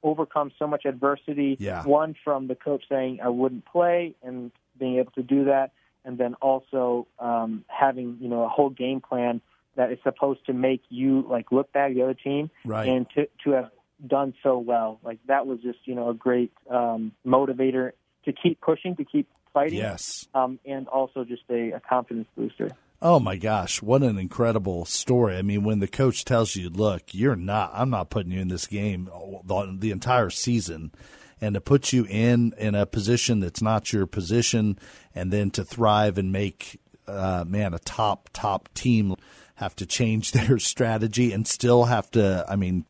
overcome 0.02 0.52
so 0.58 0.66
much 0.66 0.84
adversity. 0.84 1.56
Yeah. 1.58 1.82
One 1.84 2.14
from 2.22 2.46
the 2.46 2.54
coach 2.54 2.84
saying 2.88 3.20
I 3.22 3.28
wouldn't 3.28 3.64
play 3.64 4.14
and 4.22 4.52
being 4.78 4.98
able 4.98 5.12
to 5.12 5.22
do 5.22 5.44
that, 5.46 5.72
and 6.04 6.18
then 6.18 6.34
also 6.34 7.06
um, 7.18 7.64
having 7.68 8.18
you 8.20 8.28
know 8.28 8.44
a 8.44 8.48
whole 8.48 8.70
game 8.70 9.00
plan 9.00 9.40
that 9.76 9.90
is 9.90 9.98
supposed 10.02 10.44
to 10.46 10.52
make 10.52 10.82
you 10.90 11.24
like 11.28 11.50
look 11.50 11.72
back 11.72 11.90
at 11.90 11.94
the 11.94 12.02
other 12.02 12.14
team 12.14 12.50
Right. 12.64 12.88
and 12.88 13.08
to 13.14 13.28
to 13.44 13.50
have 13.52 13.70
done 14.06 14.34
so 14.42 14.58
well. 14.58 15.00
Like 15.02 15.18
that 15.26 15.46
was 15.46 15.60
just 15.62 15.78
you 15.84 15.94
know 15.94 16.10
a 16.10 16.14
great 16.14 16.52
um, 16.70 17.12
motivator 17.26 17.92
to 18.26 18.32
keep 18.32 18.60
pushing, 18.60 18.94
to 18.96 19.04
keep 19.04 19.26
fighting, 19.54 19.78
Yes. 19.78 20.28
um, 20.34 20.58
and 20.66 20.86
also 20.88 21.24
just 21.24 21.42
a, 21.48 21.70
a 21.72 21.80
confidence 21.80 22.28
booster. 22.36 22.70
Oh 23.02 23.18
my 23.20 23.36
gosh, 23.36 23.82
what 23.82 24.02
an 24.02 24.18
incredible 24.18 24.84
story. 24.84 25.36
I 25.36 25.42
mean, 25.42 25.64
when 25.64 25.80
the 25.80 25.86
coach 25.88 26.24
tells 26.24 26.56
you, 26.56 26.68
look, 26.70 27.12
you're 27.12 27.36
not, 27.36 27.70
I'm 27.74 27.90
not 27.90 28.10
putting 28.10 28.32
you 28.32 28.40
in 28.40 28.48
this 28.48 28.66
game 28.66 29.08
the, 29.44 29.76
the 29.78 29.90
entire 29.90 30.30
season, 30.30 30.92
and 31.40 31.54
to 31.54 31.60
put 31.60 31.92
you 31.92 32.06
in, 32.08 32.54
in 32.58 32.74
a 32.74 32.86
position 32.86 33.40
that's 33.40 33.60
not 33.62 33.92
your 33.92 34.06
position, 34.06 34.78
and 35.14 35.30
then 35.30 35.50
to 35.52 35.64
thrive 35.64 36.16
and 36.18 36.32
make, 36.32 36.80
uh, 37.06 37.44
man, 37.46 37.74
a 37.74 37.78
top, 37.80 38.30
top 38.32 38.68
team 38.72 39.14
have 39.56 39.76
to 39.76 39.84
change 39.86 40.32
their 40.32 40.58
strategy 40.58 41.32
and 41.32 41.46
still 41.46 41.84
have 41.84 42.10
to, 42.12 42.44
I 42.48 42.56
mean, 42.56 42.86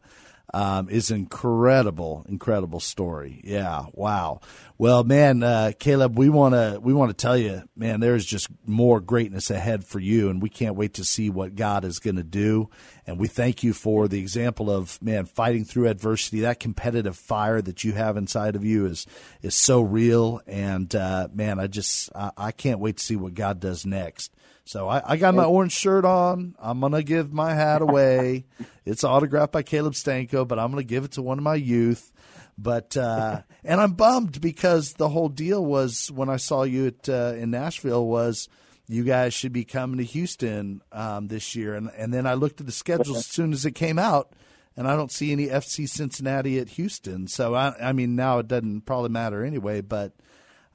um, 0.54 0.88
is 0.88 1.10
incredible, 1.10 2.24
incredible 2.28 2.80
story. 2.80 3.40
Yeah, 3.44 3.86
wow. 3.92 4.40
Well, 4.78 5.04
man, 5.04 5.42
uh, 5.42 5.72
Caleb, 5.78 6.18
we 6.18 6.28
want 6.28 6.54
to 6.54 6.78
we 6.80 6.92
want 6.92 7.10
to 7.10 7.16
tell 7.16 7.36
you, 7.36 7.62
man, 7.76 8.00
there's 8.00 8.24
just 8.24 8.48
more 8.64 9.00
greatness 9.00 9.50
ahead 9.50 9.84
for 9.84 9.98
you, 9.98 10.28
and 10.28 10.40
we 10.40 10.48
can't 10.48 10.76
wait 10.76 10.94
to 10.94 11.04
see 11.04 11.30
what 11.30 11.56
God 11.56 11.84
is 11.84 11.98
going 11.98 12.16
to 12.16 12.22
do. 12.22 12.70
And 13.06 13.18
we 13.18 13.28
thank 13.28 13.62
you 13.62 13.72
for 13.72 14.08
the 14.08 14.18
example 14.18 14.70
of 14.70 15.00
man 15.02 15.26
fighting 15.26 15.64
through 15.64 15.88
adversity. 15.88 16.40
That 16.40 16.60
competitive 16.60 17.16
fire 17.16 17.60
that 17.62 17.84
you 17.84 17.92
have 17.92 18.16
inside 18.16 18.56
of 18.56 18.64
you 18.64 18.86
is 18.86 19.06
is 19.42 19.54
so 19.54 19.80
real, 19.80 20.40
and 20.46 20.94
uh, 20.94 21.28
man, 21.32 21.58
I 21.58 21.66
just 21.66 22.10
I, 22.14 22.30
I 22.36 22.52
can't 22.52 22.80
wait 22.80 22.98
to 22.98 23.04
see 23.04 23.16
what 23.16 23.34
God 23.34 23.60
does 23.60 23.84
next. 23.84 24.32
So 24.66 24.88
I, 24.88 25.12
I 25.12 25.16
got 25.16 25.36
my 25.36 25.44
orange 25.44 25.72
shirt 25.72 26.04
on. 26.04 26.56
I'm 26.58 26.80
gonna 26.80 27.04
give 27.04 27.32
my 27.32 27.54
hat 27.54 27.82
away. 27.88 28.46
it's 28.84 29.04
autographed 29.04 29.52
by 29.52 29.62
Caleb 29.62 29.92
Stanko, 29.94 30.46
but 30.46 30.58
I'm 30.58 30.70
gonna 30.70 30.82
give 30.82 31.04
it 31.04 31.12
to 31.12 31.22
one 31.22 31.38
of 31.38 31.44
my 31.44 31.54
youth. 31.54 32.12
But 32.58 32.96
uh, 32.96 33.42
and 33.64 33.80
I'm 33.80 33.92
bummed 33.92 34.40
because 34.40 34.94
the 34.94 35.08
whole 35.08 35.28
deal 35.28 35.64
was 35.64 36.10
when 36.10 36.28
I 36.28 36.36
saw 36.36 36.64
you 36.64 36.88
at 36.88 37.08
uh, 37.08 37.34
in 37.36 37.52
Nashville 37.52 38.04
was 38.04 38.48
you 38.88 39.04
guys 39.04 39.34
should 39.34 39.52
be 39.52 39.64
coming 39.64 39.98
to 39.98 40.04
Houston 40.04 40.82
um, 40.90 41.28
this 41.28 41.54
year, 41.54 41.74
and 41.74 41.88
and 41.96 42.12
then 42.12 42.26
I 42.26 42.34
looked 42.34 42.60
at 42.60 42.66
the 42.66 42.72
schedule 42.72 43.16
as 43.16 43.26
soon 43.26 43.52
as 43.52 43.64
it 43.64 43.72
came 43.72 44.00
out, 44.00 44.32
and 44.76 44.88
I 44.88 44.96
don't 44.96 45.12
see 45.12 45.30
any 45.30 45.46
FC 45.46 45.88
Cincinnati 45.88 46.58
at 46.58 46.70
Houston. 46.70 47.28
So 47.28 47.54
I 47.54 47.72
I 47.80 47.92
mean 47.92 48.16
now 48.16 48.40
it 48.40 48.48
doesn't 48.48 48.80
probably 48.80 49.10
matter 49.10 49.44
anyway, 49.44 49.80
but 49.80 50.12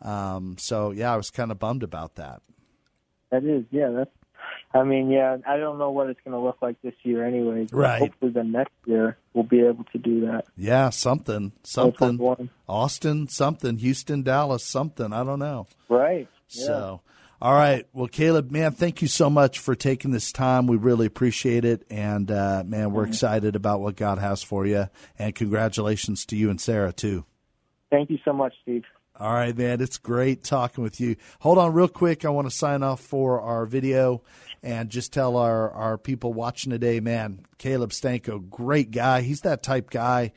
um, 0.02 0.56
so 0.58 0.92
yeah, 0.92 1.14
I 1.14 1.18
was 1.18 1.30
kind 1.30 1.52
of 1.52 1.60
bummed 1.60 1.84
about 1.84 2.16
that. 2.16 2.42
That 3.32 3.44
is, 3.44 3.64
yeah. 3.72 3.90
That's. 3.90 4.12
I 4.74 4.84
mean, 4.84 5.10
yeah. 5.10 5.38
I 5.46 5.58
don't 5.58 5.78
know 5.78 5.92
what 5.92 6.10
it's 6.10 6.20
going 6.24 6.34
to 6.34 6.40
look 6.40 6.58
like 6.62 6.82
this 6.82 6.94
year, 7.04 7.26
anyways. 7.26 7.74
Right. 7.74 8.00
Hopefully, 8.00 8.32
the 8.32 8.44
next 8.44 8.74
year 8.86 9.18
we'll 9.34 9.44
be 9.44 9.62
able 9.62 9.84
to 9.92 9.98
do 9.98 10.22
that. 10.22 10.46
Yeah, 10.56 10.90
something, 10.90 11.52
something. 11.64 12.50
Austin, 12.68 13.28
something. 13.28 13.78
Houston, 13.78 14.24
Dallas, 14.24 14.64
something. 14.64 15.12
I 15.14 15.24
don't 15.24 15.40
know. 15.40 15.68
Right. 15.90 16.28
Yeah. 16.50 16.66
So, 16.66 17.02
all 17.42 17.54
right. 17.54 17.86
Well, 17.94 18.08
Caleb, 18.08 18.52
man, 18.52 18.72
thank 18.72 19.02
you 19.02 19.08
so 19.08 19.30
much 19.30 19.60
for 19.60 19.76
taking 19.76 20.12
this 20.12 20.32
time. 20.32 20.68
We 20.68 20.78
really 20.78 21.06
appreciate 21.06 21.66
it, 21.66 21.86
and 21.90 22.32
uh, 22.32 22.64
man, 22.66 22.94
we're 22.94 23.06
excited 23.06 23.56
about 23.56 23.82
what 23.82 23.96
God 23.96 24.20
has 24.20 24.42
for 24.42 24.66
you. 24.66 24.88
And 25.20 25.36
congratulations 25.36 26.26
to 26.28 26.36
you 26.36 26.50
and 26.50 26.62
Sarah 26.62 26.94
too. 26.94 27.26
Thank 27.90 28.10
you 28.10 28.20
so 28.24 28.32
much, 28.32 28.54
Steve. 28.62 28.84
All 29.20 29.34
right, 29.34 29.56
man. 29.56 29.82
It's 29.82 29.98
great 29.98 30.44
talking 30.44 30.84
with 30.84 31.00
you. 31.00 31.16
Hold 31.42 31.58
on, 31.58 31.74
real 31.74 31.88
quick. 31.88 32.24
I 32.26 32.30
want 32.30 32.50
to 32.50 32.56
sign 32.56 32.82
off 32.82 33.02
for 33.02 33.42
our 33.42 33.66
video 33.66 34.24
and 34.64 34.90
just 34.90 35.12
tell 35.14 35.38
our, 35.38 35.70
our 35.72 35.98
people 35.98 36.34
watching 36.34 36.72
today, 36.72 37.00
man, 37.00 37.46
Caleb 37.58 37.92
Stanko, 37.92 38.50
great 38.50 38.90
guy. 38.92 39.22
He's 39.22 39.42
that 39.42 39.64
type 39.64 39.90
guy, 39.90 40.32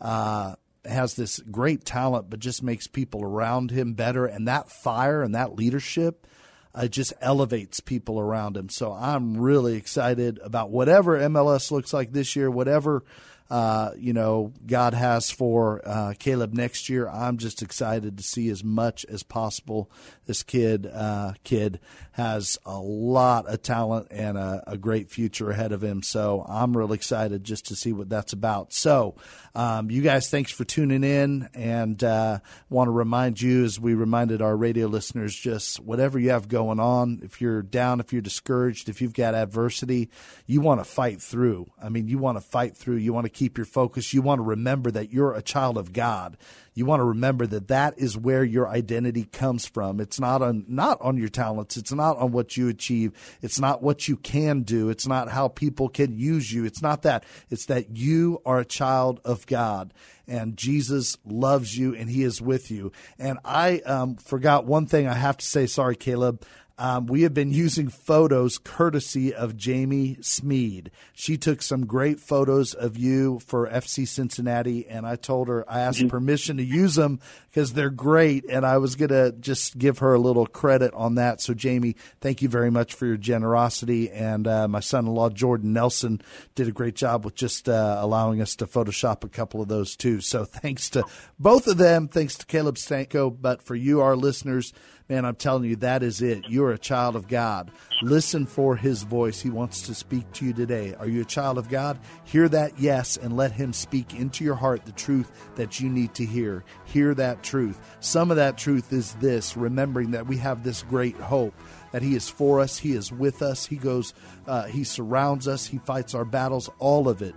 uh, 0.00 0.54
has 0.84 1.14
this 1.14 1.40
great 1.50 1.84
talent, 1.84 2.30
but 2.30 2.40
just 2.40 2.62
makes 2.62 2.86
people 2.86 3.22
around 3.22 3.72
him 3.72 3.94
better. 3.94 4.26
And 4.26 4.48
that 4.48 4.70
fire 4.70 5.22
and 5.22 5.34
that 5.34 5.56
leadership 5.56 6.26
uh, 6.74 6.86
just 6.86 7.12
elevates 7.20 7.80
people 7.80 8.20
around 8.20 8.56
him. 8.56 8.68
So 8.68 8.92
I'm 8.92 9.38
really 9.38 9.76
excited 9.76 10.38
about 10.42 10.70
whatever 10.70 11.18
MLS 11.18 11.70
looks 11.70 11.92
like 11.92 12.12
this 12.12 12.36
year, 12.36 12.50
whatever 12.50 13.02
uh, 13.50 13.90
you 13.96 14.12
know 14.12 14.52
God 14.66 14.94
has 14.94 15.30
for 15.30 15.82
uh, 15.84 16.14
Caleb 16.18 16.54
next 16.54 16.88
year. 16.88 17.08
I'm 17.08 17.38
just 17.38 17.62
excited 17.62 18.16
to 18.16 18.22
see 18.22 18.48
as 18.48 18.62
much 18.62 19.04
as 19.06 19.22
possible. 19.22 19.90
This 20.26 20.42
kid 20.42 20.86
uh, 20.86 21.32
kid 21.42 21.80
has 22.12 22.58
a 22.64 22.78
lot 22.78 23.46
of 23.46 23.62
talent 23.62 24.08
and 24.10 24.36
a, 24.36 24.62
a 24.66 24.76
great 24.76 25.10
future 25.10 25.50
ahead 25.50 25.72
of 25.72 25.82
him. 25.82 26.02
So 26.02 26.44
I'm 26.48 26.76
really 26.76 26.94
excited 26.96 27.44
just 27.44 27.66
to 27.66 27.76
see 27.76 27.92
what 27.92 28.08
that's 28.08 28.32
about. 28.32 28.72
So 28.72 29.16
um, 29.54 29.90
you 29.90 30.02
guys, 30.02 30.30
thanks 30.30 30.52
for 30.52 30.64
tuning 30.64 31.02
in, 31.02 31.48
and 31.54 32.02
uh, 32.04 32.38
want 32.68 32.86
to 32.86 32.92
remind 32.92 33.40
you 33.40 33.64
as 33.64 33.80
we 33.80 33.94
reminded 33.94 34.42
our 34.42 34.56
radio 34.56 34.86
listeners, 34.86 35.34
just 35.34 35.80
whatever 35.80 36.18
you 36.18 36.30
have 36.30 36.46
going 36.46 36.78
on, 36.78 37.20
if 37.22 37.40
you're 37.40 37.62
down, 37.62 37.98
if 37.98 38.12
you're 38.12 38.22
discouraged, 38.22 38.88
if 38.88 39.02
you've 39.02 39.14
got 39.14 39.34
adversity, 39.34 40.08
you 40.46 40.60
want 40.60 40.80
to 40.80 40.84
fight 40.84 41.20
through. 41.20 41.70
I 41.82 41.88
mean, 41.88 42.06
you 42.06 42.18
want 42.18 42.38
to 42.38 42.42
fight 42.42 42.76
through. 42.76 42.96
You 42.96 43.12
want 43.12 43.24
to 43.24 43.30
keep 43.40 43.56
your 43.56 43.64
focus. 43.64 44.12
You 44.12 44.20
want 44.20 44.40
to 44.40 44.42
remember 44.42 44.90
that 44.90 45.10
you're 45.14 45.32
a 45.32 45.40
child 45.40 45.78
of 45.78 45.94
God. 45.94 46.36
You 46.74 46.84
want 46.84 47.00
to 47.00 47.04
remember 47.04 47.46
that 47.46 47.68
that 47.68 47.98
is 47.98 48.14
where 48.14 48.44
your 48.44 48.68
identity 48.68 49.24
comes 49.24 49.64
from. 49.64 49.98
It's 49.98 50.20
not 50.20 50.42
on 50.42 50.66
not 50.68 51.00
on 51.00 51.16
your 51.16 51.30
talents. 51.30 51.78
It's 51.78 51.90
not 51.90 52.18
on 52.18 52.32
what 52.32 52.58
you 52.58 52.68
achieve. 52.68 53.12
It's 53.40 53.58
not 53.58 53.82
what 53.82 54.08
you 54.08 54.18
can 54.18 54.60
do. 54.60 54.90
It's 54.90 55.06
not 55.06 55.30
how 55.30 55.48
people 55.48 55.88
can 55.88 56.18
use 56.18 56.52
you. 56.52 56.66
It's 56.66 56.82
not 56.82 57.00
that. 57.02 57.24
It's 57.48 57.64
that 57.66 57.96
you 57.96 58.42
are 58.44 58.58
a 58.58 58.64
child 58.66 59.20
of 59.24 59.46
God 59.46 59.94
and 60.28 60.54
Jesus 60.56 61.16
loves 61.24 61.76
you 61.76 61.94
and 61.94 62.10
he 62.10 62.22
is 62.22 62.42
with 62.42 62.70
you. 62.70 62.92
And 63.18 63.38
I 63.42 63.78
um, 63.80 64.16
forgot 64.16 64.66
one 64.66 64.84
thing 64.84 65.08
I 65.08 65.14
have 65.14 65.38
to 65.38 65.46
say. 65.46 65.66
Sorry, 65.66 65.96
Caleb. 65.96 66.44
Um, 66.80 67.04
we 67.04 67.22
have 67.22 67.34
been 67.34 67.52
using 67.52 67.90
photos 67.90 68.56
courtesy 68.56 69.34
of 69.34 69.54
Jamie 69.54 70.16
Smead. 70.22 70.90
She 71.12 71.36
took 71.36 71.60
some 71.60 71.84
great 71.84 72.18
photos 72.18 72.72
of 72.72 72.96
you 72.96 73.38
for 73.40 73.68
FC 73.68 74.08
Cincinnati, 74.08 74.88
and 74.88 75.06
I 75.06 75.16
told 75.16 75.48
her 75.48 75.70
I 75.70 75.80
asked 75.80 76.08
permission 76.08 76.56
to 76.56 76.64
use 76.64 76.94
them 76.94 77.20
because 77.50 77.74
they're 77.74 77.90
great, 77.90 78.46
and 78.48 78.64
I 78.64 78.78
was 78.78 78.96
going 78.96 79.10
to 79.10 79.32
just 79.32 79.76
give 79.76 79.98
her 79.98 80.14
a 80.14 80.18
little 80.18 80.46
credit 80.46 80.94
on 80.94 81.16
that. 81.16 81.42
So, 81.42 81.52
Jamie, 81.52 81.96
thank 82.22 82.40
you 82.40 82.48
very 82.48 82.70
much 82.70 82.94
for 82.94 83.04
your 83.04 83.18
generosity. 83.18 84.10
And 84.10 84.46
uh, 84.46 84.66
my 84.66 84.80
son 84.80 85.06
in 85.06 85.12
law, 85.12 85.28
Jordan 85.28 85.74
Nelson, 85.74 86.22
did 86.54 86.66
a 86.66 86.72
great 86.72 86.94
job 86.94 87.26
with 87.26 87.34
just 87.34 87.68
uh, 87.68 87.98
allowing 88.00 88.40
us 88.40 88.56
to 88.56 88.66
Photoshop 88.66 89.22
a 89.22 89.28
couple 89.28 89.60
of 89.60 89.68
those 89.68 89.96
too. 89.96 90.22
So, 90.22 90.46
thanks 90.46 90.88
to 90.90 91.04
both 91.38 91.66
of 91.66 91.76
them. 91.76 92.08
Thanks 92.08 92.36
to 92.36 92.46
Caleb 92.46 92.76
Stanko. 92.76 93.36
But 93.38 93.60
for 93.60 93.74
you, 93.74 94.00
our 94.00 94.16
listeners, 94.16 94.72
Man, 95.10 95.24
I'm 95.24 95.34
telling 95.34 95.64
you, 95.64 95.74
that 95.76 96.04
is 96.04 96.22
it. 96.22 96.48
You're 96.70 96.76
a 96.76 96.78
child 96.78 97.16
of 97.16 97.26
God. 97.26 97.72
Listen 98.00 98.46
for 98.46 98.76
his 98.76 99.02
voice. 99.02 99.40
He 99.40 99.50
wants 99.50 99.82
to 99.88 99.94
speak 99.94 100.30
to 100.34 100.44
you 100.46 100.52
today. 100.52 100.94
Are 100.94 101.08
you 101.08 101.22
a 101.22 101.24
child 101.24 101.58
of 101.58 101.68
God? 101.68 101.98
Hear 102.22 102.48
that 102.48 102.78
yes 102.78 103.16
and 103.16 103.36
let 103.36 103.50
him 103.50 103.72
speak 103.72 104.14
into 104.14 104.44
your 104.44 104.54
heart 104.54 104.84
the 104.84 104.92
truth 104.92 105.32
that 105.56 105.80
you 105.80 105.90
need 105.90 106.14
to 106.14 106.24
hear. 106.24 106.62
Hear 106.84 107.12
that 107.14 107.42
truth. 107.42 107.76
Some 107.98 108.30
of 108.30 108.36
that 108.36 108.56
truth 108.56 108.92
is 108.92 109.14
this 109.14 109.56
remembering 109.56 110.12
that 110.12 110.28
we 110.28 110.36
have 110.36 110.62
this 110.62 110.84
great 110.84 111.16
hope 111.16 111.60
that 111.90 112.02
he 112.02 112.14
is 112.14 112.28
for 112.28 112.60
us, 112.60 112.78
he 112.78 112.92
is 112.92 113.10
with 113.10 113.42
us, 113.42 113.66
he 113.66 113.74
goes, 113.74 114.14
uh, 114.46 114.66
he 114.66 114.84
surrounds 114.84 115.48
us, 115.48 115.66
he 115.66 115.78
fights 115.78 116.14
our 116.14 116.24
battles, 116.24 116.70
all 116.78 117.08
of 117.08 117.20
it. 117.20 117.34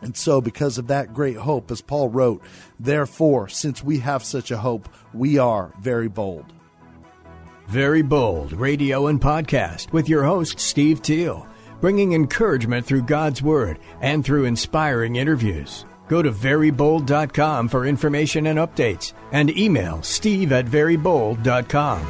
And 0.00 0.16
so, 0.16 0.40
because 0.40 0.78
of 0.78 0.86
that 0.86 1.12
great 1.12 1.36
hope, 1.38 1.72
as 1.72 1.80
Paul 1.80 2.08
wrote, 2.08 2.40
therefore, 2.78 3.48
since 3.48 3.82
we 3.82 3.98
have 3.98 4.22
such 4.22 4.52
a 4.52 4.58
hope, 4.58 4.88
we 5.12 5.38
are 5.38 5.74
very 5.80 6.06
bold. 6.06 6.52
Very 7.70 8.02
Bold 8.02 8.50
Radio 8.52 9.06
and 9.06 9.20
Podcast 9.20 9.92
with 9.92 10.08
your 10.08 10.24
host, 10.24 10.58
Steve 10.58 11.02
Teal, 11.02 11.46
bringing 11.80 12.14
encouragement 12.14 12.84
through 12.84 13.02
God's 13.02 13.42
Word 13.42 13.78
and 14.00 14.24
through 14.24 14.46
inspiring 14.46 15.14
interviews. 15.14 15.86
Go 16.08 16.20
to 16.20 16.32
verybold.com 16.32 17.68
for 17.68 17.86
information 17.86 18.48
and 18.48 18.58
updates 18.58 19.12
and 19.30 19.56
email 19.56 20.02
steve 20.02 20.50
at 20.50 20.66
verybold.com. 20.66 22.00